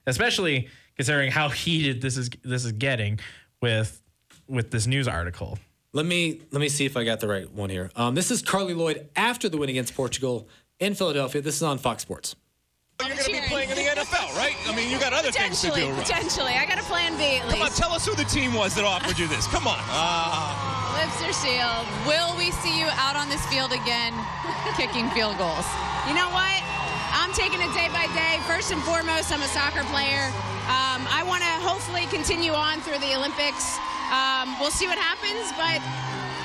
especially 0.08 0.70
considering 0.96 1.32
how 1.32 1.50
heated 1.50 2.02
this 2.02 2.18
is 2.18 2.30
this 2.44 2.66
is 2.66 2.72
getting 2.72 3.20
with 3.62 4.02
with 4.48 4.72
this 4.72 4.88
news 4.88 5.08
article. 5.08 5.60
Let 5.92 6.06
me 6.06 6.42
let 6.52 6.62
me 6.62 6.70
see 6.70 6.86
if 6.86 6.96
I 6.96 7.04
got 7.04 7.20
the 7.20 7.28
right 7.28 7.52
one 7.52 7.70
here. 7.70 7.90
Um, 7.96 8.14
this 8.14 8.30
is 8.30 8.44
Carli 8.44 8.76
Lloyd 8.76 9.10
after 9.16 9.50
the 9.50 9.58
win 9.58 9.70
against 9.70 9.96
Portugal 9.96 10.48
in 10.80 10.94
Philadelphia. 10.94 11.42
This 11.42 11.56
is 11.56 11.64
on 11.64 11.80
Fox 11.80 12.04
Sports. 12.04 12.36
You're 13.00 13.16
going 13.16 13.24
to 13.24 13.32
be 13.32 13.40
playing 13.48 13.70
in 13.70 13.78
the 13.78 13.84
NFL, 13.84 14.36
right? 14.36 14.56
I 14.68 14.76
mean, 14.76 14.92
you 14.92 15.00
got 15.00 15.14
other 15.14 15.32
things 15.32 15.62
to 15.62 15.72
do. 15.72 15.88
Right? 15.90 16.04
potentially. 16.04 16.54
I 16.54 16.66
got 16.68 16.80
a 16.80 16.84
plan 16.84 17.16
B 17.18 17.40
at 17.40 17.48
least. 17.48 17.56
Come 17.56 17.62
on, 17.62 17.72
tell 17.72 17.94
us 17.94 18.06
who 18.06 18.14
the 18.14 18.26
team 18.28 18.54
was 18.54 18.76
that 18.76 18.84
offered 18.84 19.18
you 19.18 19.26
this. 19.28 19.48
Come 19.48 19.68
on. 19.68 19.80
Uh, 19.88 21.00
Lips 21.00 21.16
are 21.24 21.32
sealed. 21.32 21.88
Will 22.04 22.36
we 22.36 22.52
see 22.60 22.78
you 22.78 22.92
out 23.00 23.16
on 23.16 23.30
this 23.32 23.40
field 23.48 23.72
again, 23.72 24.12
kicking 24.76 25.08
field 25.16 25.40
goals? 25.40 25.64
You 26.12 26.14
know 26.14 26.28
what? 26.36 26.60
I'm 27.30 27.36
taking 27.36 27.62
it 27.62 27.72
day 27.76 27.88
by 27.90 28.08
day. 28.16 28.40
First 28.48 28.72
and 28.72 28.82
foremost, 28.82 29.32
I'm 29.32 29.44
a 29.44 29.48
soccer 29.50 29.84
player. 29.94 30.26
Um, 30.66 31.06
I 31.14 31.24
want 31.28 31.44
to 31.44 31.50
hopefully 31.62 32.08
continue 32.08 32.54
on 32.54 32.80
through 32.82 32.98
the 32.98 33.16
Olympics. 33.16 33.78
Um, 34.12 34.60
we'll 34.60 34.72
see 34.72 34.88
what 34.88 34.98
happens, 34.98 35.54
but 35.54 35.78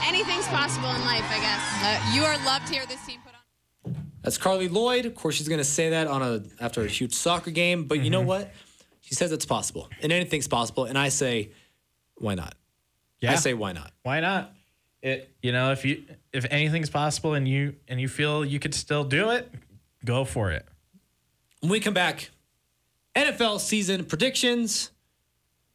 anything's 0.07 0.47
possible 0.49 0.91
in 0.91 1.01
life, 1.07 1.25
I 1.31 1.41
guess. 1.41 1.65
Uh, 1.81 2.15
you 2.15 2.23
are 2.23 2.37
loved 2.45 2.69
here. 2.69 2.85
This 2.85 3.03
team 3.07 3.19
put 3.25 3.33
on. 3.33 3.97
That's 4.21 4.37
Carli 4.37 4.71
Lloyd. 4.71 5.07
Of 5.07 5.15
course, 5.15 5.37
she's 5.37 5.49
going 5.49 5.59
to 5.59 5.65
say 5.65 5.89
that 5.89 6.07
on 6.07 6.21
a 6.21 6.43
after 6.61 6.83
a 6.83 6.87
huge 6.87 7.15
soccer 7.15 7.51
game. 7.51 7.85
But 7.85 8.01
you 8.01 8.11
know 8.11 8.21
what? 8.21 8.53
She 9.01 9.15
says 9.15 9.33
it's 9.33 9.47
possible, 9.47 9.89
and 10.03 10.13
anything's 10.13 10.49
possible. 10.49 10.85
And 10.85 10.99
I 10.99 11.09
say, 11.09 11.53
why 12.17 12.35
not? 12.35 12.57
Yeah. 13.23 13.33
I 13.33 13.37
say, 13.37 13.55
why 13.55 13.73
not? 13.73 13.91
Why 14.03 14.21
not? 14.21 14.53
It 15.01 15.35
you 15.41 15.53
know 15.53 15.73
if 15.73 15.87
you 15.87 16.05
if 16.35 16.45
anything's 16.51 16.91
possible 16.91 17.33
and 17.33 17.49
you 17.49 17.77
and 17.89 17.99
you 17.99 18.09
feel 18.09 18.45
you 18.45 18.59
could 18.59 18.75
still 18.75 19.05
do 19.05 19.31
it, 19.31 19.51
go 20.05 20.27
for 20.27 20.51
it. 20.51 20.69
When 21.65 21.71
we 21.71 21.81
come 21.81 21.95
back, 21.95 22.29
NFL 23.17 23.59
season 23.59 24.05
predictions. 24.05 24.91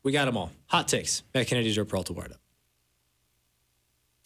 We 0.04 0.12
got 0.12 0.25
them 0.25 0.38
all. 0.38 0.52
Hot 0.67 0.88
takes. 0.88 1.23
Matt 1.34 1.47
Kennedy, 1.47 1.71
Joe 1.71 1.84
Peralta, 1.84 2.13
Wired 2.13 2.34
Up. 2.34 2.38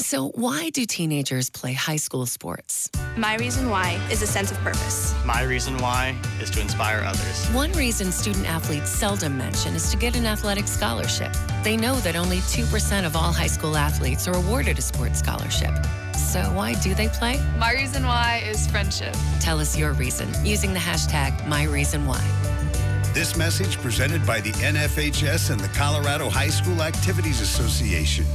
So, 0.01 0.31
why 0.35 0.71
do 0.71 0.83
teenagers 0.85 1.49
play 1.49 1.71
high 1.71 1.95
school 1.95 2.25
sports? 2.25 2.89
My 3.15 3.37
reason 3.37 3.69
why 3.69 3.97
is 4.11 4.21
a 4.21 4.27
sense 4.27 4.51
of 4.51 4.57
purpose. 4.57 5.15
My 5.25 5.43
reason 5.43 5.77
why 5.77 6.17
is 6.41 6.49
to 6.49 6.59
inspire 6.59 6.99
others. 6.99 7.47
One 7.53 7.71
reason 7.71 8.11
student 8.11 8.45
athletes 8.45 8.89
seldom 8.89 9.37
mention 9.37 9.73
is 9.73 9.89
to 9.91 9.95
get 9.95 10.17
an 10.17 10.25
athletic 10.25 10.67
scholarship. 10.67 11.31
They 11.63 11.77
know 11.77 11.95
that 12.01 12.17
only 12.17 12.39
2% 12.39 13.05
of 13.05 13.15
all 13.15 13.31
high 13.31 13.47
school 13.47 13.77
athletes 13.77 14.27
are 14.27 14.35
awarded 14.35 14.79
a 14.79 14.81
sports 14.81 15.19
scholarship. 15.19 15.73
So, 16.33 16.41
why 16.55 16.73
do 16.73 16.95
they 16.95 17.09
play? 17.09 17.39
My 17.59 17.73
reason 17.73 18.07
why 18.07 18.41
is 18.43 18.65
friendship. 18.65 19.15
Tell 19.39 19.59
us 19.59 19.77
your 19.77 19.93
reason 19.93 20.27
using 20.43 20.73
the 20.73 20.79
hashtag 20.79 21.37
MyReasonWhy. 21.41 22.23
This 23.13 23.37
message 23.37 23.77
presented 23.77 24.25
by 24.25 24.41
the 24.41 24.49
NFHS 24.53 25.51
and 25.51 25.59
the 25.59 25.67
Colorado 25.77 26.31
High 26.31 26.49
School 26.49 26.81
Activities 26.81 27.39
Association. 27.39 28.25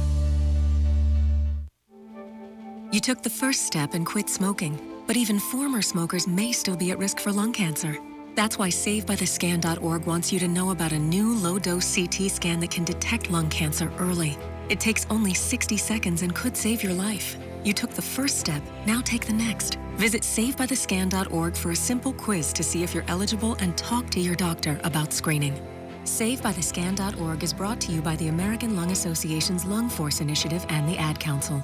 You 2.93 3.01
took 3.01 3.21
the 3.21 3.29
first 3.29 3.65
step 3.65 3.93
and 3.93 4.05
quit 4.05 4.29
smoking, 4.29 4.79
but 5.05 5.17
even 5.17 5.37
former 5.37 5.81
smokers 5.81 6.25
may 6.25 6.53
still 6.53 6.77
be 6.77 6.91
at 6.91 6.99
risk 6.99 7.19
for 7.19 7.33
lung 7.33 7.51
cancer. 7.51 7.97
That's 8.33 8.57
why 8.57 8.69
SaveByTheScan.org 8.69 10.05
wants 10.05 10.31
you 10.31 10.39
to 10.39 10.47
know 10.47 10.69
about 10.69 10.93
a 10.93 10.99
new 10.99 11.35
low 11.35 11.59
dose 11.59 11.93
CT 11.93 12.31
scan 12.31 12.61
that 12.61 12.71
can 12.71 12.85
detect 12.85 13.29
lung 13.29 13.49
cancer 13.49 13.91
early. 13.99 14.37
It 14.69 14.79
takes 14.79 15.07
only 15.09 15.33
60 15.33 15.77
seconds 15.77 16.21
and 16.21 16.33
could 16.33 16.55
save 16.55 16.83
your 16.83 16.93
life. 16.93 17.35
You 17.63 17.73
took 17.73 17.91
the 17.91 18.01
first 18.01 18.37
step, 18.37 18.61
now 18.85 19.01
take 19.01 19.25
the 19.25 19.33
next. 19.33 19.75
Visit 19.95 20.21
SaveByTheScan.org 20.21 21.57
for 21.57 21.71
a 21.71 21.75
simple 21.75 22.13
quiz 22.13 22.53
to 22.53 22.63
see 22.63 22.83
if 22.83 22.93
you're 22.93 23.03
eligible 23.07 23.55
and 23.55 23.77
talk 23.77 24.09
to 24.11 24.19
your 24.19 24.35
doctor 24.35 24.79
about 24.83 25.11
screening. 25.11 25.59
SaveByTheScan.org 26.03 27.43
is 27.43 27.53
brought 27.53 27.81
to 27.81 27.91
you 27.91 28.01
by 28.01 28.15
the 28.15 28.29
American 28.29 28.75
Lung 28.75 28.91
Association's 28.91 29.65
Lung 29.65 29.89
Force 29.89 30.21
Initiative 30.21 30.65
and 30.69 30.87
the 30.87 30.97
Ad 30.97 31.19
Council. 31.19 31.63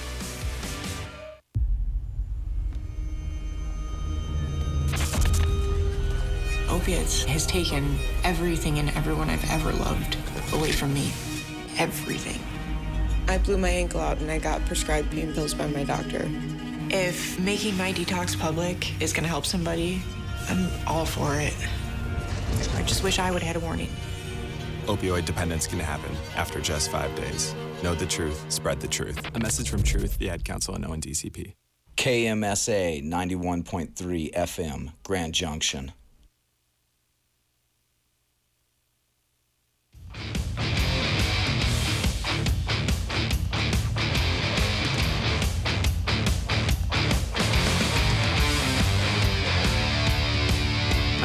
Opiates 6.81 7.23
has 7.25 7.45
taken 7.45 7.99
everything 8.23 8.79
and 8.79 8.89
everyone 8.97 9.29
I've 9.29 9.51
ever 9.51 9.71
loved 9.71 10.17
away 10.51 10.71
from 10.71 10.91
me. 10.95 11.11
Everything. 11.77 12.41
I 13.27 13.37
blew 13.37 13.59
my 13.59 13.69
ankle 13.69 14.01
out 14.01 14.17
and 14.17 14.31
I 14.31 14.39
got 14.39 14.65
prescribed 14.65 15.11
pain 15.11 15.31
pills 15.31 15.53
by 15.53 15.67
my 15.67 15.83
doctor. 15.83 16.27
If 16.89 17.39
making 17.39 17.77
my 17.77 17.93
detox 17.93 18.35
public 18.35 18.99
is 18.99 19.13
going 19.13 19.21
to 19.21 19.29
help 19.29 19.45
somebody, 19.45 20.01
I'm 20.49 20.71
all 20.87 21.05
for 21.05 21.35
it. 21.35 21.55
I 22.75 22.81
just 22.81 23.03
wish 23.03 23.19
I 23.19 23.29
would 23.29 23.43
have 23.43 23.55
had 23.55 23.61
a 23.61 23.63
warning. 23.63 23.89
Opioid 24.87 25.25
dependence 25.25 25.67
can 25.67 25.77
happen 25.77 26.15
after 26.35 26.59
just 26.59 26.89
five 26.89 27.15
days. 27.15 27.53
Know 27.83 27.93
the 27.93 28.07
truth, 28.07 28.43
spread 28.51 28.81
the 28.81 28.87
truth. 28.87 29.23
A 29.35 29.39
message 29.39 29.69
from 29.69 29.83
Truth, 29.83 30.17
the 30.17 30.31
Ad 30.31 30.43
Council, 30.43 30.73
and 30.73 30.83
ONDCP. 30.83 31.53
KMSA 31.95 33.07
91.3 33.07 34.33
FM, 34.33 34.93
Grand 35.03 35.35
Junction. 35.35 35.91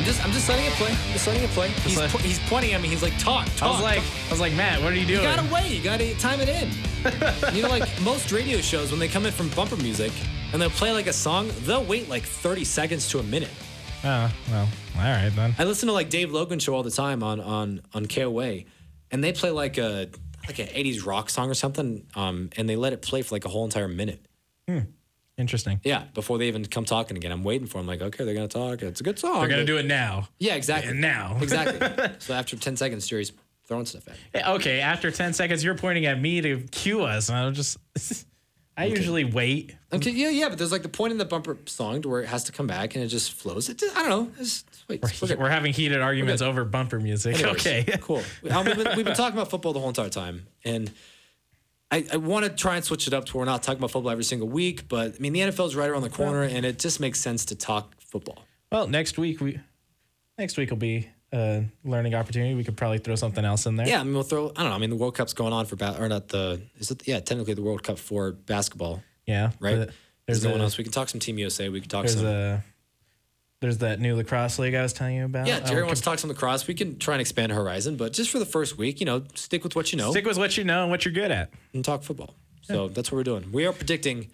Just, 0.07 0.25
I'm 0.25 0.33
just 0.33 0.49
letting 0.49 0.65
it 0.65 0.73
play. 0.75 0.91
I'm 0.93 1.13
just 1.13 1.27
letting 1.27 1.43
it 1.45 1.51
play. 1.51 1.69
He's, 1.69 1.99
let- 1.99 2.11
po- 2.11 2.19
he's 2.19 2.39
pointing 2.49 2.73
at 2.73 2.81
me. 2.81 2.89
He's 2.89 3.03
like, 3.03 3.17
talk, 3.19 3.47
talk. 3.57 3.69
I 3.69 3.73
was 3.73 3.83
like, 3.83 3.99
talk. 3.99 4.27
I 4.29 4.31
was 4.31 4.41
like, 4.41 4.55
Matt, 4.55 4.81
what 4.83 4.93
are 4.93 4.97
you 4.97 5.07
doing? 5.07 5.21
You 5.21 5.27
gotta 5.27 5.53
wait. 5.53 5.73
You 5.73 5.83
gotta 5.83 6.15
time 6.15 6.41
it 6.41 6.49
in. 6.49 6.71
you 7.55 7.63
know, 7.63 7.69
like 7.69 7.89
most 8.03 8.33
radio 8.33 8.61
shows, 8.61 8.91
when 8.91 9.01
they 9.01 9.09
come 9.09 9.27
in 9.27 9.33
from 9.33 9.49
bumper 9.51 9.77
music 9.77 10.13
and 10.53 10.63
they'll 10.63 10.71
play 10.71 10.93
like 10.93 11.07
a 11.07 11.13
song, 11.13 11.51
they'll 11.63 11.85
wait 11.85 12.09
like 12.09 12.23
30 12.23 12.65
seconds 12.65 13.09
to 13.11 13.19
a 13.19 13.23
minute. 13.23 13.51
Oh, 14.05 14.33
well, 14.51 14.69
all 14.97 15.03
right 15.03 15.31
then. 15.35 15.55
I 15.59 15.65
listen 15.65 15.89
to 15.89 15.93
like 15.93 16.09
Dave 16.11 16.31
Logan 16.33 16.59
show 16.61 16.75
all 16.75 16.83
the 16.85 16.91
time 16.91 17.23
on 17.23 17.41
on 17.41 17.81
on 17.93 18.07
KOA, 18.07 18.61
and 19.11 19.25
they 19.25 19.33
play 19.33 19.51
like 19.51 19.79
a 19.79 20.09
like 20.47 20.59
an 20.61 20.69
80s 20.69 21.05
rock 21.05 21.29
song 21.29 21.51
or 21.51 21.55
something, 21.55 22.07
um, 22.15 22.51
and 22.57 22.69
they 22.69 22.77
let 22.77 22.93
it 22.93 23.03
play 23.03 23.23
for 23.23 23.35
like 23.35 23.45
a 23.45 23.49
whole 23.49 23.65
entire 23.65 23.89
minute. 23.89 24.25
Interesting. 25.39 25.81
Yeah, 25.85 26.05
before 26.15 26.39
they 26.39 26.49
even 26.49 26.65
come 26.65 26.85
talking 26.87 27.17
again. 27.17 27.31
I'm 27.31 27.45
waiting 27.45 27.67
for 27.67 27.79
them. 27.79 27.87
Like, 27.87 28.01
okay, 28.01 28.25
they're 28.25 28.35
gonna 28.35 28.49
talk. 28.49 28.83
It's 28.83 29.01
a 29.01 29.05
good 29.05 29.19
song. 29.19 29.41
They're 29.41 29.49
gonna 29.51 29.65
do 29.67 29.77
it 29.77 29.85
now. 29.87 30.29
Yeah, 30.39 30.55
exactly. 30.55 30.93
And 30.93 31.01
now. 31.01 31.37
exactly. 31.43 32.09
So 32.21 32.33
after 32.35 32.57
10 32.57 32.77
seconds, 32.77 33.07
Jerry's 33.07 33.33
throwing 33.67 33.85
stuff 33.85 34.09
at 34.09 34.15
me. 34.35 34.53
Okay, 34.55 34.81
after 34.81 35.11
10 35.11 35.35
seconds, 35.35 35.63
you're 35.63 35.75
pointing 35.75 36.07
at 36.07 36.19
me 36.21 36.41
to 36.41 36.61
cue 36.71 37.03
us. 37.03 37.29
And 37.29 37.37
I'm 37.37 37.53
just, 37.53 37.77
I 38.79 38.87
usually 38.87 39.25
wait. 39.25 39.75
Okay, 39.93 40.11
yeah, 40.11 40.31
yeah, 40.31 40.49
but 40.49 40.57
there's 40.57 40.73
like 40.73 40.83
the 40.83 40.89
point 40.89 41.11
in 41.13 41.19
the 41.19 41.25
bumper 41.25 41.59
song 41.67 42.01
to 42.03 42.09
where 42.09 42.21
it 42.23 42.29
has 42.29 42.45
to 42.45 42.53
come 42.53 42.67
back 42.67 42.95
and 42.95 43.05
it 43.05 43.09
just 43.09 43.33
flows. 43.33 43.69
It 43.69 43.77
just, 43.79 43.95
I 43.97 44.01
don't 44.09 44.11
know. 44.11 44.33
It's, 44.41 44.65
wait, 44.89 45.03
we're. 45.21 45.37
We're 45.37 45.49
having 45.51 45.73
heated 45.75 46.01
arguments 46.01 46.41
over 46.43 46.65
bumper 46.65 46.99
music. 47.01 47.35
Anyways, 47.41 47.67
Okay. 47.67 47.85
cool. 48.01 48.23
Um, 48.51 48.65
we've, 48.65 48.77
been, 48.77 48.97
we've 48.97 49.05
been 49.05 49.15
talking 49.17 49.37
about 49.37 49.51
football 49.51 49.73
the 49.75 49.81
whole 49.81 49.89
entire 49.89 50.09
time, 50.09 50.47
and 50.65 50.91
I, 51.91 52.05
I 52.13 52.17
want 52.17 52.45
to 52.45 52.51
try 52.51 52.77
and 52.77 52.85
switch 52.85 53.07
it 53.07 53.15
up 53.15 53.27
to 53.27 53.37
where 53.37 53.47
we're 53.47 53.51
not 53.51 53.63
talking 53.63 53.79
about 53.79 53.93
football 53.93 54.11
every 54.11 54.25
single 54.25 54.49
week. 54.49 54.89
But 54.89 55.15
I 55.15 55.19
mean, 55.19 55.33
the 55.33 55.41
NFL 55.41 55.67
is 55.69 55.77
right 55.77 55.89
around 55.89 56.03
the 56.03 56.11
corner, 56.11 56.43
and 56.43 56.67
it 56.67 56.79
just 56.79 57.01
makes 57.01 57.21
sense 57.21 57.45
to 57.47 57.55
talk 57.55 58.01
football. 58.01 58.45
Well, 58.73 58.89
next 58.89 59.19
week 59.19 59.41
we, 59.41 59.61
next 60.37 60.57
week 60.57 60.71
will 60.71 60.77
be 60.79 61.09
a 61.33 61.65
learning 61.85 62.15
opportunity. 62.15 62.55
We 62.55 62.65
could 62.65 62.77
probably 62.77 62.99
throw 62.99 63.15
something 63.15 63.45
else 63.45 63.67
in 63.67 63.77
there. 63.77 63.87
Yeah, 63.87 64.01
I 64.01 64.05
mean, 64.05 64.15
we'll 64.15 64.25
throw. 64.25 64.51
I 64.57 64.63
don't 64.63 64.71
know. 64.71 64.77
I 64.77 64.79
mean, 64.79 64.91
the 64.91 64.97
World 64.97 65.15
Cup's 65.15 65.33
going 65.33 65.53
on 65.53 65.67
for 65.67 65.77
ba- 65.77 65.97
or 66.01 66.09
not 66.09 66.29
the 66.29 66.61
is 66.79 66.91
it? 66.91 67.07
Yeah, 67.07 67.21
technically 67.21 67.55
the 67.55 67.63
World 67.63 67.83
Cup 67.83 67.99
for 67.99 68.33
basketball. 68.33 69.03
Yeah. 69.27 69.51
right. 69.61 69.77
There's 69.77 69.93
There's 70.27 70.45
no 70.45 70.51
one 70.53 70.61
else. 70.61 70.77
We 70.77 70.85
can 70.85 70.93
talk 70.93 71.09
some 71.09 71.21
Team 71.21 71.39
USA. 71.39 71.69
We 71.69 71.81
can 71.81 71.89
talk 71.89 72.07
There's 72.07 72.17
some. 72.17 72.27
a, 72.27 72.65
there's 73.67 73.79
that 73.79 73.99
new 73.99 74.15
lacrosse 74.15 74.61
league 74.61 74.75
I 74.77 74.83
was 74.83 74.93
telling 74.93 75.17
you 75.17 75.25
about. 75.25 75.49
yeah, 75.49 75.59
Jerry 75.59 75.83
Uh, 75.83 75.87
wants 75.87 76.01
to 76.01 76.05
talk 76.05 76.21
some 76.21 76.29
lacrosse. 76.31 76.69
We 76.69 76.75
can 76.75 76.99
try 77.01 77.15
and 77.15 77.21
expand 77.21 77.51
horizon, 77.51 77.97
but 77.97 78.13
just 78.13 78.31
for 78.31 78.39
the 78.39 78.47
first 78.47 78.79
week, 78.79 79.01
you 79.01 79.07
know, 79.07 79.25
stick 79.35 79.65
with 79.65 79.75
what 79.75 79.91
you 79.93 79.99
know. 79.99 80.13
Stick 80.13 80.25
with 80.25 80.39
what 80.39 80.57
you 80.57 80.63
know 80.63 80.83
and 80.83 80.91
what 80.91 81.05
you're 81.05 81.13
good 81.15 81.33
at. 81.33 81.51
and 81.75 81.85
talk 81.85 82.05
football. 82.05 82.35
So 82.63 82.87
that's 82.89 83.11
what 83.11 83.17
we're 83.17 83.25
doing. 83.25 83.51
We 83.51 83.67
are 83.67 83.73
predicting 83.73 84.29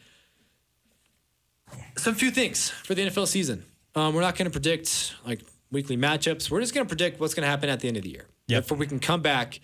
some 1.97 2.15
few 2.15 2.31
things 2.31 2.69
for 2.71 2.95
the 2.95 3.03
NFL 3.09 3.27
season. 3.29 3.65
Um, 3.95 4.15
we're 4.15 4.21
not 4.21 4.37
going 4.37 4.45
to 4.47 4.51
predict 4.51 5.15
like 5.27 5.41
weekly 5.71 5.97
matchups. 5.97 6.51
We're 6.51 6.61
just 6.61 6.75
going 6.75 6.87
to 6.87 6.89
predict 6.89 7.21
what's 7.21 7.33
going 7.35 7.45
to 7.45 7.49
happen 7.51 7.69
at 7.71 7.81
the 7.81 7.89
end 7.89 7.97
of 7.97 8.03
the 8.03 8.11
year. 8.11 8.27
Therefore, 8.49 8.77
we 8.77 8.87
can 8.87 9.01
come 9.01 9.23
back 9.23 9.61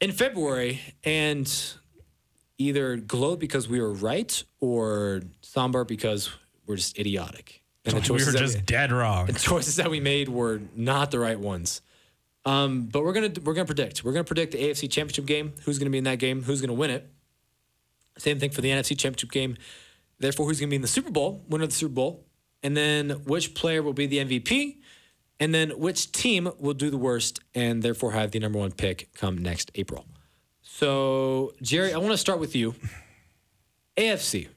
in 0.00 0.12
February 0.12 0.80
and 1.02 1.52
either 2.58 2.96
gloat 2.96 3.40
because 3.40 3.68
we 3.68 3.80
were 3.80 3.92
right 3.92 4.44
or 4.60 5.22
somber 5.40 5.84
because 5.84 6.30
we're 6.66 6.76
just 6.76 6.96
idiotic. 6.98 7.62
And 7.88 8.02
the 8.02 8.12
we 8.12 8.24
were 8.24 8.32
just 8.32 8.64
dead 8.66 8.92
wrong. 8.92 9.26
the 9.26 9.32
choices 9.32 9.76
that 9.76 9.90
we 9.90 10.00
made 10.00 10.28
were 10.28 10.60
not 10.74 11.10
the 11.10 11.18
right 11.18 11.38
ones. 11.38 11.80
Um, 12.44 12.86
but 12.86 13.04
we're 13.04 13.12
gonna 13.12 13.32
we're 13.44 13.54
gonna 13.54 13.66
predict. 13.66 14.04
We're 14.04 14.12
gonna 14.12 14.24
predict 14.24 14.52
the 14.52 14.58
AFC 14.58 14.90
Championship 14.90 15.26
game. 15.26 15.52
Who's 15.64 15.78
gonna 15.78 15.90
be 15.90 15.98
in 15.98 16.04
that 16.04 16.18
game? 16.18 16.42
Who's 16.42 16.60
gonna 16.60 16.72
win 16.72 16.90
it? 16.90 17.10
Same 18.16 18.38
thing 18.38 18.50
for 18.50 18.60
the 18.60 18.70
NFC 18.70 18.98
Championship 18.98 19.30
game. 19.30 19.56
Therefore, 20.18 20.46
who's 20.46 20.58
gonna 20.58 20.70
be 20.70 20.76
in 20.76 20.82
the 20.82 20.88
Super 20.88 21.10
Bowl? 21.10 21.44
Winner 21.48 21.64
of 21.64 21.70
the 21.70 21.76
Super 21.76 21.94
Bowl, 21.94 22.24
and 22.62 22.76
then 22.76 23.10
which 23.26 23.54
player 23.54 23.82
will 23.82 23.92
be 23.92 24.06
the 24.06 24.18
MVP, 24.18 24.78
and 25.38 25.54
then 25.54 25.70
which 25.70 26.10
team 26.12 26.50
will 26.58 26.74
do 26.74 26.90
the 26.90 26.96
worst, 26.96 27.40
and 27.54 27.82
therefore 27.82 28.12
have 28.12 28.30
the 28.30 28.38
number 28.38 28.58
one 28.58 28.72
pick 28.72 29.12
come 29.14 29.38
next 29.38 29.70
April. 29.74 30.06
So, 30.62 31.54
Jerry, 31.60 31.92
I 31.92 31.98
want 31.98 32.12
to 32.12 32.18
start 32.18 32.38
with 32.38 32.54
you. 32.54 32.74
AFC, 33.96 34.48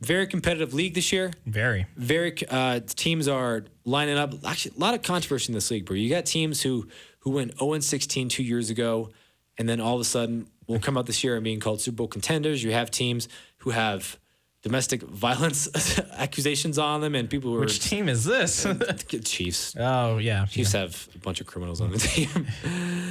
very 0.00 0.26
competitive 0.26 0.72
league 0.74 0.94
this 0.94 1.12
year. 1.12 1.32
Very. 1.46 1.86
Very 1.96 2.34
uh, 2.48 2.80
teams 2.86 3.28
are 3.28 3.64
lining 3.84 4.16
up. 4.16 4.34
Actually, 4.44 4.76
a 4.76 4.80
lot 4.80 4.94
of 4.94 5.02
controversy 5.02 5.52
in 5.52 5.54
this 5.54 5.70
league, 5.70 5.84
bro. 5.86 5.96
You 5.96 6.08
got 6.08 6.26
teams 6.26 6.62
who 6.62 6.88
who 7.20 7.30
went 7.32 7.58
0 7.58 7.78
16 7.78 8.28
two 8.28 8.42
years 8.42 8.70
ago, 8.70 9.10
and 9.58 9.68
then 9.68 9.80
all 9.80 9.94
of 9.94 10.00
a 10.00 10.04
sudden 10.04 10.48
will 10.66 10.80
come 10.80 10.96
out 10.96 11.06
this 11.06 11.22
year 11.22 11.34
and 11.34 11.44
being 11.44 11.60
called 11.60 11.80
Super 11.80 11.96
Bowl 11.96 12.08
contenders. 12.08 12.62
You 12.62 12.72
have 12.72 12.90
teams 12.90 13.28
who 13.58 13.70
have 13.70 14.18
domestic 14.62 15.02
violence 15.08 15.98
accusations 16.16 16.78
on 16.78 17.02
them, 17.02 17.14
and 17.14 17.28
people 17.28 17.50
who 17.50 17.58
are 17.58 17.60
Which 17.60 17.80
team 17.80 18.08
is 18.08 18.24
this? 18.24 18.66
Chiefs. 19.24 19.74
Oh 19.78 20.16
yeah, 20.16 20.46
Chiefs 20.46 20.72
have 20.72 21.08
a 21.14 21.18
bunch 21.18 21.42
of 21.42 21.46
criminals 21.46 21.82
on 21.82 21.90
the 21.90 21.98
team. 21.98 22.46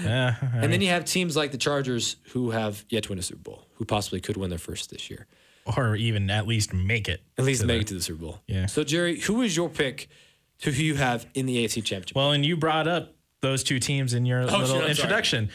Yeah, 0.03 0.35
And 0.53 0.73
then 0.73 0.81
you 0.81 0.87
have 0.89 1.05
teams 1.05 1.35
like 1.35 1.51
the 1.51 1.57
Chargers 1.57 2.15
who 2.29 2.49
have 2.49 2.83
yet 2.89 3.03
to 3.03 3.09
win 3.09 3.19
a 3.19 3.21
Super 3.21 3.41
Bowl, 3.41 3.67
who 3.75 3.85
possibly 3.85 4.21
could 4.21 4.37
win 4.37 4.49
their 4.49 4.57
first 4.57 4.89
this 4.89 5.09
year. 5.11 5.27
Or 5.77 5.95
even 5.95 6.29
at 6.29 6.47
least 6.47 6.73
make 6.73 7.07
it. 7.09 7.21
At 7.37 7.45
least 7.45 7.63
make 7.65 7.77
the- 7.77 7.81
it 7.81 7.87
to 7.87 7.93
the 7.95 8.01
Super 8.01 8.21
Bowl. 8.21 8.41
Yeah. 8.47 8.65
So 8.65 8.83
Jerry, 8.83 9.19
who 9.19 9.41
is 9.41 9.55
your 9.55 9.69
pick 9.69 10.07
to 10.59 10.71
who 10.71 10.81
you 10.83 10.95
have 10.95 11.25
in 11.33 11.45
the 11.45 11.63
AFC 11.65 11.81
Championship? 11.83 12.15
Well, 12.15 12.31
and 12.31 12.45
you 12.45 12.57
brought 12.57 12.87
up 12.87 13.13
those 13.41 13.63
two 13.63 13.79
teams 13.79 14.13
in 14.13 14.25
your 14.25 14.41
Oh, 14.41 14.45
little 14.45 14.59
shit, 14.59 14.69
I'm 14.69 14.77
sorry. 14.79 14.89
introduction. 14.91 15.49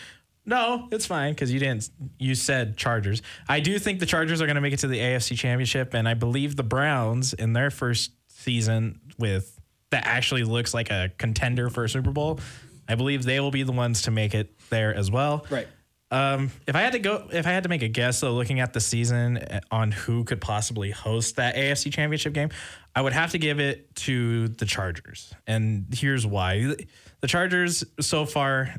No, 0.46 0.88
it's 0.92 1.06
fine 1.06 1.32
because 1.32 1.50
you 1.52 1.58
didn't. 1.58 1.88
You 2.18 2.34
said 2.34 2.76
Chargers. 2.76 3.22
I 3.48 3.60
do 3.60 3.78
think 3.78 3.98
the 4.00 4.06
Chargers 4.06 4.42
are 4.42 4.46
going 4.46 4.56
to 4.56 4.60
make 4.60 4.74
it 4.74 4.78
to 4.80 4.86
the 4.86 4.98
AFC 4.98 5.36
Championship, 5.38 5.94
and 5.94 6.06
I 6.08 6.12
believe 6.14 6.56
the 6.56 6.62
Browns 6.62 7.32
in 7.32 7.54
their 7.54 7.70
first 7.70 8.12
season 8.28 9.00
with 9.18 9.58
that 9.90 10.06
actually 10.06 10.44
looks 10.44 10.74
like 10.74 10.90
a 10.90 11.10
contender 11.18 11.70
for 11.70 11.84
a 11.84 11.88
Super 11.88 12.10
Bowl. 12.10 12.40
I 12.86 12.94
believe 12.94 13.22
they 13.24 13.40
will 13.40 13.50
be 13.50 13.62
the 13.62 13.72
ones 13.72 14.02
to 14.02 14.10
make 14.10 14.34
it 14.34 14.52
there 14.68 14.94
as 14.94 15.10
well. 15.10 15.46
Right. 15.48 15.66
Um, 16.14 16.52
if 16.66 16.76
I 16.76 16.80
had 16.82 16.92
to 16.92 17.00
go, 17.00 17.26
if 17.32 17.44
I 17.46 17.50
had 17.50 17.64
to 17.64 17.68
make 17.68 17.82
a 17.82 17.88
guess, 17.88 18.20
though, 18.20 18.32
looking 18.34 18.60
at 18.60 18.72
the 18.72 18.80
season 18.80 19.38
uh, 19.38 19.60
on 19.70 19.90
who 19.90 20.22
could 20.22 20.40
possibly 20.40 20.90
host 20.92 21.36
that 21.36 21.56
AFC 21.56 21.92
Championship 21.92 22.32
game, 22.32 22.50
I 22.94 23.02
would 23.02 23.12
have 23.12 23.32
to 23.32 23.38
give 23.38 23.58
it 23.58 23.94
to 23.96 24.48
the 24.48 24.64
Chargers, 24.64 25.34
and 25.46 25.86
here's 25.92 26.24
why: 26.26 26.74
the 27.20 27.26
Chargers 27.26 27.82
so 28.00 28.26
far. 28.26 28.74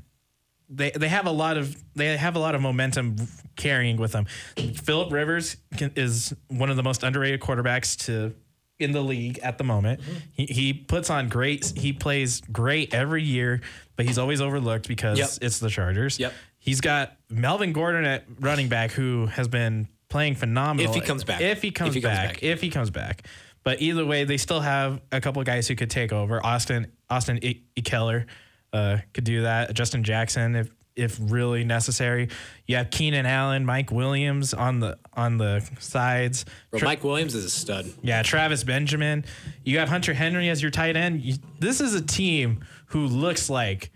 They, 0.68 0.90
they 0.90 1.10
have 1.10 1.28
a 1.28 1.32
lot 1.32 1.58
of 1.58 1.76
they 1.94 2.18
have 2.18 2.36
a 2.36 2.40
lot 2.40 2.56
of 2.56 2.62
momentum 2.62 3.18
carrying 3.56 3.98
with 3.98 4.14
them. 4.14 4.26
Philip 4.56 5.12
Rivers 5.12 5.58
can, 5.78 5.92
is 5.96 6.34
one 6.48 6.72
of 6.72 6.76
the 6.76 6.82
most 6.82 7.04
underrated 7.04 7.40
quarterbacks 7.40 7.96
to 8.06 8.34
in 8.80 8.92
the 8.92 9.02
league 9.02 9.38
at 9.40 9.58
the 9.60 9.64
moment. 9.64 10.02
He, 10.34 10.46
he 10.48 10.74
puts 10.74 11.12
on 11.12 11.30
great 11.30 11.72
he 11.76 11.94
plays 11.94 12.42
great 12.52 12.96
every 12.96 13.22
year, 13.22 13.62
but 13.96 14.08
he's 14.08 14.18
always 14.18 14.42
overlooked 14.42 14.88
because 14.88 15.20
Yep. 15.20 15.30
it's 15.42 15.60
the 15.60 15.70
Chargers. 15.70 16.18
Yep. 16.20 16.34
He's 16.66 16.82
got 16.82 17.16
Melvin 17.30 17.72
Gordon 17.74 18.04
at 18.06 18.26
running 18.40 18.70
back 18.70 18.90
who 18.92 19.28
has 19.28 19.48
been 19.48 19.88
playing 20.10 20.34
phenomenal. 20.36 20.90
If 20.90 20.96
he 20.96 21.02
comes 21.02 21.24
back. 21.24 21.40
If 21.40 21.62
he 21.62 21.70
comes, 21.70 21.90
If 21.90 21.94
he 21.96 22.02
comes 22.02 22.16
back, 22.18 22.28
back. 22.34 22.44
If 22.44 22.62
he 22.62 22.70
comes 22.72 22.90
back. 22.90 23.28
But 23.64 23.82
either 23.82 24.04
way, 24.06 24.24
they 24.24 24.38
still 24.38 24.62
have 24.62 25.00
a 25.12 25.22
couple 25.22 25.40
of 25.42 25.46
guys 25.46 25.68
who 25.68 25.76
could 25.76 25.90
take 25.92 26.12
over. 26.12 26.44
Austin 26.44 26.92
Austin 27.10 27.40
E- 27.44 27.62
Ekeler 27.78 28.26
uh, 28.74 28.98
could 29.14 29.24
do 29.26 29.44
that. 29.44 29.74
Justin 29.76 30.04
Jackson, 30.04 30.56
if 30.56 30.72
if 30.96 31.18
really 31.22 31.64
necessary. 31.66 32.30
You 32.68 32.78
have 32.78 32.90
Keenan 32.90 33.26
Allen, 33.26 33.66
Mike 33.66 33.92
Williams 33.92 34.54
on 34.54 34.80
the 34.80 34.98
on 35.14 35.38
the 35.38 35.68
sides. 35.80 36.46
Bro, 36.72 36.80
Tra- 36.80 36.88
Mike 36.88 37.04
Williams 37.04 37.36
is 37.36 37.46
a 37.46 37.50
stud. 37.50 37.86
yeah, 38.02 38.24
Travis 38.24 38.64
Benjamin. 38.64 39.24
You 39.64 39.80
have 39.80 39.90
Hunter 39.90 40.14
Henry 40.14 40.50
as 40.50 40.62
your 40.62 40.72
tight 40.72 40.96
end. 40.96 41.22
You, 41.22 41.36
this 41.60 41.80
is 41.82 41.94
a 41.96 42.02
team 42.02 42.64
who 42.88 43.06
looks 43.08 43.50
like 43.50 43.92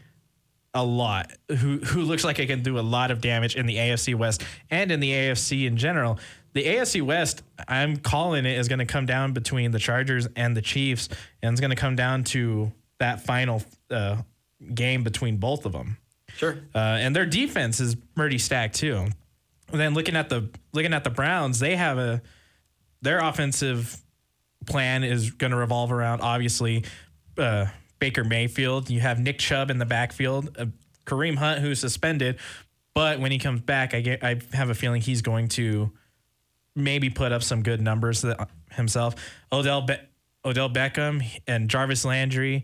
a 0.73 0.83
lot, 0.83 1.31
who 1.49 1.77
who 1.77 2.01
looks 2.01 2.23
like 2.23 2.39
it 2.39 2.47
can 2.47 2.61
do 2.61 2.77
a 2.77 2.81
lot 2.81 3.11
of 3.11 3.21
damage 3.21 3.55
in 3.55 3.65
the 3.65 3.75
AFC 3.75 4.15
West 4.15 4.43
and 4.69 4.91
in 4.91 4.99
the 4.99 5.11
AFC 5.11 5.65
in 5.65 5.77
general. 5.77 6.19
The 6.53 6.65
AFC 6.65 7.01
West, 7.01 7.43
I'm 7.67 7.97
calling 7.97 8.45
it, 8.45 8.57
is 8.57 8.67
going 8.67 8.79
to 8.79 8.85
come 8.85 9.05
down 9.05 9.33
between 9.33 9.71
the 9.71 9.79
Chargers 9.79 10.27
and 10.35 10.57
the 10.57 10.61
Chiefs, 10.61 11.09
and 11.43 11.53
it's 11.53 11.61
going 11.61 11.69
to 11.69 11.75
come 11.75 11.95
down 11.95 12.23
to 12.25 12.71
that 12.97 13.23
final 13.23 13.63
uh, 13.91 14.17
game 14.73 15.03
between 15.03 15.37
both 15.37 15.65
of 15.65 15.71
them. 15.71 15.97
Sure. 16.35 16.57
Uh, 16.73 16.77
and 16.77 17.15
their 17.15 17.25
defense 17.25 17.79
is 17.79 17.95
pretty 18.15 18.37
stacked 18.37 18.75
too. 18.75 19.07
And 19.71 19.79
then 19.79 19.93
looking 19.93 20.15
at 20.15 20.29
the 20.29 20.49
looking 20.73 20.93
at 20.93 21.03
the 21.03 21.09
Browns, 21.09 21.59
they 21.59 21.75
have 21.75 21.97
a 21.97 22.21
their 23.01 23.19
offensive 23.19 24.01
plan 24.65 25.03
is 25.03 25.31
going 25.31 25.51
to 25.51 25.57
revolve 25.57 25.91
around 25.91 26.21
obviously 26.21 26.83
uh, 27.37 27.67
Baker 27.99 28.23
Mayfield. 28.23 28.89
You 28.89 28.99
have 29.01 29.19
Nick 29.19 29.39
Chubb 29.39 29.69
in 29.69 29.77
the 29.77 29.85
backfield, 29.85 30.57
uh, 30.57 30.65
Kareem 31.05 31.37
Hunt 31.37 31.61
who's 31.61 31.79
suspended, 31.79 32.39
but 32.93 33.19
when 33.19 33.31
he 33.31 33.37
comes 33.37 33.61
back, 33.61 33.93
I 33.93 34.01
get 34.01 34.23
I 34.23 34.39
have 34.53 34.69
a 34.69 34.75
feeling 34.75 35.01
he's 35.01 35.21
going 35.21 35.47
to 35.49 35.91
maybe 36.75 37.09
put 37.09 37.31
up 37.31 37.43
some 37.43 37.63
good 37.63 37.81
numbers 37.81 38.21
that, 38.21 38.49
himself. 38.71 39.15
Odell 39.51 39.81
Be- 39.81 39.99
Odell 40.45 40.69
Beckham 40.69 41.23
and 41.47 41.69
Jarvis 41.69 42.05
Landry, 42.05 42.63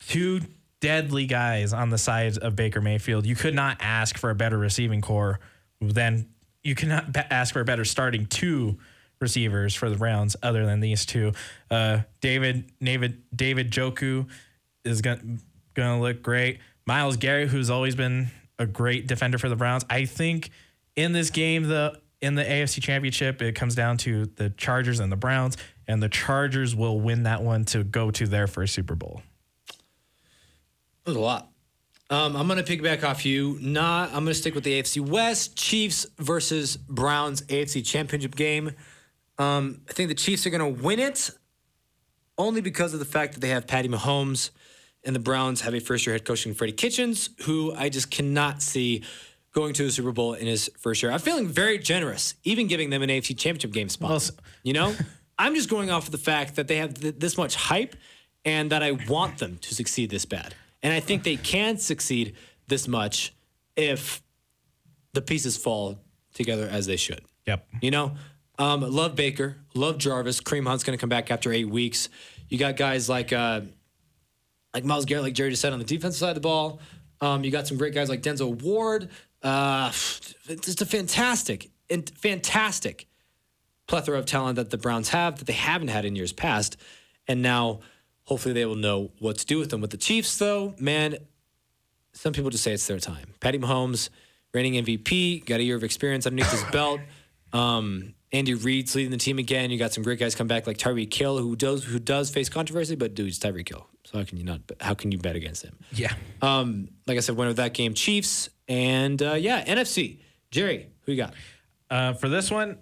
two 0.00 0.40
deadly 0.80 1.26
guys 1.26 1.72
on 1.72 1.90
the 1.90 1.98
sides 1.98 2.36
of 2.36 2.56
Baker 2.56 2.80
Mayfield. 2.80 3.24
You 3.24 3.34
could 3.34 3.54
not 3.54 3.78
ask 3.80 4.18
for 4.18 4.30
a 4.30 4.34
better 4.34 4.58
receiving 4.58 5.00
corps 5.00 5.40
than 5.80 6.28
you 6.62 6.74
cannot 6.74 7.16
ask 7.30 7.54
for 7.54 7.60
a 7.60 7.64
better 7.64 7.84
starting 7.84 8.26
two 8.26 8.78
receivers 9.20 9.74
for 9.74 9.88
the 9.88 9.96
Browns 9.96 10.36
other 10.42 10.66
than 10.66 10.80
these 10.80 11.06
two. 11.06 11.32
Uh, 11.70 12.00
David 12.20 12.72
David 12.80 13.22
David 13.34 13.70
Njoku 13.70 14.28
is 14.84 15.00
going 15.00 15.40
to 15.74 15.96
look 15.96 16.22
great. 16.22 16.58
Myles 16.86 17.16
Garrett, 17.16 17.48
who's 17.48 17.70
always 17.70 17.94
been 17.94 18.28
a 18.58 18.66
great 18.66 19.06
defender 19.06 19.38
for 19.38 19.48
the 19.48 19.56
Browns. 19.56 19.84
I 19.88 20.04
think 20.04 20.50
in 20.96 21.12
this 21.12 21.30
game, 21.30 21.64
the 21.64 22.00
in 22.20 22.34
the 22.34 22.44
AFC 22.44 22.82
Championship, 22.82 23.42
it 23.42 23.54
comes 23.54 23.74
down 23.74 23.98
to 23.98 24.26
the 24.26 24.50
Chargers 24.50 25.00
and 25.00 25.12
the 25.12 25.16
Browns, 25.16 25.56
and 25.86 26.02
the 26.02 26.08
Chargers 26.08 26.74
will 26.74 26.98
win 27.00 27.24
that 27.24 27.42
one 27.42 27.64
to 27.66 27.84
go 27.84 28.10
to 28.10 28.26
their 28.26 28.46
first 28.46 28.74
Super 28.74 28.94
Bowl. 28.94 29.22
There's 31.04 31.16
a 31.16 31.20
lot. 31.20 31.50
Um, 32.10 32.36
I'm 32.36 32.46
going 32.46 32.62
to 32.62 32.76
piggyback 32.76 33.02
off 33.02 33.26
you. 33.26 33.58
Not. 33.60 34.08
I'm 34.08 34.24
going 34.24 34.26
to 34.26 34.34
stick 34.34 34.54
with 34.54 34.64
the 34.64 34.80
AFC 34.80 35.06
West. 35.06 35.56
Chiefs 35.56 36.06
versus 36.18 36.76
Browns 36.76 37.42
AFC 37.42 37.84
Championship 37.84 38.36
game. 38.36 38.72
Um, 39.38 39.80
I 39.88 39.92
think 39.92 40.08
the 40.08 40.14
Chiefs 40.14 40.46
are 40.46 40.50
going 40.50 40.74
to 40.74 40.82
win 40.82 41.00
it, 41.00 41.30
only 42.38 42.60
because 42.60 42.92
of 42.92 42.98
the 42.98 43.04
fact 43.04 43.34
that 43.34 43.40
they 43.40 43.48
have 43.48 43.66
Patty 43.66 43.88
Mahomes, 43.88 44.50
and 45.04 45.14
the 45.14 45.20
Browns 45.20 45.60
have 45.62 45.74
a 45.74 45.80
first-year 45.80 46.14
head 46.14 46.24
coach 46.24 46.46
in 46.46 46.54
Freddie 46.54 46.72
Kitchens, 46.72 47.30
who 47.42 47.74
I 47.74 47.88
just 47.88 48.10
cannot 48.10 48.62
see 48.62 49.02
going 49.52 49.74
to 49.74 49.84
the 49.84 49.90
Super 49.90 50.12
Bowl 50.12 50.34
in 50.34 50.46
his 50.46 50.70
first 50.78 51.02
year. 51.02 51.12
I'm 51.12 51.20
feeling 51.20 51.46
very 51.46 51.78
generous, 51.78 52.34
even 52.42 52.66
giving 52.66 52.90
them 52.90 53.02
an 53.02 53.10
AFC 53.10 53.36
Championship 53.38 53.72
game 53.72 53.88
spot. 53.88 54.30
you 54.62 54.72
know, 54.72 54.94
I'm 55.38 55.54
just 55.54 55.68
going 55.68 55.90
off 55.90 56.06
of 56.06 56.12
the 56.12 56.18
fact 56.18 56.56
that 56.56 56.68
they 56.68 56.76
have 56.76 56.94
th- 56.94 57.16
this 57.18 57.36
much 57.36 57.54
hype, 57.54 57.96
and 58.44 58.70
that 58.70 58.82
I 58.82 58.92
want 58.92 59.38
them 59.38 59.58
to 59.58 59.74
succeed 59.74 60.10
this 60.10 60.24
bad. 60.24 60.54
And 60.82 60.92
I 60.92 61.00
think 61.00 61.22
they 61.22 61.36
can 61.36 61.78
succeed 61.78 62.34
this 62.66 62.86
much 62.86 63.32
if 63.74 64.22
the 65.14 65.22
pieces 65.22 65.56
fall 65.56 65.98
together 66.34 66.68
as 66.70 66.86
they 66.86 66.96
should. 66.96 67.22
Yep. 67.46 67.66
You 67.80 67.90
know, 67.90 68.16
um, 68.58 68.80
love 68.80 69.16
Baker, 69.16 69.56
love 69.74 69.98
Jarvis. 69.98 70.40
Kareem 70.40 70.66
Hunt's 70.66 70.84
going 70.84 70.96
to 70.96 71.00
come 71.00 71.08
back 71.08 71.30
after 71.30 71.52
eight 71.52 71.68
weeks. 71.68 72.08
You 72.48 72.58
got 72.58 72.76
guys 72.76 73.08
like 73.08 73.32
uh, 73.32 73.62
like 74.72 74.84
Myles 74.84 75.04
Garrett, 75.04 75.24
like 75.24 75.34
Jerry 75.34 75.50
just 75.50 75.62
said, 75.62 75.72
on 75.72 75.78
the 75.78 75.84
defensive 75.84 76.18
side 76.18 76.30
of 76.30 76.34
the 76.36 76.40
ball. 76.40 76.80
Um, 77.20 77.44
you 77.44 77.50
got 77.50 77.66
some 77.66 77.78
great 77.78 77.94
guys 77.94 78.08
like 78.08 78.22
Denzel 78.22 78.60
Ward. 78.62 79.08
Uh, 79.42 79.90
just 79.90 80.82
a 80.82 80.86
fantastic 80.86 81.70
and 81.90 82.08
fantastic 82.18 83.06
plethora 83.86 84.18
of 84.18 84.26
talent 84.26 84.56
that 84.56 84.70
the 84.70 84.78
Browns 84.78 85.10
have 85.10 85.38
that 85.38 85.46
they 85.46 85.52
haven't 85.52 85.88
had 85.88 86.04
in 86.04 86.16
years 86.16 86.32
past, 86.32 86.76
and 87.28 87.42
now 87.42 87.80
hopefully 88.24 88.54
they 88.54 88.64
will 88.64 88.74
know 88.74 89.10
what 89.18 89.38
to 89.38 89.46
do 89.46 89.58
with 89.58 89.70
them. 89.70 89.80
With 89.80 89.90
the 89.90 89.96
Chiefs, 89.96 90.38
though, 90.38 90.74
man, 90.78 91.16
some 92.12 92.32
people 92.32 92.50
just 92.50 92.64
say 92.64 92.72
it's 92.72 92.86
their 92.86 92.98
time. 92.98 93.34
Patty 93.40 93.58
Mahomes, 93.58 94.08
reigning 94.52 94.84
MVP, 94.84 95.44
got 95.44 95.60
a 95.60 95.62
year 95.62 95.76
of 95.76 95.84
experience 95.84 96.26
underneath 96.26 96.50
his 96.50 96.64
belt. 96.72 97.00
Um, 97.52 98.14
Andy 98.34 98.52
Reid's 98.54 98.94
leading 98.96 99.12
the 99.12 99.16
team 99.16 99.38
again. 99.38 99.70
You 99.70 99.78
got 99.78 99.92
some 99.92 100.02
great 100.02 100.18
guys 100.18 100.34
come 100.34 100.48
back 100.48 100.66
like 100.66 100.76
Tyreek 100.76 101.14
Hill, 101.14 101.38
who 101.38 101.54
does 101.54 101.84
who 101.84 102.00
does 102.00 102.30
face 102.30 102.48
controversy, 102.48 102.96
but 102.96 103.14
dude, 103.14 103.28
it's 103.28 103.38
Tyreek 103.38 103.68
Hill. 103.68 103.86
So 104.04 104.18
how 104.18 104.24
can 104.24 104.36
you 104.38 104.44
not? 104.44 104.60
How 104.80 104.94
can 104.94 105.12
you 105.12 105.18
bet 105.18 105.36
against 105.36 105.62
him? 105.62 105.78
Yeah. 105.92 106.12
Um, 106.42 106.88
like 107.06 107.16
I 107.16 107.20
said, 107.20 107.36
winner 107.36 107.50
of 107.50 107.56
that 107.56 107.74
game, 107.74 107.94
Chiefs, 107.94 108.50
and 108.68 109.22
uh, 109.22 109.34
yeah, 109.34 109.64
NFC. 109.64 110.18
Jerry, 110.50 110.88
who 111.02 111.12
you 111.12 111.18
got? 111.18 111.34
Uh, 111.88 112.12
for 112.14 112.28
this 112.28 112.50
one, 112.50 112.78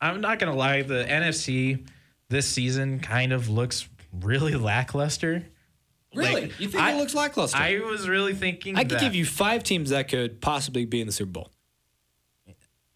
I'm 0.00 0.20
not 0.20 0.38
gonna 0.38 0.54
lie. 0.54 0.82
The 0.82 1.04
NFC 1.08 1.86
this 2.28 2.46
season 2.46 3.00
kind 3.00 3.32
of 3.32 3.48
looks 3.48 3.88
really 4.20 4.54
lackluster. 4.54 5.46
Really? 6.14 6.42
Like, 6.42 6.60
you 6.60 6.68
think 6.68 6.82
I- 6.82 6.92
it 6.92 6.98
looks 6.98 7.14
lackluster? 7.14 7.56
I 7.56 7.78
was 7.80 8.06
really 8.06 8.34
thinking. 8.34 8.76
I 8.76 8.82
could 8.82 8.90
that- 8.90 9.00
give 9.00 9.14
you 9.14 9.24
five 9.24 9.62
teams 9.62 9.88
that 9.88 10.08
could 10.08 10.42
possibly 10.42 10.84
be 10.84 11.00
in 11.00 11.06
the 11.06 11.12
Super 11.14 11.32
Bowl. 11.32 11.50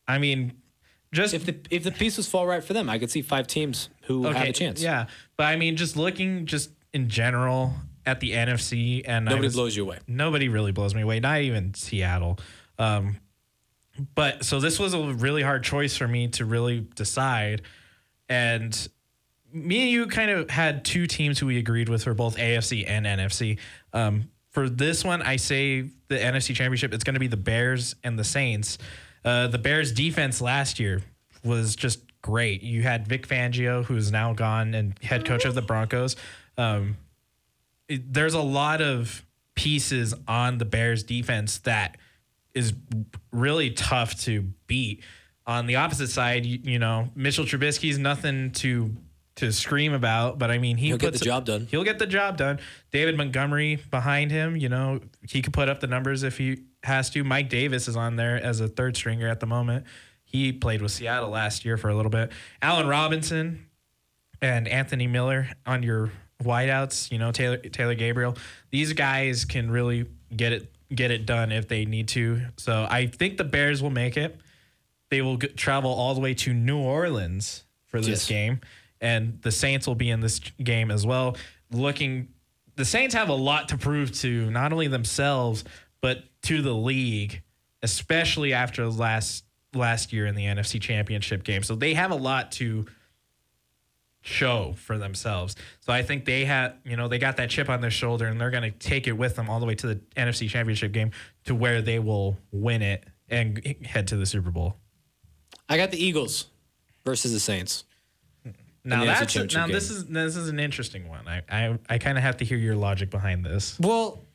I 0.07 0.19
mean, 0.19 0.53
just 1.13 1.35
if 1.35 1.47
the 1.47 1.57
if 1.71 1.83
the 1.85 1.93
pieces 1.93 2.29
fall 2.29 2.47
right 2.47 2.63
for 2.63 2.73
them, 2.73 2.89
I 2.91 2.99
could 2.99 3.11
see 3.11 3.23
five 3.23 3.47
teams 3.47 3.89
who 4.03 4.25
have 4.25 4.49
a 4.49 4.53
chance. 4.53 4.83
Yeah, 4.83 5.07
but 5.37 5.45
I 5.45 5.57
mean, 5.57 5.77
just 5.77 5.97
looking 5.97 6.47
just 6.47 6.71
in 6.93 7.09
general 7.09 7.73
at 8.05 8.21
the 8.21 8.33
NFC, 8.33 9.03
and 9.07 9.25
Nobody 9.25 9.47
was- 9.47 9.55
blows 9.55 9.77
you 9.77 9.83
away. 9.85 9.99
Nobody 10.07 10.49
really 10.49 10.73
blows 10.73 10.95
me 10.95 11.03
away. 11.03 11.21
Not 11.21 11.41
even 11.41 11.75
Seattle. 11.75 12.39
Um, 12.79 13.17
but 14.15 14.45
so 14.45 14.61
this 14.61 14.79
was 14.79 14.95
a 14.95 15.01
really 15.15 15.43
hard 15.43 15.63
choice 15.65 15.97
for 15.97 16.07
me 16.07 16.29
to 16.29 16.45
really 16.45 16.81
decide, 16.95 17.63
and 18.29 18.89
me 19.53 19.83
and 19.83 19.91
you 19.91 20.07
kind 20.07 20.31
of 20.31 20.51
had 20.51 20.85
two 20.85 21.07
teams 21.07 21.39
who 21.39 21.47
we 21.47 21.57
agreed 21.59 21.89
with 21.89 22.05
for 22.05 22.13
both 22.15 22.37
AFC 22.37 22.85
and 22.87 23.07
NFC. 23.07 23.59
Um, 23.93 24.29
for 24.51 24.69
this 24.69 25.05
one, 25.05 25.23
I 25.23 25.37
say 25.37 25.83
the 26.09 26.17
NFC 26.19 26.55
Championship. 26.55 26.93
It's 26.93 27.05
going 27.05 27.15
to 27.15 27.21
be 27.21 27.27
the 27.27 27.37
Bears 27.37 27.95
and 28.05 28.19
the 28.19 28.25
Saints. 28.25 28.79
Uh, 29.27 29.49
the 29.49 29.59
Bears 29.59 29.93
defense 29.93 30.41
last 30.41 30.79
year 30.81 31.03
was 31.45 31.75
just 31.77 32.01
great. 32.23 32.63
You 32.63 32.83
had 32.83 33.07
Vic 33.09 33.27
Fangio, 33.27 33.85
who's 33.85 34.11
now 34.13 34.33
gone 34.33 34.73
and 34.75 34.99
head 35.03 35.25
coach 35.27 35.45
of 35.45 35.55
the 35.55 35.63
Broncos. 35.63 36.15
Um, 36.57 36.97
it- 37.89 38.13
there's 38.13 38.35
a 38.35 38.41
lot 38.41 38.81
of 38.81 39.25
pieces 39.57 40.15
on 40.29 40.59
the 40.59 40.65
Bears 40.65 41.03
defense 41.03 41.59
that 41.59 41.97
is 42.55 42.73
really 43.33 43.71
tough 43.71 44.19
to 44.23 44.43
beat. 44.67 45.03
On 45.47 45.67
the 45.67 45.77
opposite 45.77 46.09
side, 46.09 46.47
you, 46.47 46.59
you 46.63 46.79
know, 46.79 47.11
Mitchell 47.15 47.45
Trubisky's 47.45 47.99
nothing 47.99 48.53
to 48.53 48.97
to 49.37 49.53
scream 49.53 49.93
about, 49.93 50.39
but 50.39 50.51
I 50.51 50.57
mean, 50.57 50.79
he 50.79 50.87
He'll 50.87 50.97
get 50.97 51.13
the 51.13 51.19
job 51.19 51.45
done. 51.45 51.67
He'll 51.71 51.85
get 51.85 51.99
the 51.99 52.07
job 52.07 52.39
done. 52.39 52.59
David 52.91 53.19
Montgomery 53.19 53.77
behind 53.91 54.31
him, 54.31 54.57
you 54.57 54.71
know, 54.71 55.01
he 55.29 55.43
could 55.43 55.53
put 55.53 55.69
up 55.69 55.81
the 55.81 55.87
numbers 55.87 56.23
if 56.23 56.39
he 56.39 56.63
has 56.87 57.11
to. 57.11 57.23
Mike 57.25 57.49
Davis 57.49 57.89
is 57.89 57.97
on 57.97 58.17
there 58.17 58.43
as 58.43 58.61
a 58.61 58.69
third 58.69 58.97
stringer 58.97 59.29
at 59.29 59.41
the 59.41 59.47
moment. 59.47 59.85
He 60.25 60.53
played 60.53 60.83
with 60.83 60.91
Seattle 60.93 61.31
last 61.31 61.65
year 61.65 61.77
for 61.77 61.89
a 61.89 61.95
little 61.95 62.11
bit. 62.11 62.33
Allen 62.63 62.87
Robinson 62.89 63.67
and 64.41 64.67
Anthony 64.69 65.07
Miller 65.07 65.49
on 65.67 65.83
your 65.83 66.11
wideouts, 66.43 67.11
you 67.11 67.19
know, 67.19 67.33
Taylor 67.33 67.57
Taylor 67.59 67.95
Gabriel. 67.95 68.37
These 68.71 68.93
guys 68.95 69.45
can 69.45 69.71
really 69.71 70.07
get 70.35 70.53
it 70.53 70.73
get 70.95 71.11
it 71.11 71.27
done 71.27 71.53
if 71.53 71.69
they 71.69 71.85
need 71.85 72.09
to. 72.09 72.43
So 72.57 72.87
I 72.89 73.07
think 73.07 73.37
the 73.39 73.45
Bears 73.45 73.83
will 73.83 73.91
make 73.91 74.17
it. 74.17 74.39
They 75.11 75.23
will 75.23 75.37
g- 75.37 75.49
travel 75.49 75.93
all 75.93 76.15
the 76.15 76.21
way 76.21 76.35
to 76.35 76.53
New 76.53 76.79
Orleans 76.79 77.65
for 77.87 77.99
this 78.01 78.09
Yes. 78.09 78.29
game, 78.29 78.61
and 79.01 79.41
the 79.43 79.53
Saints 79.53 79.87
will 79.87 79.95
be 79.95 80.11
in 80.11 80.21
this 80.21 80.39
game 80.63 80.91
as 80.91 81.07
well. 81.07 81.37
Looking, 81.71 82.29
the 82.77 82.85
Saints 82.85 83.15
have 83.15 83.29
a 83.29 83.35
lot 83.35 83.69
to 83.71 83.79
prove 83.79 84.13
to 84.21 84.51
not 84.51 84.73
only 84.73 84.89
themselves 84.89 85.65
but 86.03 86.25
to 86.47 86.63
the 86.63 86.75
league, 86.75 87.43
especially 87.83 88.53
after 88.53 88.89
last 88.89 89.45
last 89.75 90.13
year 90.13 90.27
in 90.27 90.35
the 90.35 90.45
NFC 90.45 90.81
Championship 90.81 91.45
game. 91.45 91.63
So 91.63 91.75
they 91.75 91.95
have 91.95 92.11
a 92.11 92.17
lot 92.17 92.53
to 92.53 92.87
show 94.23 94.75
for 94.79 94.99
themselves. 94.99 95.55
So 95.81 95.93
I 95.93 96.03
think 96.03 96.25
they 96.25 96.45
had, 96.45 96.75
you 96.85 96.97
know, 96.97 97.09
they 97.09 97.19
got 97.19 97.37
that 97.37 97.51
chip 97.51 97.69
on 97.69 97.81
their 97.81 97.91
shoulder 97.91 98.27
and 98.27 98.41
they're 98.41 98.51
going 98.51 98.71
to 98.71 98.71
take 98.71 99.07
it 99.07 99.13
with 99.13 99.37
them 99.37 99.51
all 99.51 99.61
the 99.61 99.67
way 99.67 99.75
to 99.77 99.87
the 99.87 99.97
NFC 100.17 100.49
Championship 100.49 100.93
game 100.93 101.11
to 101.45 101.55
where 101.55 101.83
they 101.83 101.99
will 101.99 102.39
win 102.53 102.83
it 102.83 103.05
and 103.29 103.65
head 103.85 104.09
to 104.09 104.17
the 104.17 104.27
Super 104.27 104.51
Bowl. 104.51 104.77
I 105.69 105.77
got 105.77 105.91
the 105.91 106.03
Eagles 106.03 106.47
versus 107.05 107.33
the 107.33 107.41
Saints. 107.41 107.85
Hmm. 108.45 108.51
Now 108.85 109.01
in 109.03 109.07
the 109.09 109.13
NFC 109.13 109.19
that's 109.19 109.33
Championship 109.33 109.59
now 109.59 109.67
game. 109.67 109.75
this 109.75 109.91
is 109.91 110.07
this 110.07 110.37
is 110.37 110.49
an 110.49 110.61
interesting 110.61 111.09
one. 111.09 111.27
I 111.27 111.43
I, 111.49 111.79
I 111.89 111.99
kind 111.99 112.17
of 112.17 112.23
have 112.23 112.37
to 112.39 112.45
hear 112.45 112.59
your 112.59 112.77
logic 112.77 113.11
behind 113.11 113.45
this. 113.45 113.79
Well, 113.81 114.26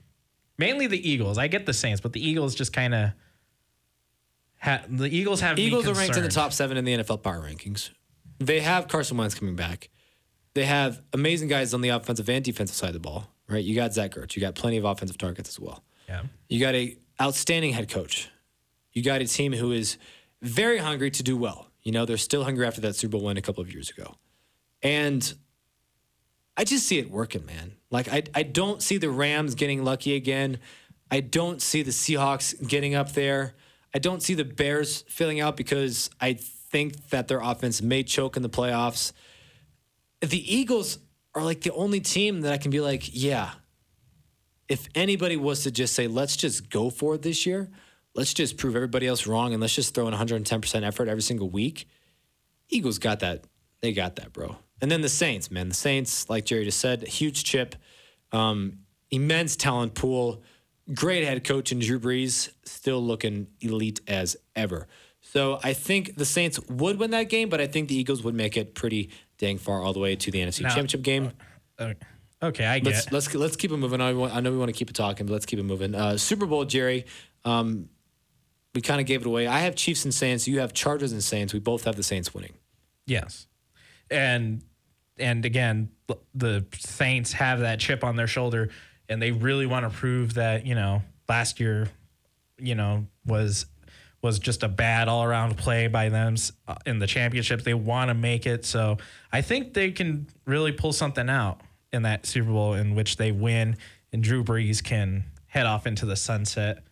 mainly 0.61 0.87
the 0.87 1.09
Eagles. 1.09 1.37
I 1.37 1.47
get 1.47 1.65
the 1.65 1.73
Saints, 1.73 1.99
but 1.99 2.13
the 2.13 2.25
Eagles 2.25 2.53
just 2.55 2.71
kind 2.71 2.93
of 2.93 3.11
ha- 4.59 4.83
the 4.87 5.05
Eagles 5.05 5.41
have 5.41 5.57
Eagles 5.59 5.87
are 5.87 5.93
ranked 5.93 6.15
in 6.15 6.23
the 6.23 6.29
top 6.29 6.53
seven 6.53 6.77
in 6.77 6.85
the 6.85 6.93
NFL 6.97 7.23
power 7.23 7.41
rankings. 7.41 7.89
They 8.39 8.59
have 8.61 8.87
Carson 8.87 9.17
Wentz 9.17 9.35
coming 9.35 9.55
back. 9.55 9.89
They 10.53 10.65
have 10.65 11.01
amazing 11.13 11.47
guys 11.47 11.73
on 11.73 11.81
the 11.81 11.89
offensive 11.89 12.29
and 12.29 12.43
defensive 12.43 12.75
side 12.75 12.89
of 12.89 12.93
the 12.93 12.99
ball. 12.99 13.27
Right? 13.49 13.63
You 13.63 13.75
got 13.75 13.93
Zach 13.93 14.11
Ertz. 14.11 14.35
You 14.35 14.41
got 14.41 14.55
plenty 14.55 14.77
of 14.77 14.85
offensive 14.85 15.17
targets 15.17 15.49
as 15.49 15.59
well. 15.59 15.83
Yeah. 16.07 16.23
You 16.47 16.59
got 16.59 16.75
a 16.75 16.95
outstanding 17.19 17.73
head 17.73 17.89
coach. 17.89 18.29
You 18.93 19.03
got 19.03 19.21
a 19.21 19.25
team 19.25 19.53
who 19.53 19.71
is 19.71 19.97
very 20.41 20.77
hungry 20.77 21.11
to 21.11 21.23
do 21.23 21.35
well. 21.35 21.67
You 21.81 21.91
know, 21.91 22.05
they're 22.05 22.17
still 22.17 22.43
hungry 22.43 22.65
after 22.67 22.81
that 22.81 22.95
Super 22.95 23.17
Bowl 23.17 23.25
win 23.25 23.37
a 23.37 23.41
couple 23.41 23.61
of 23.61 23.73
years 23.73 23.89
ago. 23.89 24.15
And 24.83 25.33
I 26.55 26.63
just 26.63 26.85
see 26.87 26.99
it 26.99 27.09
working, 27.09 27.45
man. 27.45 27.73
Like 27.91 28.11
I 28.11 28.23
I 28.33 28.43
don't 28.43 28.81
see 28.81 28.97
the 28.97 29.09
Rams 29.09 29.53
getting 29.53 29.83
lucky 29.83 30.15
again. 30.15 30.57
I 31.11 31.19
don't 31.19 31.61
see 31.61 31.83
the 31.83 31.91
Seahawks 31.91 32.67
getting 32.67 32.95
up 32.95 33.11
there. 33.11 33.53
I 33.93 33.99
don't 33.99 34.23
see 34.23 34.33
the 34.33 34.45
Bears 34.45 35.03
filling 35.09 35.41
out 35.41 35.57
because 35.57 36.09
I 36.21 36.33
think 36.33 37.09
that 37.09 37.27
their 37.27 37.41
offense 37.41 37.81
may 37.81 38.03
choke 38.03 38.37
in 38.37 38.43
the 38.43 38.49
playoffs. 38.49 39.11
The 40.21 40.55
Eagles 40.55 40.99
are 41.35 41.43
like 41.43 41.61
the 41.61 41.73
only 41.73 41.99
team 41.99 42.41
that 42.41 42.53
I 42.53 42.57
can 42.57 42.71
be 42.71 42.79
like, 42.79 43.09
yeah, 43.11 43.51
if 44.69 44.87
anybody 44.95 45.35
was 45.35 45.63
to 45.63 45.71
just 45.71 45.93
say, 45.93 46.07
let's 46.07 46.37
just 46.37 46.69
go 46.69 46.89
for 46.89 47.15
it 47.15 47.21
this 47.21 47.45
year, 47.45 47.69
let's 48.15 48.33
just 48.33 48.57
prove 48.57 48.75
everybody 48.75 49.07
else 49.07 49.27
wrong 49.27 49.51
and 49.53 49.59
let's 49.59 49.75
just 49.75 49.93
throw 49.93 50.07
in 50.07 50.13
110% 50.13 50.83
effort 50.83 51.09
every 51.09 51.21
single 51.21 51.49
week, 51.49 51.87
Eagles 52.69 52.97
got 52.97 53.19
that. 53.19 53.43
They 53.81 53.91
got 53.91 54.15
that, 54.17 54.31
bro. 54.31 54.55
And 54.81 54.89
then 54.89 55.01
the 55.01 55.09
Saints, 55.09 55.51
man. 55.51 55.69
The 55.69 55.75
Saints, 55.75 56.29
like 56.29 56.45
Jerry 56.45 56.65
just 56.65 56.79
said, 56.79 57.07
huge 57.07 57.43
chip, 57.43 57.75
um, 58.31 58.79
immense 59.11 59.55
talent 59.55 59.93
pool, 59.93 60.41
great 60.93 61.23
head 61.23 61.43
coach 61.43 61.71
in 61.71 61.79
Drew 61.79 61.99
Brees, 61.99 62.49
still 62.65 63.01
looking 63.03 63.47
elite 63.61 63.99
as 64.07 64.35
ever. 64.55 64.87
So 65.21 65.59
I 65.63 65.73
think 65.73 66.15
the 66.17 66.25
Saints 66.25 66.59
would 66.67 66.97
win 66.99 67.11
that 67.11 67.29
game, 67.29 67.47
but 67.49 67.61
I 67.61 67.67
think 67.67 67.89
the 67.89 67.95
Eagles 67.95 68.23
would 68.23 68.33
make 68.33 68.57
it 68.57 68.73
pretty 68.73 69.11
dang 69.37 69.57
far 69.59 69.81
all 69.81 69.93
the 69.93 69.99
way 69.99 70.15
to 70.15 70.31
the 70.31 70.39
NFC 70.39 70.61
Now- 70.61 70.69
Championship 70.69 71.03
game. 71.03 71.31
Uh, 71.77 71.93
okay, 72.41 72.65
I 72.65 72.79
get. 72.79 72.93
Let's 72.93 73.11
let's 73.11 73.33
let's 73.35 73.55
keep 73.55 73.71
it 73.71 73.77
moving. 73.77 74.01
I, 74.01 74.13
want, 74.13 74.35
I 74.35 74.39
know 74.39 74.51
we 74.51 74.57
want 74.57 74.69
to 74.69 74.77
keep 74.77 74.89
it 74.89 74.95
talking, 74.95 75.25
but 75.25 75.33
let's 75.33 75.45
keep 75.45 75.59
it 75.59 75.63
moving. 75.63 75.95
Uh, 75.95 76.17
Super 76.17 76.45
Bowl, 76.45 76.65
Jerry. 76.65 77.05
Um, 77.45 77.89
we 78.73 78.81
kind 78.81 78.99
of 79.01 79.07
gave 79.07 79.21
it 79.21 79.27
away. 79.27 79.47
I 79.47 79.59
have 79.59 79.75
Chiefs 79.75 80.05
and 80.05 80.13
Saints. 80.13 80.47
You 80.47 80.59
have 80.59 80.73
Chargers 80.73 81.11
and 81.11 81.23
Saints. 81.23 81.53
We 81.53 81.59
both 81.59 81.83
have 81.85 81.95
the 81.95 82.03
Saints 82.03 82.33
winning. 82.33 82.53
Yes, 83.05 83.47
and 84.09 84.63
and 85.17 85.45
again, 85.45 85.89
the 86.33 86.65
Saints 86.77 87.33
have 87.33 87.59
that 87.61 87.79
chip 87.79 88.03
on 88.03 88.15
their 88.15 88.27
shoulder, 88.27 88.69
and 89.09 89.21
they 89.21 89.31
really 89.31 89.65
want 89.65 89.89
to 89.91 89.95
prove 89.97 90.33
that 90.35 90.65
you 90.65 90.75
know 90.75 91.01
last 91.29 91.59
year, 91.59 91.89
you 92.57 92.75
know 92.75 93.05
was 93.25 93.65
was 94.21 94.37
just 94.37 94.61
a 94.61 94.67
bad 94.67 95.07
all 95.07 95.23
around 95.23 95.57
play 95.57 95.87
by 95.87 96.07
them 96.09 96.35
uh, 96.67 96.75
in 96.85 96.99
the 96.99 97.07
championship. 97.07 97.63
They 97.63 97.73
want 97.73 98.09
to 98.09 98.13
make 98.13 98.45
it, 98.45 98.65
so 98.65 98.97
I 99.31 99.41
think 99.41 99.73
they 99.73 99.91
can 99.91 100.27
really 100.45 100.71
pull 100.71 100.93
something 100.93 101.27
out 101.29 101.61
in 101.91 102.03
that 102.03 102.25
Super 102.25 102.51
Bowl 102.51 102.73
in 102.75 102.93
which 102.95 103.17
they 103.17 103.31
win, 103.31 103.77
and 104.13 104.23
Drew 104.23 104.43
Brees 104.43 104.83
can 104.83 105.23
head 105.47 105.65
off 105.65 105.87
into 105.87 106.05
the 106.05 106.15
sunset. 106.15 106.83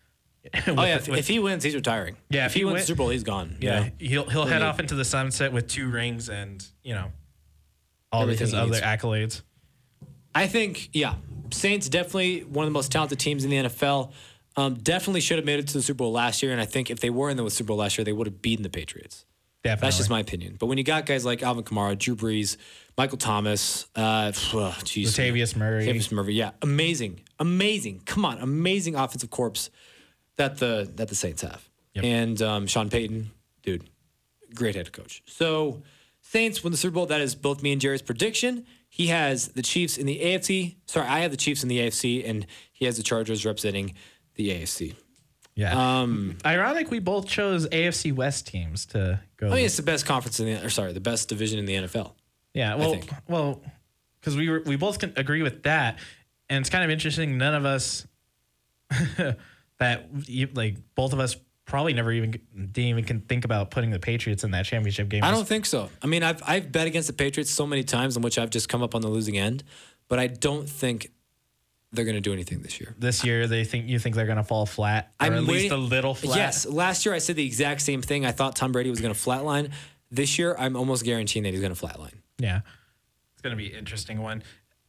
oh 0.68 0.84
yeah, 0.84 0.96
if, 0.96 1.08
with- 1.08 1.20
if 1.20 1.28
he 1.28 1.38
wins, 1.40 1.64
he's 1.64 1.76
retiring. 1.76 2.16
Yeah, 2.30 2.46
if 2.48 2.54
he, 2.54 2.66
wins 2.66 2.80
the 2.82 2.86
Super 2.88 2.98
Bowl, 3.00 3.10
he's 3.10 3.24
gone. 3.24 3.58
you 3.62 3.68
Yeah, 3.70 3.80
know? 3.82 3.90
he'll 4.00 4.30
he'll 4.30 4.46
head 4.46 4.62
off 4.64 4.80
into 4.80 4.96
the 4.96 5.06
sunset 5.06 5.52
with 5.54 5.68
two 5.68 5.90
rings 5.90 6.30
and 6.30 6.66
you 6.84 6.96
know 6.96 7.12
all 8.12 8.26
because 8.26 8.54
of 8.54 8.70
his 8.70 8.82
other 8.82 8.86
accolades. 8.86 9.42
I 10.34 10.48
think, 10.48 10.90
yeah, 10.94 11.16
Saints 11.52 11.90
definitely 11.90 12.42
one 12.42 12.64
of 12.64 12.70
the 12.70 12.74
most 12.74 12.92
talented 12.92 13.20
teams 13.20 13.44
in 13.44 13.50
the 13.50 13.58
NFL. 13.58 14.12
Um, 14.56 14.76
definitely 14.76 15.22
should 15.22 15.38
have 15.38 15.46
made 15.46 15.60
it 15.60 15.68
to 15.68 15.74
the 15.74 15.82
Super 15.82 16.00
Bowl 16.00 16.12
last 16.12 16.44
year, 16.44 16.52
and 16.52 16.60
I 16.60 16.66
think 16.66 16.90
if 16.90 17.00
they 17.00 17.10
were 17.10 17.30
in 17.30 17.38
the 17.38 17.50
Super 17.50 17.68
Bowl 17.70 17.78
last 17.78 17.98
year, 17.98 18.06
they 18.06 18.14
would 18.14 18.28
have 18.28 18.42
beaten 18.42 18.64
the 18.64 18.70
Patriots. 18.70 19.26
Definitely. 19.64 19.88
That's 19.88 19.98
just 19.98 20.10
my 20.10 20.20
opinion. 20.20 20.56
But 20.58 20.68
when 20.68 20.78
you 20.78 20.84
got 20.84 21.06
guys 21.06 21.26
like 21.26 21.44
Alvin 21.44 21.64
Kamara, 21.64 21.98
Drew 21.98 22.16
Brees, 22.16 22.56
Michael 22.98 23.18
Thomas, 23.18 23.88
uh, 23.96 24.32
geez, 24.84 25.16
Latavius 25.16 25.56
Murray. 25.56 25.86
Latavius 25.86 26.12
Murray, 26.12 26.34
yeah, 26.34 26.52
amazing, 26.62 27.22
amazing. 27.40 28.02
Come 28.06 28.26
on, 28.26 28.40
amazing 28.40 28.96
offensive 28.96 29.30
corps 29.30 29.70
that 30.38 30.58
the 30.58 30.90
that 30.96 31.10
the 31.10 31.16
Saints 31.16 31.42
have, 31.42 31.68
and 31.96 32.42
um, 32.42 32.68
Sean 32.68 32.90
Payton, 32.90 33.32
dude, 33.64 33.90
great 34.56 34.76
head 34.76 34.92
coach. 34.92 35.22
So 35.26 35.82
Saints 36.32 36.64
win 36.64 36.70
the 36.70 36.78
Super 36.78 36.94
Bowl. 36.94 37.06
That 37.08 37.22
is 37.22 37.34
both 37.34 37.64
me 37.64 37.72
and 37.72 37.82
Jerry's 37.82 38.04
prediction. 38.04 38.68
He 38.88 39.08
has 39.08 39.48
the 39.48 39.64
Chiefs 39.64 39.98
in 39.98 40.06
the 40.06 40.20
AFC. 40.20 40.76
Sorry, 40.86 41.08
I 41.08 41.22
have 41.22 41.32
the 41.32 41.38
Chiefs 41.38 41.64
in 41.64 41.70
the 41.70 41.80
AFC, 41.80 42.28
and 42.28 42.46
he 42.72 42.86
has 42.86 42.98
the 42.98 43.04
Chargers 43.04 43.48
representing 43.48 43.96
the 44.36 44.50
AFC. 44.50 44.94
Yeah. 45.56 46.02
Um, 46.02 46.38
Ironic, 46.46 46.92
we 46.92 47.00
both 47.00 47.28
chose 47.28 47.68
AFC 47.70 48.14
West 48.14 48.46
teams 48.46 48.86
to 48.88 49.20
go. 49.38 49.48
I 49.48 49.56
mean, 49.56 49.66
it's 49.66 49.78
the 49.78 49.82
best 49.82 50.06
conference 50.06 50.40
in 50.40 50.46
the, 50.46 50.64
or 50.64 50.70
sorry, 50.70 50.94
the 50.94 51.00
best 51.00 51.30
division 51.30 51.58
in 51.58 51.66
the 51.66 51.74
NFL. 51.74 52.12
yeah, 52.54 52.76
well, 52.76 53.00
well, 53.28 53.62
because 54.22 54.38
we 54.38 54.50
were 54.50 54.62
we 54.68 54.76
both 54.76 55.00
can 55.00 55.14
agree 55.18 55.42
with 55.42 55.64
that, 55.64 55.98
and 56.48 56.62
it's 56.62 56.70
kind 56.70 56.84
of 56.84 56.92
interesting. 56.92 57.40
None 57.40 57.56
of 57.56 57.66
us 57.66 58.06
that 59.80 60.08
you, 60.28 60.48
like 60.54 60.78
both 60.94 61.14
of 61.14 61.20
us 61.20 61.36
probably 61.70 61.94
never 61.94 62.12
even 62.12 62.32
didn't 62.32 62.78
even 62.78 63.04
can 63.06 63.22
think 63.22 63.46
about 63.46 63.72
putting 63.72 63.92
the 63.92 64.00
Patriots 64.00 64.44
in 64.44 64.52
that 64.52 64.66
championship 64.66 65.08
game. 65.08 65.24
I 65.24 65.32
don't 65.32 65.48
think 65.48 65.66
so. 65.66 65.90
I 66.02 66.08
mean, 66.08 66.24
I've 66.24 66.42
I've 66.46 66.72
bet 66.72 66.88
against 66.88 67.08
the 67.08 67.14
Patriots 67.14 67.52
so 67.52 67.66
many 67.66 67.84
times 67.84 68.18
in 68.18 68.24
which 68.24 68.38
I've 68.38 68.50
just 68.50 68.68
come 68.68 68.82
up 68.82 68.96
on 68.96 69.02
the 69.02 69.08
losing 69.08 69.38
end, 69.38 69.64
but 70.08 70.20
I 70.20 70.28
don't 70.28 70.68
think 70.68 71.12
they're 71.92 72.06
going 72.06 72.16
to 72.16 72.22
do 72.22 72.34
anything 72.34 72.62
this 72.62 72.80
year. 72.80 72.96
this 73.00 73.24
year 73.24 73.48
they 73.48 73.64
think 73.64 73.88
you 73.88 73.98
think 74.00 74.16
they're 74.16 74.26
going 74.26 74.38
to 74.38 74.44
fall 74.44 74.66
flat, 74.66 75.14
or 75.22 75.28
I'm 75.28 75.34
at 75.34 75.44
least 75.44 75.72
a 75.72 75.78
little 75.78 76.14
flat. 76.14 76.38
Yes, 76.38 76.66
last 76.66 77.06
year 77.06 77.16
I 77.16 77.20
said 77.20 77.36
the 77.36 77.46
exact 77.46 77.82
same 77.82 78.02
thing. 78.02 78.26
I 78.26 78.32
thought 78.32 78.56
Tom 78.56 78.72
Brady 78.72 78.90
was 78.90 79.00
going 79.00 79.14
to 79.14 79.20
flatline. 79.20 79.72
This 80.12 80.40
year, 80.40 80.56
I'm 80.58 80.76
almost 80.76 81.06
guaranteeing 81.06 81.44
that 81.44 81.52
he's 81.52 81.62
going 81.62 81.74
to 81.74 81.80
flatline. 81.80 82.16
Yeah. 82.40 82.62
It's 83.34 83.42
going 83.44 83.56
to 83.56 83.58
be 83.58 83.72
an 83.72 83.78
interesting 83.78 84.22
one. 84.22 84.44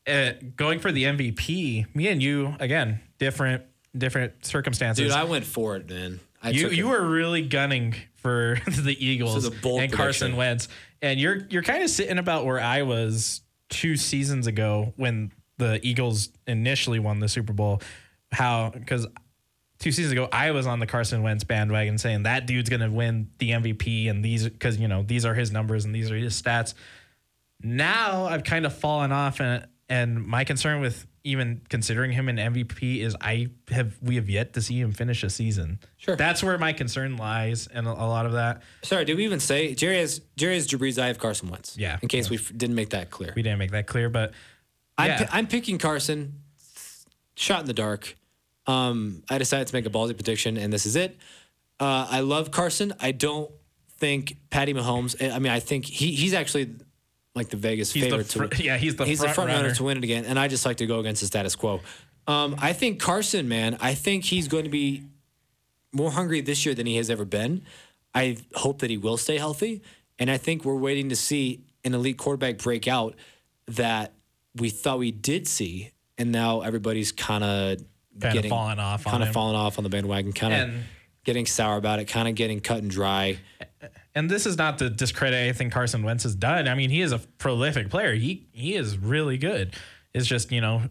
Uh, 0.06 0.32
going 0.56 0.80
for 0.80 0.90
the 0.90 1.04
MVP, 1.04 1.94
me 1.94 2.08
and 2.08 2.22
you, 2.22 2.56
again, 2.58 3.00
different 3.18 3.64
different 3.96 4.44
circumstances. 4.46 5.04
Dude, 5.04 5.12
I 5.12 5.24
went 5.24 5.44
for 5.44 5.76
it, 5.76 5.88
man. 5.88 6.20
I 6.43 6.51
you 6.51 6.68
you 6.68 6.88
were 6.88 7.05
really 7.05 7.43
gunning 7.43 7.95
for 8.16 8.59
the 8.66 8.97
Eagles 8.99 9.45
and 9.47 9.55
Carson 9.62 9.88
prediction. 9.93 10.36
Wentz, 10.36 10.68
and 11.03 11.20
you're 11.20 11.47
you're 11.51 11.62
kind 11.62 11.82
of 11.82 11.91
sitting 11.91 12.18
about 12.18 12.47
where 12.47 12.61
I 12.61 12.82
was 12.82 13.43
two 13.68 13.97
seasons 13.97 14.47
ago 14.47 14.93
when 14.97 15.32
the 15.59 15.80
Eagles 15.86 16.30
initially 16.47 16.99
won 16.99 17.20
the 17.20 17.28
Super 17.28 17.53
Bowl. 17.53 17.82
How 18.32 18.70
because 18.70 19.07
two 19.78 19.93
seasons 19.93 20.12
ago 20.12 20.28
I 20.32 20.53
was 20.53 20.66
on 20.66 20.78
the 20.78 20.86
Carson 20.86 21.22
Wentz 21.22 21.45
bandwagon 21.45 21.99
saying 21.99 22.22
that 22.24 22.47
dude's 22.47 22.70
gonna 22.70 22.91
win 22.91 23.30
the 23.38 23.51
MVP 23.51 24.09
and 24.09 24.24
these 24.24 24.45
because 24.49 24.78
you 24.78 24.88
know 24.88 25.03
these 25.03 25.24
are 25.24 25.34
his 25.34 25.51
numbers 25.51 25.84
and 25.84 25.95
these 25.95 26.11
are 26.11 26.16
his 26.16 26.41
stats. 26.41 26.74
Now 27.62 28.24
I've 28.24 28.45
kind 28.45 28.64
of 28.64 28.74
fallen 28.74 29.12
off 29.12 29.41
and 29.41 29.66
and 29.88 30.24
my 30.24 30.45
concern 30.45 30.80
with 30.80 31.07
even 31.22 31.60
considering 31.68 32.12
him 32.12 32.28
an 32.28 32.36
MVP 32.36 33.00
is 33.00 33.16
I 33.20 33.48
have 33.70 33.96
we 34.02 34.16
have 34.16 34.28
yet 34.30 34.54
to 34.54 34.62
see 34.62 34.80
him 34.80 34.92
finish 34.92 35.22
a 35.22 35.30
season. 35.30 35.78
Sure. 35.98 36.16
That's 36.16 36.42
where 36.42 36.56
my 36.58 36.72
concern 36.72 37.16
lies 37.16 37.66
and 37.66 37.86
a, 37.86 37.90
a 37.90 38.06
lot 38.06 38.26
of 38.26 38.32
that. 38.32 38.62
Sorry, 38.82 39.04
did 39.04 39.16
we 39.16 39.24
even 39.24 39.40
say 39.40 39.74
Jerry 39.74 39.98
has 39.98 40.20
Jerry 40.36 40.54
has 40.54 40.66
Drew 40.66 40.78
Brees? 40.78 41.00
I 41.00 41.08
have 41.08 41.18
Carson 41.18 41.48
Wentz. 41.50 41.76
Yeah. 41.76 41.98
In 42.00 42.08
case 42.08 42.30
we 42.30 42.36
f- 42.36 42.52
didn't 42.56 42.74
make 42.76 42.90
that 42.90 43.10
clear. 43.10 43.32
We 43.36 43.42
didn't 43.42 43.58
make 43.58 43.72
that 43.72 43.86
clear, 43.86 44.08
but 44.08 44.32
I'm, 44.96 45.18
pi- 45.18 45.28
I'm 45.32 45.46
picking 45.46 45.78
Carson. 45.78 46.40
Shot 47.34 47.60
in 47.60 47.66
the 47.66 47.72
dark. 47.72 48.16
Um, 48.66 49.22
I 49.30 49.38
decided 49.38 49.66
to 49.68 49.74
make 49.74 49.86
a 49.86 49.90
ballsy 49.90 50.14
prediction, 50.14 50.56
and 50.56 50.72
this 50.72 50.84
is 50.84 50.94
it. 50.96 51.16
Uh, 51.78 52.06
I 52.10 52.20
love 52.20 52.50
Carson. 52.50 52.92
I 53.00 53.12
don't 53.12 53.50
think 53.98 54.36
Patty 54.50 54.74
Mahomes. 54.74 55.16
I 55.22 55.38
mean, 55.38 55.52
I 55.52 55.60
think 55.60 55.86
he 55.86 56.12
he's 56.12 56.34
actually 56.34 56.74
like 57.34 57.48
the 57.48 57.56
Vegas 57.56 57.92
He's 57.92 58.04
the 58.04 58.10
favorite 58.10 58.26
fr- 58.26 58.46
to. 58.56 58.62
yeah, 58.62 58.76
he's 58.76 58.96
the 58.96 59.04
he's 59.04 59.18
front 59.18 59.30
the 59.30 59.34
front 59.34 59.48
runner 59.50 59.62
runner. 59.62 59.74
to 59.74 59.84
win 59.84 59.98
it 59.98 60.04
again, 60.04 60.24
and 60.24 60.38
I 60.38 60.48
just 60.48 60.66
like 60.66 60.78
to 60.78 60.86
go 60.86 60.98
against 61.00 61.20
the 61.20 61.26
status 61.26 61.54
quo. 61.56 61.80
Um, 62.26 62.56
I 62.58 62.72
think 62.72 63.00
Carson, 63.00 63.48
man. 63.48 63.76
I 63.80 63.94
think 63.94 64.24
he's 64.24 64.48
going 64.48 64.64
to 64.64 64.70
be 64.70 65.04
more 65.92 66.10
hungry 66.10 66.40
this 66.40 66.64
year 66.64 66.74
than 66.74 66.86
he 66.86 66.96
has 66.96 67.10
ever 67.10 67.24
been. 67.24 67.62
I 68.14 68.38
hope 68.54 68.80
that 68.80 68.90
he 68.90 68.96
will 68.96 69.16
stay 69.16 69.38
healthy, 69.38 69.82
and 70.18 70.30
I 70.30 70.36
think 70.36 70.64
we're 70.64 70.76
waiting 70.76 71.08
to 71.10 71.16
see 71.16 71.60
an 71.84 71.94
elite 71.94 72.18
quarterback 72.18 72.58
break 72.58 72.86
out 72.88 73.14
that 73.66 74.12
we 74.56 74.70
thought 74.70 74.98
we 74.98 75.12
did 75.12 75.46
see, 75.46 75.92
and 76.18 76.32
now 76.32 76.60
everybody's 76.60 77.12
kind 77.12 77.44
of 77.44 77.78
getting 78.18 78.50
falling 78.50 78.78
off 78.78 79.04
kind 79.04 79.22
of 79.22 79.32
falling 79.32 79.56
off 79.56 79.78
on 79.78 79.84
the 79.84 79.90
bandwagon, 79.90 80.32
kind 80.32 80.54
of 80.54 80.70
getting 81.24 81.46
sour 81.46 81.76
about 81.76 82.00
it, 82.00 82.06
kind 82.06 82.28
of 82.28 82.34
getting 82.34 82.60
cut 82.60 82.78
and 82.78 82.90
dry. 82.90 83.38
And 84.14 84.28
this 84.28 84.46
is 84.46 84.58
not 84.58 84.78
to 84.78 84.90
discredit 84.90 85.38
anything 85.38 85.70
Carson 85.70 86.02
Wentz 86.02 86.24
has 86.24 86.34
done. 86.34 86.68
I 86.68 86.74
mean, 86.74 86.90
he 86.90 87.00
is 87.00 87.12
a 87.12 87.18
prolific 87.38 87.90
player. 87.90 88.14
He 88.14 88.46
he 88.52 88.74
is 88.74 88.98
really 88.98 89.38
good. 89.38 89.74
It's 90.12 90.26
just 90.26 90.50
you 90.50 90.61
know 90.61 90.82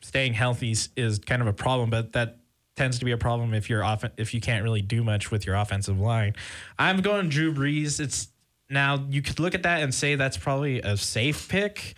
staying 0.00 0.34
healthy 0.34 0.74
is, 0.96 1.18
kind 1.20 1.42
of 1.42 1.48
a 1.48 1.52
problem. 1.52 1.90
But 1.90 2.12
that 2.12 2.38
tends 2.74 2.98
to 2.98 3.04
be 3.04 3.12
a 3.12 3.18
problem 3.18 3.54
if 3.54 3.70
you're 3.70 3.84
off 3.84 4.04
if 4.16 4.34
you 4.34 4.40
can't 4.40 4.64
really 4.64 4.82
do 4.82 5.04
much 5.04 5.30
with 5.30 5.46
your 5.46 5.54
offensive 5.54 5.98
line. 6.00 6.34
I'm 6.78 7.00
going 7.00 7.28
Drew 7.28 7.54
Brees. 7.54 8.00
It's 8.00 8.28
now 8.68 9.04
you 9.08 9.22
could 9.22 9.38
look 9.38 9.54
at 9.54 9.62
that 9.62 9.82
and 9.82 9.94
say 9.94 10.16
that's 10.16 10.36
probably 10.36 10.80
a 10.80 10.96
safe 10.96 11.48
pick, 11.48 11.94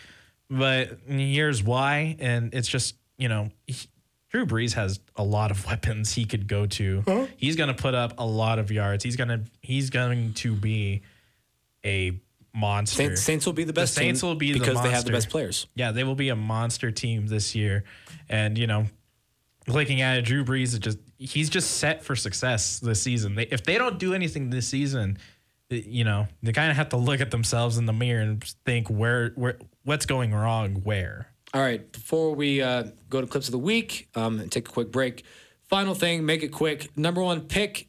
but 0.51 0.99
here's 1.07 1.63
why. 1.63 2.17
And 2.19 2.53
it's 2.55 2.69
just 2.69 2.97
you 3.17 3.29
know. 3.29 3.51
Drew 4.31 4.45
Brees 4.45 4.75
has 4.75 5.01
a 5.17 5.23
lot 5.23 5.51
of 5.51 5.65
weapons 5.67 6.13
he 6.13 6.25
could 6.25 6.47
go 6.49 6.67
to. 6.67 7.29
He's 7.37 7.57
going 7.57 7.69
to 7.69 7.81
put 7.81 7.95
up 7.95 8.15
a 8.19 8.27
lot 8.27 8.59
of 8.59 8.71
yards. 8.71 9.05
He's 9.05 9.17
going 9.17 9.29
to 9.29 9.41
he's 9.63 9.91
going 9.91 10.35
to 10.35 10.55
be 10.55 11.03
a 11.85 12.21
monster. 12.55 13.05
Saints, 13.05 13.23
Saints 13.23 13.47
will 13.47 13.53
be 13.53 13.65
the 13.65 13.73
best. 13.73 13.95
The 13.95 14.01
Saints 14.01 14.23
will 14.23 14.35
be 14.35 14.53
because 14.53 14.77
the 14.77 14.83
they 14.83 14.91
have 14.91 15.05
the 15.05 15.13
best 15.13 15.31
players. 15.31 15.67
Yeah, 15.75 15.93
they 15.93 16.05
will 16.05 16.15
be 16.15 16.29
a 16.29 16.37
monster 16.37 16.91
team 16.91 17.27
this 17.27 17.55
year. 17.55 17.85
And 18.29 18.59
you 18.59 18.67
know, 18.67 18.87
looking 19.67 20.01
at 20.03 20.19
it, 20.19 20.23
Drew 20.23 20.45
Brees 20.45 20.73
is 20.75 20.79
just 20.79 20.99
he's 21.19 21.51
just 21.51 21.79
set 21.79 22.05
for 22.05 22.17
success 22.17 22.81
this 22.81 23.03
season. 23.03 23.35
They, 23.35 23.45
if 23.45 23.65
they 23.65 23.79
don't 23.79 23.99
do 23.99 24.15
anything 24.15 24.51
this 24.51 24.69
season, 24.69 25.19
you 25.71 26.05
know, 26.05 26.27
they 26.43 26.53
kind 26.53 26.71
of 26.71 26.77
have 26.77 26.91
to 26.91 26.97
look 26.97 27.21
at 27.21 27.31
themselves 27.31 27.79
in 27.79 27.87
the 27.87 27.93
mirror 27.93 28.23
and 28.23 28.43
think 28.65 28.89
where 28.89 29.31
where 29.31 29.59
what's 29.85 30.07
going 30.07 30.35
wrong 30.35 30.77
where. 30.83 31.29
All 31.55 31.63
right, 31.63 31.91
before 31.93 32.35
we 32.35 32.61
uh, 32.61 32.85
go 33.09 33.21
to 33.21 33.27
clips 33.27 33.49
of 33.49 33.53
the 33.53 33.59
week 33.59 34.09
um, 34.15 34.39
and 34.39 34.53
take 34.53 34.69
a 34.69 34.73
quick 34.73 34.93
break, 34.93 35.25
final 35.63 35.95
thing, 35.95 36.27
make 36.27 36.43
it 36.43 36.49
quick. 36.49 36.97
Number 36.97 37.23
one 37.23 37.41
pick 37.43 37.89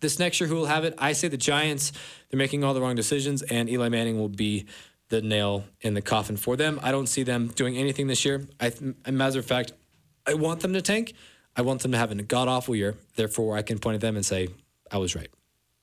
this 0.00 0.18
next 0.18 0.40
year, 0.40 0.48
who 0.48 0.56
will 0.56 0.66
have 0.66 0.84
it? 0.84 0.94
I 0.98 1.12
say 1.12 1.28
the 1.28 1.36
Giants. 1.36 1.92
They're 2.30 2.38
making 2.38 2.64
all 2.64 2.74
the 2.74 2.80
wrong 2.80 2.96
decisions, 2.96 3.42
and 3.42 3.68
Eli 3.70 3.88
Manning 3.88 4.18
will 4.18 4.28
be 4.28 4.66
the 5.08 5.22
nail 5.22 5.64
in 5.82 5.94
the 5.94 6.02
coffin 6.02 6.36
for 6.36 6.56
them. 6.56 6.80
I 6.82 6.90
don't 6.90 7.06
see 7.06 7.22
them 7.22 7.46
doing 7.48 7.76
anything 7.76 8.08
this 8.08 8.24
year. 8.24 8.44
I, 8.58 8.70
th- 8.70 8.82
as 8.82 8.94
a 9.06 9.12
matter 9.12 9.38
of 9.38 9.46
fact, 9.46 9.72
I 10.26 10.34
want 10.34 10.60
them 10.60 10.72
to 10.72 10.82
tank. 10.82 11.14
I 11.54 11.62
want 11.62 11.82
them 11.82 11.92
to 11.92 11.98
have 11.98 12.10
a 12.10 12.16
god 12.16 12.48
awful 12.48 12.74
year. 12.74 12.96
Therefore, 13.14 13.56
I 13.56 13.62
can 13.62 13.78
point 13.78 13.94
at 13.94 14.00
them 14.00 14.16
and 14.16 14.26
say, 14.26 14.48
I 14.90 14.98
was 14.98 15.14
right. 15.14 15.30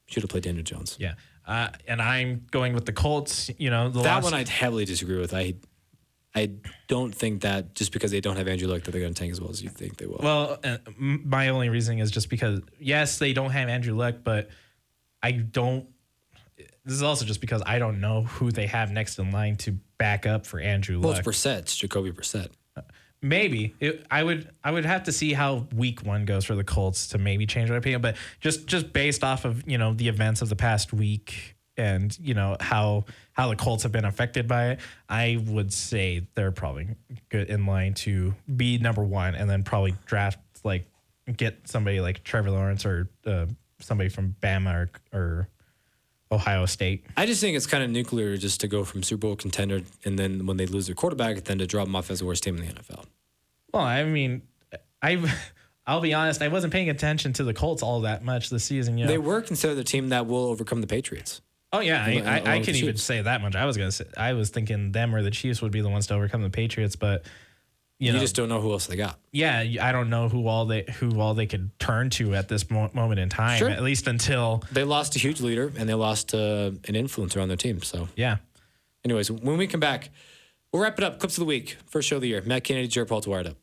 Should 0.08 0.24
have 0.24 0.30
played 0.30 0.44
Daniel 0.44 0.64
Jones. 0.64 0.98
Yeah. 1.00 1.14
Uh, 1.48 1.70
and 1.88 2.02
I'm 2.02 2.46
going 2.52 2.74
with 2.74 2.86
the 2.86 2.92
Colts. 2.94 3.50
You 3.58 3.70
know, 3.70 3.90
the 3.90 4.02
that 4.02 4.16
last- 4.16 4.24
one 4.26 4.34
I'd 4.34 4.50
heavily 4.50 4.84
disagree 4.86 5.18
with. 5.18 5.34
I 5.34 5.56
I 6.36 6.52
don't 6.88 7.14
think 7.14 7.42
that 7.42 7.76
just 7.76 7.92
because 7.92 8.12
they 8.12 8.20
don't 8.20 8.38
have 8.38 8.48
Andrew 8.48 8.68
Luck 8.68 8.84
that 8.84 8.92
they're 8.92 9.02
going 9.02 9.14
to 9.14 9.20
tank 9.20 9.32
as 9.32 9.40
well 9.40 9.52
as 9.52 9.62
you 9.62 9.70
think 9.70 9.98
they 9.98 10.08
will. 10.08 10.20
Well, 10.22 10.58
uh, 10.64 10.78
my 10.98 11.50
only 11.50 11.70
reasoning 11.70 12.00
is 12.00 12.10
just 12.10 12.30
because 12.30 12.62
yes, 12.80 13.20
they 13.20 13.34
don't 13.34 13.52
have 13.52 13.70
Andrew 13.70 13.96
Luck, 13.96 14.16
but 14.24 14.50
I 15.22 15.32
don't. 15.32 15.88
This 16.86 16.96
is 16.96 17.04
also 17.04 17.26
just 17.26 17.40
because 17.40 17.62
I 17.66 17.80
don't 17.80 18.02
know 18.02 18.24
who 18.24 18.52
they 18.52 18.68
have 18.68 18.92
next 18.92 19.20
in 19.20 19.32
line 19.32 19.58
to 19.58 19.78
back 19.98 20.26
up 20.26 20.46
for 20.46 20.60
Andrew 20.60 21.00
well, 21.00 21.12
Luck. 21.12 21.20
it's 21.20 21.28
Brissett. 21.28 21.60
It's 21.60 21.78
Jacoby 21.78 22.12
Brissett. 22.12 22.50
Maybe 23.22 23.74
it, 23.80 24.06
I 24.12 24.22
would. 24.24 24.50
I 24.64 24.72
would 24.72 24.86
have 24.86 25.04
to 25.04 25.14
see 25.14 25.32
how 25.34 25.68
week 25.74 26.02
one 26.02 26.26
goes 26.26 26.44
for 26.44 26.56
the 26.56 26.64
Colts 26.64 27.08
to 27.10 27.18
maybe 27.18 27.46
change 27.46 27.70
my 27.70 27.78
opinion. 27.78 28.02
But 28.02 28.18
just 28.42 28.68
just 28.68 28.92
based 28.92 29.24
off 29.24 29.46
of 29.46 29.64
you 29.70 29.78
know 29.78 29.94
the 29.94 30.10
events 30.10 30.42
of 30.42 30.50
the 30.50 30.58
past 30.58 30.92
week 30.92 31.56
and 31.78 32.18
you 32.20 32.34
know 32.34 32.58
how 32.60 33.06
how 33.34 33.50
the 33.50 33.56
Colts 33.56 33.84
have 33.84 33.92
been 33.92 34.06
affected 34.06 34.48
by 34.48 34.72
it, 34.72 34.80
I 35.10 35.44
would 35.48 35.74
say 35.74 36.28
they're 36.36 36.52
probably 36.52 36.88
good 37.30 37.50
in 37.50 37.66
line 37.66 37.94
to 37.96 38.34
be 38.56 38.78
number 38.78 39.04
one, 39.04 39.36
and 39.36 39.50
then 39.50 39.64
probably 39.64 39.96
draft 40.06 40.40
like 40.64 40.86
get 41.36 41.68
somebody 41.68 42.00
like 42.00 42.24
Trevor 42.24 42.52
Lawrence 42.52 42.86
or 42.86 43.10
uh, 43.26 43.46
somebody 43.80 44.10
from 44.10 44.36
Bama 44.42 44.88
or, 45.14 45.18
or 45.18 45.50
Ohio 46.32 46.66
State. 46.66 47.06
I 47.16 47.26
just 47.26 47.42
think 47.42 47.56
it's 47.56 47.68
kind 47.68 47.84
of 47.84 47.90
nuclear 47.90 48.38
just 48.38 48.62
to 48.62 48.68
go 48.68 48.84
from 48.84 49.04
Super 49.04 49.28
Bowl 49.28 49.36
contender 49.36 49.82
and 50.04 50.18
then 50.18 50.46
when 50.46 50.58
they 50.58 50.66
lose 50.66 50.88
their 50.88 50.96
quarterback, 50.96 51.44
then 51.44 51.60
to 51.60 51.68
drop 51.68 51.86
them 51.86 51.96
off 51.96 52.12
as 52.12 52.20
the 52.20 52.26
worst 52.26 52.44
team 52.44 52.58
in 52.58 52.66
the 52.66 52.74
NFL. 52.74 53.06
Well, 53.74 53.84
I 53.84 54.04
mean, 54.04 54.42
I 55.02 55.24
I'll 55.86 56.02
be 56.02 56.14
honest, 56.14 56.42
I 56.42 56.48
wasn't 56.48 56.72
paying 56.72 56.90
attention 56.90 57.34
to 57.34 57.44
the 57.44 57.54
Colts 57.54 57.84
all 57.84 58.02
that 58.02 58.24
much 58.24 58.50
this 58.50 58.64
season. 58.64 58.98
You 58.98 59.06
know? 59.06 59.12
They 59.12 59.18
were 59.18 59.42
considered 59.42 59.76
the 59.76 59.84
team 59.84 60.10
that 60.10 60.28
will 60.28 60.46
overcome 60.46 60.82
the 60.82 60.88
Patriots. 60.88 61.42
Oh 61.74 61.80
yeah, 61.80 62.04
I, 62.06 62.22
I, 62.46 62.56
I 62.56 62.60
can 62.62 62.76
even 62.76 62.96
say 62.98 63.22
that 63.22 63.42
much. 63.42 63.56
I 63.56 63.66
was 63.66 63.76
gonna 63.78 63.92
say 63.92 64.06
I 64.16 64.34
was 64.34 64.52
thinking 64.52 64.92
them 64.92 65.14
or 65.14 65.22
the 65.24 65.32
Chiefs 65.32 65.62
would 65.62 65.72
be 65.72 65.82
the 65.82 65.90
ones 65.90 66.08
to 66.08 66.14
overcome 66.14 66.44
the 66.44 66.50
Patriots, 66.52 66.96
but 66.96 67.26
you, 68.00 68.08
You, 68.08 68.14
know, 68.14 68.20
just 68.20 68.36
don't 68.36 68.48
know 68.50 68.62
who 68.62 68.72
else 68.72 68.86
they 68.88 68.96
got. 68.96 69.18
yeah, 69.32 69.60
I 69.82 69.92
don't 69.92 70.10
know 70.10 70.30
who 70.30 70.48
all 70.48 70.66
they 70.66 70.84
who 71.00 71.20
all 71.20 71.34
they 71.34 71.48
could 71.48 71.72
turn 71.80 72.10
to 72.12 72.36
at 72.36 72.48
this 72.48 72.70
mo- 72.70 72.92
moment 72.94 73.20
in 73.20 73.30
time. 73.30 73.58
Sure. 73.58 73.70
At 73.70 73.82
least 73.82 74.08
until 74.08 74.64
They 74.72 74.84
lost 74.84 75.16
a 75.16 75.20
huge 75.20 75.42
leader 75.42 75.72
and 75.78 75.90
they 75.90 75.94
lost 75.96 76.34
uh, 76.34 76.72
an 76.88 76.94
influencer 76.96 77.42
on 77.42 77.48
their 77.48 77.58
team. 77.58 77.82
So, 77.82 78.08
yeah. 78.16 78.38
anyways, 79.06 79.32
when 79.32 79.58
we 79.58 79.66
come 79.68 79.80
back, 79.80 80.10
we'll 80.72 80.82
wrap 80.84 80.98
it 80.98 81.04
up. 81.04 81.20
Clips 81.20 81.38
of 81.38 81.42
the 81.42 81.46
week, 81.46 81.78
first 81.88 82.08
show 82.08 82.18
of 82.18 82.22
the 82.22 82.28
year. 82.28 82.42
Matt 82.46 82.64
Kennedy, 82.66 82.88
Jared 82.88 83.10
Paul, 83.10 83.22
wired 83.26 83.48
up. 83.48 83.58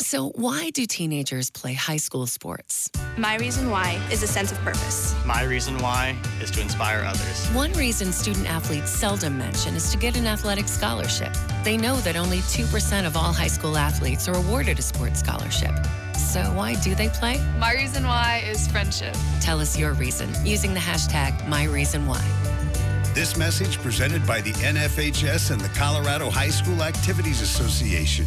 So, 0.00 0.28
why 0.36 0.70
do 0.70 0.86
teenagers 0.86 1.50
play 1.50 1.74
high 1.74 1.96
school 1.96 2.26
sports? 2.28 2.88
My 3.16 3.36
reason 3.36 3.68
why 3.68 4.00
is 4.12 4.22
a 4.22 4.28
sense 4.28 4.52
of 4.52 4.58
purpose. 4.58 5.12
My 5.26 5.42
reason 5.42 5.76
why 5.78 6.16
is 6.40 6.52
to 6.52 6.60
inspire 6.60 7.02
others. 7.02 7.48
One 7.48 7.72
reason 7.72 8.12
student 8.12 8.48
athletes 8.48 8.90
seldom 8.92 9.36
mention 9.36 9.74
is 9.74 9.90
to 9.90 9.98
get 9.98 10.16
an 10.16 10.28
athletic 10.28 10.68
scholarship. 10.68 11.32
They 11.64 11.76
know 11.76 11.96
that 11.96 12.14
only 12.14 12.38
2% 12.38 13.06
of 13.06 13.16
all 13.16 13.32
high 13.32 13.48
school 13.48 13.76
athletes 13.76 14.28
are 14.28 14.36
awarded 14.36 14.78
a 14.78 14.82
sports 14.82 15.18
scholarship. 15.18 15.74
So, 16.16 16.42
why 16.54 16.76
do 16.76 16.94
they 16.94 17.08
play? 17.08 17.38
My 17.58 17.74
reason 17.74 18.04
why 18.04 18.44
is 18.48 18.68
friendship. 18.68 19.16
Tell 19.40 19.60
us 19.60 19.76
your 19.76 19.94
reason 19.94 20.32
using 20.44 20.74
the 20.74 20.80
hashtag 20.80 21.36
MyReasonWhy. 21.46 23.14
This 23.14 23.36
message 23.36 23.78
presented 23.78 24.24
by 24.24 24.42
the 24.42 24.52
NFHS 24.52 25.50
and 25.50 25.60
the 25.60 25.70
Colorado 25.70 26.30
High 26.30 26.50
School 26.50 26.84
Activities 26.84 27.40
Association. 27.40 28.26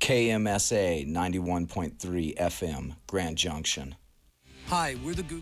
KMSA 0.00 1.10
91.3 1.10 2.36
FM, 2.36 2.96
Grand 3.06 3.36
Junction. 3.36 3.96
Hi, 4.68 4.96
we're 5.04 5.14
the 5.14 5.22
Goo. 5.22 5.40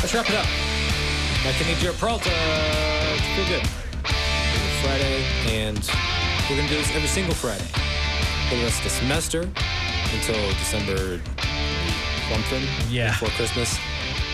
Let's 0.00 0.14
wrap 0.14 0.28
it 0.28 0.36
up. 0.36 0.46
Matt 1.44 1.54
Kennedy, 1.54 1.80
Jared 1.80 1.98
Peralta. 1.98 2.30
It's 2.30 3.26
feel 3.34 3.46
good. 3.48 3.68
It's 4.04 4.82
Friday, 4.84 5.24
and 5.48 5.90
we're 6.48 6.56
going 6.56 6.68
to 6.68 6.74
do 6.74 6.80
this 6.80 6.94
every 6.94 7.08
single 7.08 7.34
Friday 7.34 7.64
for 8.48 8.56
the 8.56 8.62
rest 8.64 8.78
of 8.78 8.84
the 8.84 8.90
semester 8.90 9.50
until 10.12 10.50
December 10.58 11.20
something 12.30 12.62
Yeah. 12.90 13.10
before 13.10 13.28
Christmas. 13.30 13.78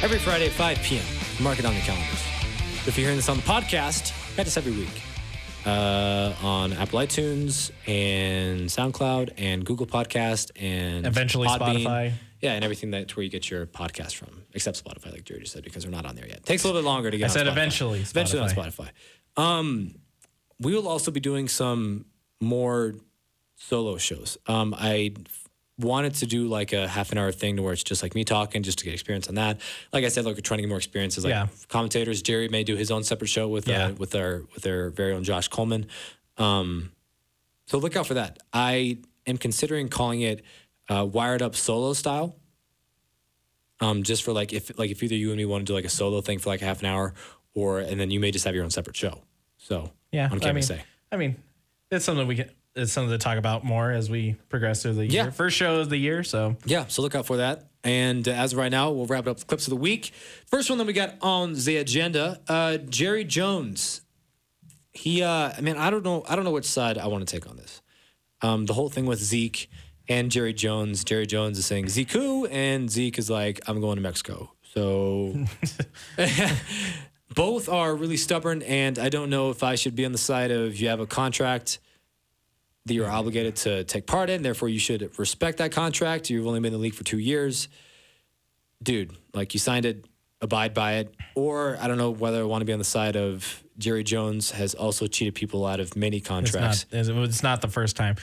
Every 0.03 0.18
Friday 0.18 0.47
at 0.47 0.53
5 0.53 0.78
p.m. 0.82 1.05
Mark 1.43 1.59
it 1.59 1.64
on 1.64 1.74
the 1.74 1.80
calendars. 1.80 2.22
If 2.86 2.97
you're 2.97 3.05
hearing 3.05 3.16
this 3.16 3.28
on 3.28 3.36
the 3.36 3.43
podcast, 3.43 4.12
catch 4.36 4.47
us 4.47 4.57
every 4.57 4.72
week 4.72 5.03
uh, 5.66 6.32
on 6.43 6.72
Apple 6.74 6.99
iTunes 7.01 7.70
and 7.86 8.62
SoundCloud 8.68 9.34
and 9.38 9.64
Google 9.64 9.86
Podcast 9.86 10.51
and 10.57 11.07
Eventually 11.07 11.49
Podbean. 11.49 11.84
Spotify. 11.84 12.12
Yeah, 12.41 12.53
and 12.53 12.64
everything 12.64 12.91
that's 12.91 13.14
where 13.16 13.22
you 13.22 13.28
get 13.30 13.51
your 13.51 13.66
podcast 13.66 14.14
from, 14.14 14.45
except 14.55 14.82
Spotify, 14.82 15.12
like 15.12 15.24
Jerry 15.24 15.41
just 15.41 15.53
said, 15.53 15.62
because 15.62 15.84
we're 15.84 15.93
not 15.93 16.07
on 16.07 16.16
there 16.16 16.26
yet. 16.26 16.45
Takes 16.47 16.64
a 16.64 16.68
little 16.68 16.80
bit 16.80 16.86
longer 16.86 17.11
to 17.11 17.18
get. 17.18 17.26
I 17.26 17.28
said 17.28 17.47
Spotify. 17.47 17.53
eventually 17.53 18.01
Eventually 18.01 18.43
on 18.43 18.49
Spotify. 18.49 18.88
Spotify. 19.36 19.43
Um, 19.43 19.95
we 20.59 20.74
will 20.74 20.88
also 20.88 21.11
be 21.11 21.20
doing 21.20 21.49
some 21.49 22.07
more 22.41 22.95
solo 23.57 23.99
shows. 23.99 24.38
Um, 24.47 24.74
I 24.76 25.12
wanted 25.81 26.14
to 26.16 26.26
do 26.26 26.47
like 26.49 26.72
a 26.72 26.87
half 26.89 27.12
an 27.12 27.18
hour 27.18 27.33
thing 27.33 27.57
to 27.57 27.62
where 27.62 27.72
it's 27.72 27.83
just 27.85 28.03
like 28.03 28.14
me 28.14 28.24
talking, 28.24 28.62
just 28.62 28.78
to 28.81 28.85
get 28.85 28.95
experience 28.95 29.28
on 29.28 29.35
that. 29.37 29.61
Like 29.93 30.05
I 30.05 30.09
said, 30.09 30.24
like 30.24 30.37
we're 30.37 30.41
trying 30.41 30.59
to 30.59 30.62
get 30.62 30.68
more 30.68 30.78
experiences. 30.78 31.24
Like 31.24 31.31
Yeah. 31.33 31.49
commentators, 31.68 32.22
Jerry 32.22 32.49
may 32.49 32.64
do 32.64 32.76
his 32.76 32.91
own 32.91 33.03
separate 33.05 33.28
show 33.28 33.49
with 33.49 33.68
Yeah. 33.68 33.87
uh, 33.87 33.93
with 33.93 34.14
our 34.14 34.45
with 34.55 34.66
our 34.66 34.91
very 34.91 35.12
own 35.12 35.24
Josh 35.24 35.49
Coleman. 35.49 35.87
Um, 36.39 36.93
so 37.66 37.78
look 37.78 37.97
out 37.97 38.07
for 38.07 38.14
that. 38.14 38.39
I 38.53 38.99
am 39.26 39.37
considering 39.39 39.89
calling 39.89 40.20
it 40.22 40.43
uh, 40.89 41.05
wired 41.05 41.43
up 41.43 41.55
solo 41.57 41.93
style. 41.93 42.37
Um, 43.81 44.03
just 44.03 44.22
for 44.22 44.33
like 44.33 44.53
if 44.53 44.76
like 44.78 44.91
if 44.91 45.03
either 45.03 45.14
you 45.14 45.28
and 45.31 45.39
me 45.39 45.45
want 45.47 45.62
to 45.62 45.70
do 45.70 45.74
like 45.74 45.85
a 45.87 45.89
solo 45.91 46.20
thing 46.20 46.39
for 46.39 46.51
like 46.51 46.61
half 46.61 46.81
an 46.81 46.87
hour, 46.87 47.14
or 47.55 47.78
and 47.81 47.99
then 47.99 48.11
you 48.11 48.20
may 48.20 48.31
just 48.31 48.45
have 48.45 48.55
your 48.55 48.64
own 48.64 48.70
separate 48.70 48.97
show. 48.97 49.22
So 49.57 49.93
Yeah, 50.12 50.26
on 50.31 50.43
I 50.45 50.53
mean, 50.53 50.62
KMSA. 50.62 50.81
I 51.12 51.16
mean, 51.16 51.37
it's 51.91 52.05
something 52.05 52.26
we 52.26 52.37
can. 52.37 52.51
It's 52.77 52.93
something 52.93 53.11
to 53.11 53.18
talk 53.18 53.37
about 53.37 53.64
more 53.64 53.91
as 53.91 54.09
we 54.09 54.37
progress 54.49 54.83
through 54.83 54.95
the 54.95 55.07
year. 55.07 55.25
Yeah. 55.25 55.31
First 55.31 55.57
show 55.57 55.81
of 55.81 55.91
the 55.91 55.97
year, 55.97 56.23
so 56.23 56.57
Yeah, 56.64 56.87
so 56.87 57.03
look 57.03 57.14
out 57.14 57.27
for 57.27 57.39
that. 57.39 57.68
And 57.83 58.29
uh, 58.29 58.33
as 58.33 58.53
of 58.53 58.59
right 58.59 58.71
now, 58.71 58.91
we'll 58.91 59.07
wrap 59.07 59.27
it 59.27 59.31
up 59.31 59.37
with 59.39 59.47
clips 59.47 59.66
of 59.66 59.71
the 59.71 59.77
week. 59.77 60.12
First 60.47 60.68
one 60.71 60.79
that 60.79 60.87
we 60.87 60.93
got 60.93 61.16
on 61.21 61.55
the 61.55 61.79
agenda, 61.79 62.41
uh, 62.49 62.77
Jerry 62.77 63.25
Jones. 63.25 64.03
He, 64.93 65.23
uh, 65.23 65.53
I 65.57 65.61
mean, 65.61 65.77
I 65.77 65.91
don't 65.91 66.05
know, 66.05 66.25
I 66.29 66.37
don't 66.37 66.45
know 66.45 66.51
which 66.51 66.66
side 66.66 66.99
I 66.99 67.07
want 67.07 67.27
to 67.27 67.33
take 67.33 67.49
on 67.49 67.57
this. 67.57 67.81
Um, 68.43 68.66
the 68.66 68.75
whole 68.75 68.89
thing 68.89 69.07
with 69.07 69.18
Zeke 69.18 69.68
and 70.09 70.31
Jerry 70.31 70.53
Jones. 70.53 71.05
Jerry 71.05 71.27
Jones 71.27 71.59
is 71.59 71.66
saying 71.66 71.89
Zeke 71.89 72.16
and 72.51 72.91
Zeke 72.91 73.18
is 73.18 73.31
like, 73.31 73.61
I'm 73.66 73.81
going 73.81 73.97
to 73.97 74.03
Mexico. 74.03 74.53
So 74.75 75.35
both 77.35 77.68
are 77.68 77.95
really 77.95 78.16
stubborn, 78.16 78.62
and 78.62 78.99
I 78.99 79.09
don't 79.09 79.31
know 79.31 79.51
if 79.51 79.62
I 79.62 79.75
should 79.75 79.95
be 79.95 80.05
on 80.05 80.12
the 80.12 80.18
side 80.18 80.51
of 80.51 80.77
you 80.77 80.89
have 80.89 81.01
a 81.01 81.07
contract 81.07 81.79
that 82.87 82.95
you're 82.95 83.11
obligated 83.11 83.57
to 83.57 83.85
take 83.85 84.07
part 84.07 84.31
in, 84.31 84.43
therefore 84.43 84.68
you 84.68 84.78
should 84.78 85.18
respect 85.18 85.59
that 85.59 85.72
contract. 85.72 86.31
You've 86.31 86.47
only 86.47 86.61
been 86.61 86.72
in 86.72 86.72
the 86.72 86.83
league 86.83 86.95
for 86.95 87.05
two 87.05 87.18
years. 87.18 87.68
Dude, 88.83 89.16
like 89.35 89.53
you 89.53 89.61
signed 89.61 89.85
it, 89.85 90.07
abide 90.41 90.72
by 90.72 90.95
it. 90.95 91.14
Or 91.35 91.76
I 91.81 91.89
don't 91.89 91.99
know 91.99 92.11
whether 92.11 92.41
I 92.41 92.45
want 92.45 92.62
to 92.62 92.64
be 92.64 92.72
on 92.72 92.78
the 92.78 92.85
side 92.85 93.16
of 93.16 93.62
Jerry 93.78 94.05
Jones 94.05 94.51
has 94.53 94.74
also 94.74 95.07
cheated 95.07 95.35
people 95.35 95.66
out 95.66 95.81
of 95.81 95.97
many 95.97 96.20
contracts. 96.20 96.87
It's 96.91 97.09
not, 97.09 97.24
it's 97.24 97.43
not 97.43 97.61
the 97.61 97.68
first 97.68 97.97
time. 97.97 98.16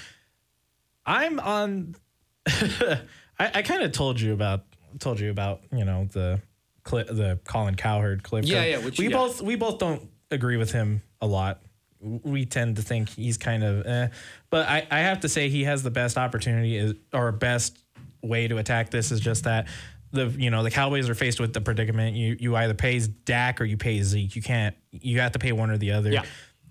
I'm 1.05 1.39
on. 1.39 1.95
I, 2.47 2.99
I 3.39 3.62
kind 3.62 3.84
of 3.84 3.91
told 3.91 4.20
you 4.20 4.34
about 4.34 4.64
told 4.99 5.20
you 5.20 5.30
about 5.30 5.62
you 5.72 5.86
know 5.86 6.08
the 6.12 6.41
clip 6.84 7.08
the 7.08 7.39
Colin 7.45 7.76
Cowherd 7.76 8.24
clip. 8.24 8.45
Yeah, 8.45 8.66
yeah, 8.66 8.78
which- 8.80 8.99
we 8.99 9.10
yeah. 9.10 9.18
both 9.18 9.41
we 9.41 9.55
both 9.55 9.80
don't 9.80 10.10
agree 10.32 10.58
with 10.58 10.72
him 10.72 11.01
a 11.22 11.28
lot. 11.28 11.62
We 12.02 12.45
tend 12.45 12.76
to 12.76 12.82
think 12.82 13.10
he's 13.10 13.38
kind 13.38 13.64
of, 13.64 13.86
eh. 13.86 14.10
but 14.50 14.68
I 14.68 14.88
I 14.91 15.00
have 15.00 15.22
to 15.22 15.30
say 15.30 15.50
he 15.50 15.64
has 15.64 15.82
the 15.82 15.91
best 15.91 16.18
opportunity 16.18 16.78
is, 16.78 16.93
or 17.14 17.32
best 17.32 17.78
way 18.22 18.48
to 18.48 18.58
attack 18.58 18.89
this 18.91 19.12
is 19.12 19.20
just 19.20 19.45
that 19.45 19.68
the 20.12 20.28
you 20.38 20.50
know 20.50 20.64
the 20.64 20.72
Cowboys 20.72 21.10
are 21.10 21.16
faced 21.16 21.39
with 21.39 21.54
the 21.54 21.62
predicament. 21.62 22.16
You 22.16 22.38
you 22.39 22.56
either 22.56 22.74
pay 22.74 23.00
Dak 23.00 23.62
or 23.62 23.66
you 23.66 23.78
pay 23.78 24.02
Zeke. 24.02 24.36
You 24.36 24.41
can't. 24.41 24.76
You 24.91 25.20
have 25.20 25.34
to 25.34 25.39
pay 25.39 25.52
one 25.52 25.70
or 25.70 25.78
the 25.78 25.91
other. 25.91 26.12
Yeah. 26.12 26.24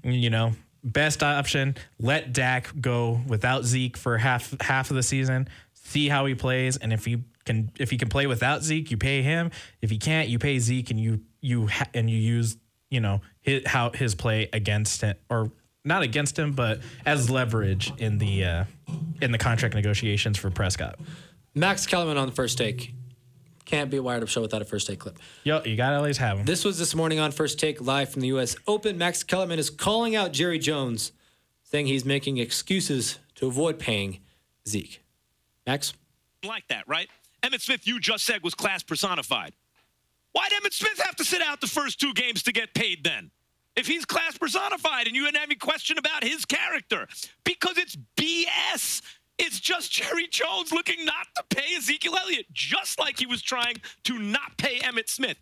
You 0.02 0.30
know, 0.30 0.52
best 0.84 1.22
option. 1.22 1.76
Let 1.98 2.32
Dak 2.32 2.80
go 2.80 3.20
without 3.26 3.64
Zeke 3.64 3.96
for 3.96 4.18
half 4.18 4.54
half 4.60 4.90
of 4.90 4.96
the 4.96 5.02
season. 5.02 5.48
See 5.74 6.08
how 6.08 6.26
he 6.26 6.34
plays, 6.34 6.76
and 6.76 6.92
if 6.92 7.04
he 7.04 7.24
can 7.44 7.70
if 7.78 7.90
he 7.90 7.98
can 7.98 8.08
play 8.08 8.26
without 8.26 8.62
Zeke, 8.62 8.90
you 8.90 8.96
pay 8.96 9.22
him. 9.22 9.50
If 9.82 9.90
he 9.90 9.98
can't, 9.98 10.28
you 10.28 10.38
pay 10.38 10.58
Zeke, 10.58 10.90
and 10.90 11.00
you 11.00 11.20
you 11.40 11.66
ha- 11.68 11.88
and 11.94 12.08
you 12.08 12.18
use 12.18 12.56
you 12.96 13.00
know 13.02 13.20
his, 13.42 13.66
how 13.66 13.90
his 13.90 14.14
play 14.14 14.48
against 14.54 15.02
it 15.02 15.20
or 15.28 15.52
not 15.84 16.02
against 16.02 16.38
him, 16.38 16.52
but 16.52 16.80
as 17.04 17.28
leverage 17.28 17.92
in 17.98 18.16
the 18.16 18.42
uh, 18.42 18.64
in 19.20 19.32
the 19.32 19.38
contract 19.38 19.74
negotiations 19.74 20.38
for 20.38 20.50
Prescott. 20.50 20.98
Max 21.54 21.86
Kellerman 21.86 22.16
on 22.16 22.26
the 22.26 22.34
first 22.34 22.56
take. 22.56 22.94
Can't 23.66 23.90
be 23.90 23.98
a 23.98 24.02
wired 24.02 24.22
up 24.22 24.28
show 24.28 24.40
without 24.40 24.62
a 24.62 24.64
first 24.64 24.86
take 24.86 25.00
clip. 25.00 25.18
Yo, 25.44 25.60
you 25.64 25.76
gotta 25.76 25.96
always 25.96 26.16
have 26.16 26.38
him. 26.38 26.46
This 26.46 26.64
was 26.64 26.78
this 26.78 26.94
morning 26.94 27.18
on 27.18 27.32
First 27.32 27.58
Take 27.58 27.80
live 27.80 28.08
from 28.08 28.22
the 28.22 28.28
U.S. 28.28 28.56
Open. 28.66 28.96
Max 28.96 29.22
Kellerman 29.22 29.58
is 29.58 29.68
calling 29.68 30.16
out 30.16 30.32
Jerry 30.32 30.58
Jones, 30.58 31.12
saying 31.64 31.86
he's 31.86 32.04
making 32.04 32.38
excuses 32.38 33.18
to 33.34 33.46
avoid 33.46 33.78
paying 33.78 34.20
Zeke. 34.66 35.02
Max? 35.66 35.92
Like 36.44 36.66
that, 36.68 36.88
right? 36.88 37.08
Emmitt 37.42 37.60
Smith, 37.60 37.86
you 37.86 38.00
just 38.00 38.24
said, 38.24 38.42
was 38.42 38.54
class 38.54 38.82
personified. 38.82 39.52
Why'd 40.36 40.52
Emmitt 40.52 40.74
Smith 40.74 41.00
have 41.00 41.16
to 41.16 41.24
sit 41.24 41.40
out 41.40 41.62
the 41.62 41.66
first 41.66 41.98
two 41.98 42.12
games 42.12 42.42
to 42.42 42.52
get 42.52 42.74
paid 42.74 43.02
then? 43.02 43.30
If 43.74 43.86
he's 43.86 44.04
class 44.04 44.36
personified 44.36 45.06
and 45.06 45.16
you 45.16 45.24
didn't 45.24 45.38
have 45.38 45.48
any 45.48 45.54
question 45.54 45.96
about 45.96 46.24
his 46.24 46.44
character, 46.44 47.08
because 47.42 47.78
it's 47.78 47.96
BS. 48.18 49.00
It's 49.38 49.58
just 49.58 49.92
Jerry 49.92 50.28
Jones 50.28 50.72
looking 50.72 51.06
not 51.06 51.26
to 51.36 51.56
pay 51.56 51.74
Ezekiel 51.76 52.16
Elliott, 52.20 52.52
just 52.52 52.98
like 52.98 53.18
he 53.18 53.24
was 53.24 53.40
trying 53.40 53.76
to 54.04 54.18
not 54.18 54.58
pay 54.58 54.78
Emmitt 54.80 55.08
Smith. 55.08 55.38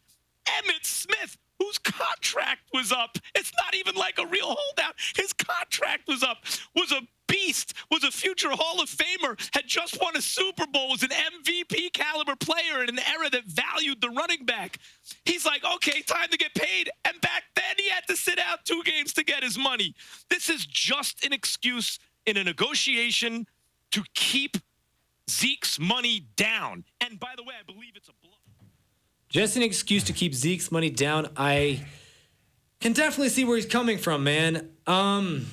Emmitt 0.47 0.85
Smith, 0.85 1.39
whose 1.59 1.79
contract 1.79 2.63
was 2.73 2.93
up, 2.93 3.19
it's 3.35 3.53
not 3.57 3.75
even 3.75 3.97
like 3.97 4.21
a 4.21 4.27
real 4.27 4.55
holdout. 4.57 4.95
His 5.17 5.33
contract 5.33 6.07
was 6.07 6.23
up, 6.23 6.39
was 6.77 6.93
a 6.93 7.01
beast, 7.27 7.75
was 7.91 8.05
a 8.05 8.11
future 8.11 8.51
Hall 8.51 8.83
of 8.83 8.89
Famer, 8.89 9.39
had 9.53 9.67
just 9.67 10.01
won 10.01 10.17
a 10.17 10.23
Super 10.23 10.67
Bowl, 10.67 10.91
was 10.91 11.03
an 11.03 11.11
MVP 11.11 11.93
caliber 11.93 12.37
player 12.37 12.83
in 12.83 12.89
an 12.89 12.99
era 12.99 13.31
that 13.31 13.45
valued 13.45 14.01
the 14.01 14.11
running 14.11 14.45
back. 14.45 14.79
He's 15.25 15.45
like, 15.47 15.65
okay, 15.77 16.03
time 16.03 16.29
to 16.31 16.39
get 16.39 16.55
paid. 16.55 16.91
And 17.05 17.21
back 17.21 17.45
then 17.55 17.77
he 17.79 17.89
had 17.91 18.07
to 18.09 18.17
sit 18.17 18.39
out 18.39 18.65
two 18.65 18.83
games 18.85 19.13
to 19.15 19.25
get 19.25 19.43
his 19.43 19.59
money. 19.59 19.95
This 20.31 20.49
is 20.49 20.67
just 20.67 21.25
an 21.25 21.33
excuse 21.33 21.99
in 22.27 22.37
a 22.37 22.45
negotiation 22.45 23.47
to 23.93 24.03
keep 24.15 24.57
Zeke's 25.31 25.79
money 25.79 26.27
down. 26.37 26.85
And 27.01 27.19
by 27.19 27.35
the 27.37 27.43
way, 27.43 27.55
I 27.59 27.65
believe 27.65 27.93
it's 27.97 28.09
a 28.09 28.13
bluff. 28.23 28.35
Just 29.29 29.57
an 29.57 29.63
excuse 29.63 30.05
to 30.05 30.13
keep 30.13 30.35
Zeke's 30.35 30.71
money 30.71 30.91
down. 30.91 31.29
I 31.37 31.85
can 32.81 32.93
definitely 32.93 33.31
see 33.31 33.45
where 33.45 33.57
he's 33.57 33.67
coming 33.67 33.99
from, 33.99 34.25
man. 34.25 34.71
Um, 34.87 35.47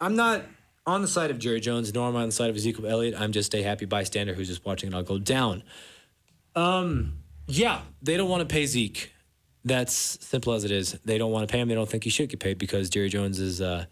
I'm 0.00 0.16
not 0.16 0.42
on 0.88 1.02
the 1.02 1.08
side 1.08 1.30
of 1.30 1.38
Jerry 1.38 1.60
Jones, 1.60 1.92
nor 1.92 2.08
am 2.08 2.16
I 2.16 2.22
on 2.22 2.28
the 2.28 2.32
side 2.32 2.48
of 2.48 2.56
Ezekiel 2.56 2.86
Elliott. 2.86 3.20
I'm 3.20 3.32
just 3.32 3.54
a 3.54 3.62
happy 3.62 3.84
bystander 3.84 4.32
who's 4.32 4.48
just 4.48 4.64
watching 4.64 4.88
it 4.88 4.94
all 4.94 5.02
go 5.02 5.18
down. 5.18 5.62
Um, 6.56 7.18
yeah, 7.46 7.82
they 8.00 8.16
don't 8.16 8.30
want 8.30 8.40
to 8.40 8.52
pay 8.52 8.64
Zeke. 8.64 9.12
That's 9.64 9.92
simple 9.92 10.54
as 10.54 10.64
it 10.64 10.70
is. 10.70 10.98
They 11.04 11.18
don't 11.18 11.30
want 11.30 11.46
to 11.46 11.52
pay 11.52 11.60
him. 11.60 11.68
They 11.68 11.74
don't 11.74 11.88
think 11.88 12.04
he 12.04 12.10
should 12.10 12.30
get 12.30 12.40
paid 12.40 12.56
because 12.56 12.88
Jerry 12.88 13.10
Jones 13.10 13.38
is 13.38 13.60
uh, 13.60 13.84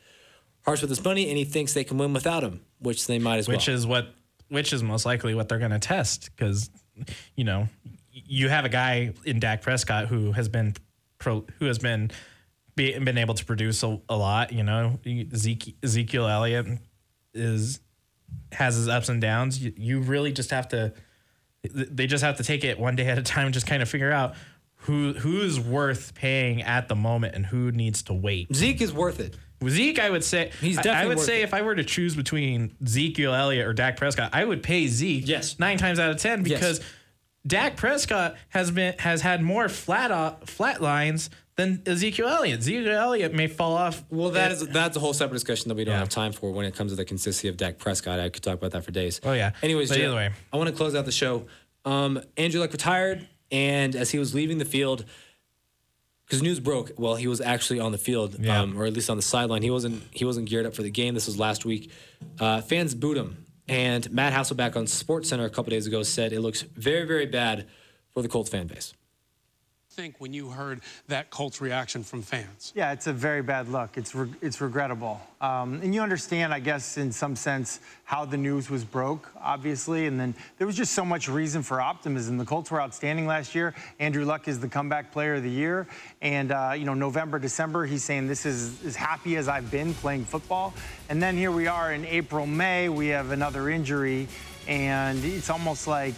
harsh 0.64 0.80
with 0.80 0.88
his 0.88 1.04
money 1.04 1.28
and 1.28 1.36
he 1.36 1.44
thinks 1.44 1.74
they 1.74 1.84
can 1.84 1.98
win 1.98 2.14
without 2.14 2.42
him, 2.42 2.62
which 2.78 3.06
they 3.06 3.18
might 3.18 3.36
as 3.36 3.46
which 3.46 3.54
well. 3.54 3.58
Which 3.58 3.68
is 3.68 3.86
what 3.86 4.08
which 4.48 4.72
is 4.72 4.82
most 4.82 5.04
likely 5.04 5.34
what 5.34 5.48
they're 5.50 5.58
going 5.58 5.72
to 5.72 5.78
test 5.78 6.30
because 6.34 6.70
you 7.34 7.44
know 7.44 7.68
you 8.10 8.48
have 8.48 8.64
a 8.64 8.70
guy 8.70 9.12
in 9.26 9.38
Dak 9.38 9.60
Prescott 9.60 10.06
who 10.06 10.32
has 10.32 10.48
been 10.48 10.74
pro, 11.18 11.44
who 11.58 11.66
has 11.66 11.78
been 11.78 12.10
be, 12.76 12.96
been 12.98 13.18
able 13.18 13.34
to 13.34 13.44
produce 13.44 13.82
a, 13.82 14.00
a 14.08 14.16
lot. 14.16 14.52
You 14.52 14.62
know, 14.62 14.98
Zeke, 15.34 15.76
Ezekiel 15.82 16.26
Elliott 16.28 16.66
is 17.34 17.80
has 18.52 18.76
his 18.76 18.88
ups 18.88 19.08
and 19.08 19.20
downs. 19.20 19.62
You, 19.62 19.72
you 19.76 20.00
really 20.00 20.32
just 20.32 20.50
have 20.50 20.68
to 20.68 20.92
they 21.72 22.06
just 22.06 22.22
have 22.22 22.36
to 22.36 22.44
take 22.44 22.62
it 22.64 22.78
one 22.78 22.94
day 22.96 23.06
at 23.08 23.18
a 23.18 23.22
time 23.22 23.46
and 23.46 23.54
just 23.54 23.66
kind 23.66 23.82
of 23.82 23.88
figure 23.88 24.12
out 24.12 24.34
who 24.80 25.14
who's 25.14 25.58
worth 25.58 26.14
paying 26.14 26.62
at 26.62 26.88
the 26.88 26.94
moment 26.94 27.34
and 27.34 27.44
who 27.46 27.72
needs 27.72 28.02
to 28.04 28.14
wait. 28.14 28.54
Zeke 28.54 28.80
is 28.82 28.92
worth 28.92 29.18
it. 29.20 29.36
Zeke, 29.66 29.98
I 29.98 30.10
would 30.10 30.22
say 30.22 30.50
He's 30.60 30.78
I- 30.78 31.02
I, 31.02 31.06
would 31.06 31.18
say 31.18 31.40
it. 31.40 31.44
if 31.44 31.54
I 31.54 31.62
were 31.62 31.74
to 31.74 31.82
choose 31.82 32.14
between 32.14 32.76
Ezekiel 32.84 33.34
Elliott 33.34 33.66
or 33.66 33.72
Dak 33.72 33.96
Prescott, 33.96 34.30
I 34.34 34.44
would 34.44 34.62
pay 34.62 34.86
Zeke 34.86 35.26
Yes. 35.26 35.58
nine 35.58 35.78
times 35.78 35.98
out 35.98 36.10
of 36.10 36.18
ten 36.18 36.42
because 36.42 36.82
Dak 37.46 37.76
Prescott 37.76 38.36
has 38.50 38.70
been 38.70 38.94
has 38.98 39.22
had 39.22 39.42
more 39.42 39.68
flat 39.68 40.10
o- 40.12 40.36
flat 40.44 40.82
lines 40.82 41.30
than 41.56 41.82
Ezekiel 41.86 42.28
Elliott. 42.28 42.60
Ezekiel 42.60 42.92
Elliott 42.92 43.34
may 43.34 43.46
fall 43.46 43.72
off. 43.74 44.04
Well, 44.10 44.30
that 44.30 44.52
is 44.52 44.66
that's 44.68 44.96
a 44.96 45.00
whole 45.00 45.14
separate 45.14 45.36
discussion 45.36 45.68
that 45.70 45.74
we 45.74 45.84
don't 45.84 45.94
have 45.96 46.08
time 46.08 46.32
for 46.32 46.52
when 46.52 46.66
it 46.66 46.74
comes 46.74 46.92
to 46.92 46.96
the 46.96 47.04
consistency 47.04 47.48
of 47.48 47.56
Dak 47.56 47.78
Prescott. 47.78 48.20
I 48.20 48.28
could 48.28 48.42
talk 48.42 48.54
about 48.54 48.72
that 48.72 48.84
for 48.84 48.92
days. 48.92 49.20
Oh 49.24 49.32
yeah. 49.32 49.52
Anyways, 49.62 49.90
Jay, 49.90 50.04
either 50.04 50.14
way. 50.14 50.30
I 50.52 50.56
want 50.56 50.68
to 50.70 50.76
close 50.76 50.94
out 50.94 51.04
the 51.06 51.12
show. 51.12 51.46
Um, 51.84 52.20
Andrew 52.36 52.60
Luck 52.60 52.72
retired, 52.72 53.26
and 53.50 53.94
as 53.96 54.10
he 54.10 54.18
was 54.18 54.34
leaving 54.34 54.58
the 54.58 54.64
field, 54.64 55.04
because 56.26 56.42
news 56.42 56.58
broke 56.60 56.90
while 56.96 57.14
he 57.14 57.26
was 57.28 57.40
actually 57.40 57.78
on 57.80 57.92
the 57.92 57.98
field, 57.98 58.36
Yeah. 58.40 58.60
um, 58.60 58.76
or 58.76 58.84
at 58.84 58.92
least 58.92 59.08
on 59.08 59.16
the 59.16 59.22
sideline. 59.22 59.62
He 59.62 59.70
wasn't 59.70 60.02
he 60.10 60.24
wasn't 60.24 60.48
geared 60.48 60.66
up 60.66 60.74
for 60.74 60.82
the 60.82 60.90
game. 60.90 61.14
This 61.14 61.26
was 61.26 61.38
last 61.38 61.64
week. 61.64 61.90
Uh, 62.38 62.60
fans 62.60 62.94
booed 62.94 63.16
him, 63.16 63.46
and 63.68 64.10
Matt 64.12 64.32
Hasselbeck 64.32 64.76
on 64.76 64.86
Sports 64.86 65.28
Center 65.30 65.44
a 65.44 65.50
couple 65.50 65.70
days 65.70 65.86
ago 65.86 66.02
said 66.02 66.32
it 66.32 66.40
looks 66.40 66.62
very 66.62 67.06
very 67.06 67.26
bad 67.26 67.66
for 68.12 68.20
the 68.22 68.28
Colts 68.28 68.50
fan 68.50 68.66
base. 68.66 68.92
Think 69.96 70.16
when 70.18 70.34
you 70.34 70.50
heard 70.50 70.82
that 71.08 71.30
Colts 71.30 71.62
reaction 71.62 72.04
from 72.04 72.20
fans? 72.20 72.70
Yeah, 72.76 72.92
it's 72.92 73.06
a 73.06 73.14
very 73.14 73.40
bad 73.40 73.70
look. 73.70 73.96
It's 73.96 74.14
re- 74.14 74.28
it's 74.42 74.60
regrettable, 74.60 75.18
um, 75.40 75.80
and 75.82 75.94
you 75.94 76.02
understand, 76.02 76.52
I 76.52 76.60
guess, 76.60 76.98
in 76.98 77.10
some 77.10 77.34
sense, 77.34 77.80
how 78.04 78.26
the 78.26 78.36
news 78.36 78.68
was 78.68 78.84
broke, 78.84 79.32
obviously, 79.40 80.04
and 80.06 80.20
then 80.20 80.34
there 80.58 80.66
was 80.66 80.76
just 80.76 80.92
so 80.92 81.02
much 81.02 81.30
reason 81.30 81.62
for 81.62 81.80
optimism. 81.80 82.36
The 82.36 82.44
Colts 82.44 82.70
were 82.70 82.80
outstanding 82.80 83.26
last 83.26 83.54
year. 83.54 83.74
Andrew 83.98 84.26
Luck 84.26 84.48
is 84.48 84.60
the 84.60 84.68
comeback 84.68 85.12
player 85.12 85.36
of 85.36 85.42
the 85.42 85.50
year, 85.50 85.86
and 86.20 86.52
uh, 86.52 86.74
you 86.76 86.84
know, 86.84 86.92
November, 86.92 87.38
December, 87.38 87.86
he's 87.86 88.04
saying 88.04 88.28
this 88.28 88.44
is 88.44 88.84
as 88.84 88.96
happy 88.96 89.38
as 89.38 89.48
I've 89.48 89.70
been 89.70 89.94
playing 89.94 90.26
football, 90.26 90.74
and 91.08 91.22
then 91.22 91.38
here 91.38 91.50
we 91.50 91.68
are 91.68 91.94
in 91.94 92.04
April, 92.04 92.44
May, 92.44 92.90
we 92.90 93.08
have 93.08 93.30
another 93.30 93.70
injury, 93.70 94.28
and 94.68 95.24
it's 95.24 95.48
almost 95.48 95.86
like 95.86 96.16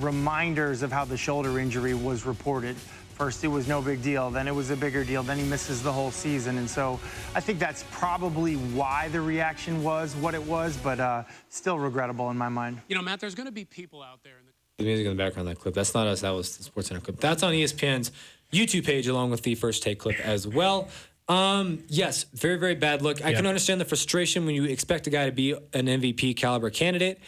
reminders 0.00 0.82
of 0.82 0.92
how 0.92 1.06
the 1.06 1.16
shoulder 1.16 1.58
injury 1.58 1.94
was 1.94 2.26
reported. 2.26 2.76
First, 3.16 3.44
it 3.44 3.48
was 3.48 3.66
no 3.66 3.80
big 3.80 4.02
deal. 4.02 4.28
Then 4.30 4.46
it 4.46 4.54
was 4.54 4.68
a 4.68 4.76
bigger 4.76 5.02
deal. 5.02 5.22
Then 5.22 5.38
he 5.38 5.44
misses 5.44 5.82
the 5.82 5.90
whole 5.90 6.10
season. 6.10 6.58
And 6.58 6.68
so 6.68 7.00
I 7.34 7.40
think 7.40 7.58
that's 7.58 7.82
probably 7.90 8.56
why 8.56 9.08
the 9.08 9.22
reaction 9.22 9.82
was 9.82 10.14
what 10.16 10.34
it 10.34 10.42
was, 10.42 10.76
but 10.76 11.00
uh, 11.00 11.22
still 11.48 11.78
regrettable 11.78 12.28
in 12.30 12.36
my 12.36 12.50
mind. 12.50 12.82
You 12.88 12.94
know, 12.94 13.00
Matt, 13.00 13.20
there's 13.20 13.34
going 13.34 13.46
to 13.46 13.52
be 13.52 13.64
people 13.64 14.02
out 14.02 14.22
there. 14.22 14.34
The 14.76 14.84
music 14.84 15.06
in 15.06 15.16
the 15.16 15.22
background 15.24 15.48
that 15.48 15.58
clip. 15.58 15.72
That's 15.74 15.94
not 15.94 16.06
us. 16.06 16.20
That 16.20 16.28
was 16.32 16.58
the 16.58 16.62
Sports 16.64 16.88
Center 16.88 17.00
clip. 17.00 17.18
That's 17.18 17.42
on 17.42 17.54
ESPN's 17.54 18.12
YouTube 18.52 18.84
page 18.84 19.06
along 19.08 19.30
with 19.30 19.40
the 19.40 19.54
first 19.54 19.82
take 19.82 19.98
clip 19.98 20.20
as 20.20 20.46
well. 20.46 20.88
Um, 21.26 21.84
yes, 21.88 22.24
very, 22.34 22.56
very 22.58 22.74
bad 22.74 23.00
look. 23.00 23.24
I 23.24 23.30
Yeah. 23.30 23.36
can 23.38 23.46
understand 23.46 23.80
the 23.80 23.86
frustration 23.86 24.44
when 24.44 24.54
you 24.54 24.64
expect 24.64 25.06
a 25.06 25.10
guy 25.10 25.24
to 25.24 25.32
be 25.32 25.52
an 25.72 25.88
MVP 25.88 26.34
caliber 26.36 26.68
candidate 26.68 27.18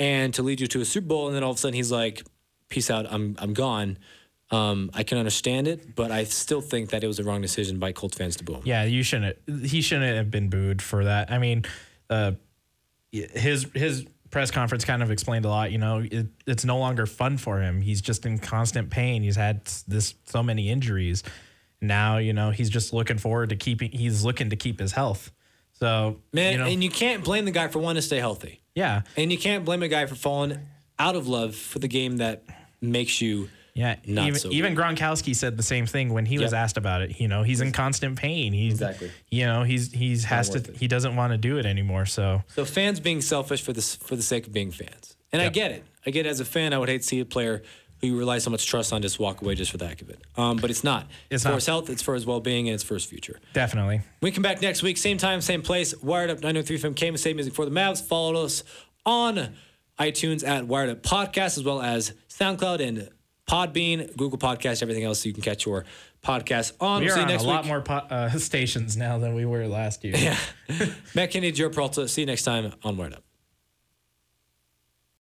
and 0.00 0.34
to 0.34 0.42
lead 0.42 0.60
you 0.60 0.66
to 0.66 0.80
a 0.80 0.84
Super 0.84 1.06
Bowl, 1.06 1.28
and 1.28 1.36
then 1.36 1.44
all 1.44 1.52
of 1.52 1.56
a 1.56 1.60
sudden 1.60 1.74
he's 1.74 1.92
like 1.92 2.24
peace 2.68 2.90
out, 2.90 3.06
I'm 3.08 3.36
I'm 3.38 3.54
gone. 3.54 3.96
Um, 4.50 4.90
I 4.94 5.02
can 5.02 5.18
understand 5.18 5.66
it, 5.66 5.96
but 5.96 6.12
I 6.12 6.24
still 6.24 6.60
think 6.60 6.90
that 6.90 7.02
it 7.02 7.06
was 7.06 7.16
the 7.16 7.24
wrong 7.24 7.42
decision 7.42 7.78
by 7.78 7.92
Colts 7.92 8.16
fans 8.16 8.36
to 8.36 8.44
boo 8.44 8.54
him. 8.54 8.62
Yeah, 8.64 8.84
you 8.84 9.02
shouldn't. 9.02 9.36
He 9.64 9.80
shouldn't 9.80 10.16
have 10.16 10.30
been 10.30 10.48
booed 10.48 10.80
for 10.80 11.04
that. 11.04 11.32
I 11.32 11.38
mean, 11.38 11.64
uh, 12.08 12.32
his 13.10 13.66
his 13.74 14.06
press 14.30 14.50
conference 14.50 14.84
kind 14.84 15.02
of 15.02 15.10
explained 15.10 15.44
a 15.44 15.48
lot. 15.48 15.72
You 15.72 15.78
know, 15.78 15.98
it, 16.08 16.26
it's 16.46 16.64
no 16.64 16.78
longer 16.78 17.06
fun 17.06 17.38
for 17.38 17.60
him. 17.60 17.80
He's 17.80 18.00
just 18.00 18.24
in 18.26 18.38
constant 18.38 18.90
pain. 18.90 19.22
He's 19.22 19.36
had 19.36 19.64
this 19.88 20.14
so 20.26 20.42
many 20.42 20.70
injuries. 20.70 21.22
Now, 21.80 22.18
you 22.18 22.32
know, 22.32 22.50
he's 22.50 22.70
just 22.70 22.92
looking 22.92 23.18
forward 23.18 23.50
to 23.50 23.56
keeping. 23.56 23.90
He's 23.90 24.24
looking 24.24 24.50
to 24.50 24.56
keep 24.56 24.78
his 24.78 24.92
health. 24.92 25.32
So 25.72 26.20
Man, 26.32 26.52
you 26.52 26.58
know, 26.58 26.66
and 26.66 26.82
you 26.82 26.90
can't 26.90 27.22
blame 27.22 27.44
the 27.44 27.50
guy 27.50 27.68
for 27.68 27.80
wanting 27.80 28.00
to 28.00 28.06
stay 28.06 28.18
healthy. 28.18 28.62
yeah, 28.74 29.02
And 29.16 29.30
you 29.30 29.36
can't 29.38 29.64
blame 29.64 29.82
a 29.82 29.88
guy 29.88 30.06
for 30.06 30.14
falling 30.14 30.58
out 30.98 31.16
of 31.16 31.28
love 31.28 31.54
for 31.54 31.78
the 31.78 31.88
game 31.88 32.16
that 32.18 32.44
makes 32.80 33.20
you 33.20 33.50
yeah. 33.76 33.96
not 34.06 34.26
even 34.26 34.40
so 34.40 34.50
even 34.50 34.74
Gronkowski 34.74 35.36
said 35.36 35.56
the 35.56 35.62
same 35.62 35.86
thing 35.86 36.12
when 36.12 36.24
he 36.24 36.38
was 36.38 36.52
asked 36.52 36.76
about 36.76 37.02
it. 37.02 37.20
You 37.20 37.28
know, 37.28 37.42
he's 37.42 37.60
in 37.60 37.72
constant 37.72 38.16
pain. 38.16 38.52
He's 38.52 38.72
Exactly. 38.72 39.10
You 39.30 39.46
know, 39.46 39.62
he's 39.62 39.92
he's 39.92 40.24
has 40.24 40.50
to. 40.50 40.58
it. 40.58 40.76
He 40.76 40.88
doesn't 40.88 41.14
want 41.14 41.32
to 41.32 41.38
do 41.38 41.58
it 41.58 41.66
anymore. 41.66 42.06
So 42.06 42.42
So 42.48 42.64
fans 42.64 43.00
being 43.00 43.20
selfish 43.20 43.62
for 43.62 43.72
this 43.72 43.94
for 43.94 44.16
the 44.16 44.22
sake 44.22 44.46
of 44.46 44.52
being 44.52 44.70
fans, 44.70 45.16
and 45.32 45.42
I 45.42 45.50
get 45.50 45.72
it. 45.72 45.84
I 46.06 46.10
get 46.10 46.26
it. 46.26 46.30
As 46.30 46.40
a 46.40 46.44
fan, 46.44 46.72
I 46.72 46.78
would 46.78 46.88
hate 46.88 47.02
to 47.02 47.06
see 47.06 47.20
a 47.20 47.24
player 47.24 47.62
who 48.00 48.08
you 48.08 48.18
rely 48.18 48.38
so 48.38 48.50
much 48.50 48.66
trust 48.66 48.92
on 48.92 49.02
just 49.02 49.18
walk 49.18 49.42
away 49.42 49.54
just 49.54 49.70
for 49.70 49.78
the 49.78 49.86
heck 49.86 50.02
of 50.02 50.10
it. 50.10 50.20
Um, 50.36 50.56
but 50.58 50.70
it's 50.70 50.84
not. 50.84 51.06
It's 51.30 51.42
for 51.42 51.50
not. 51.50 51.54
his 51.56 51.66
health. 51.66 51.90
It's 51.90 52.02
for 52.02 52.14
his 52.14 52.26
well-being 52.26 52.68
and 52.68 52.74
it's 52.74 52.82
for 52.84 52.94
his 52.94 53.04
future. 53.04 53.40
definitely. 53.52 54.02
We 54.20 54.30
come 54.32 54.42
back 54.42 54.60
next 54.60 54.82
week, 54.82 54.98
same 54.98 55.16
time, 55.18 55.40
same 55.40 55.62
place. 55.62 55.96
Wired 56.02 56.30
Up 56.30 56.38
903 56.38 56.76
from 56.76 56.94
Cayman 56.94 57.18
State 57.18 57.36
Music 57.36 57.54
for 57.54 57.64
the 57.64 57.70
Mavs. 57.70 58.02
Follow 58.02 58.44
us 58.44 58.64
on 59.04 59.54
iTunes 59.98 60.46
at 60.46 60.66
Wired 60.66 60.90
Up 60.90 61.02
Podcast, 61.02 61.56
as 61.56 61.64
well 61.64 61.80
as 61.80 62.12
SoundCloud 62.28 62.86
and 62.86 63.08
Podbean, 63.48 64.16
Google 64.16 64.38
Podcast, 64.38 64.82
everything 64.82 65.04
else. 65.04 65.20
So 65.20 65.28
you 65.28 65.32
can 65.34 65.42
catch 65.42 65.66
your 65.66 65.84
podcast 66.24 66.72
on. 66.80 67.02
We 67.02 67.10
are 67.10 67.18
on 67.18 67.30
a 67.30 67.36
week. 67.36 67.42
lot 67.42 67.66
more 67.66 67.80
po- 67.80 67.94
uh, 68.10 68.30
stations 68.38 68.96
now 68.96 69.18
than 69.18 69.34
we 69.34 69.44
were 69.44 69.66
last 69.66 70.04
year. 70.04 70.14
Yeah. 70.26 70.36
Matt 71.14 71.30
Kennedy, 71.30 71.52
Joe 71.52 71.70
Peralta. 71.70 72.08
See 72.08 72.22
you 72.22 72.26
next 72.26 72.42
time 72.42 72.72
on 72.82 72.96
Wired 72.96 73.14
Up. 73.14 73.22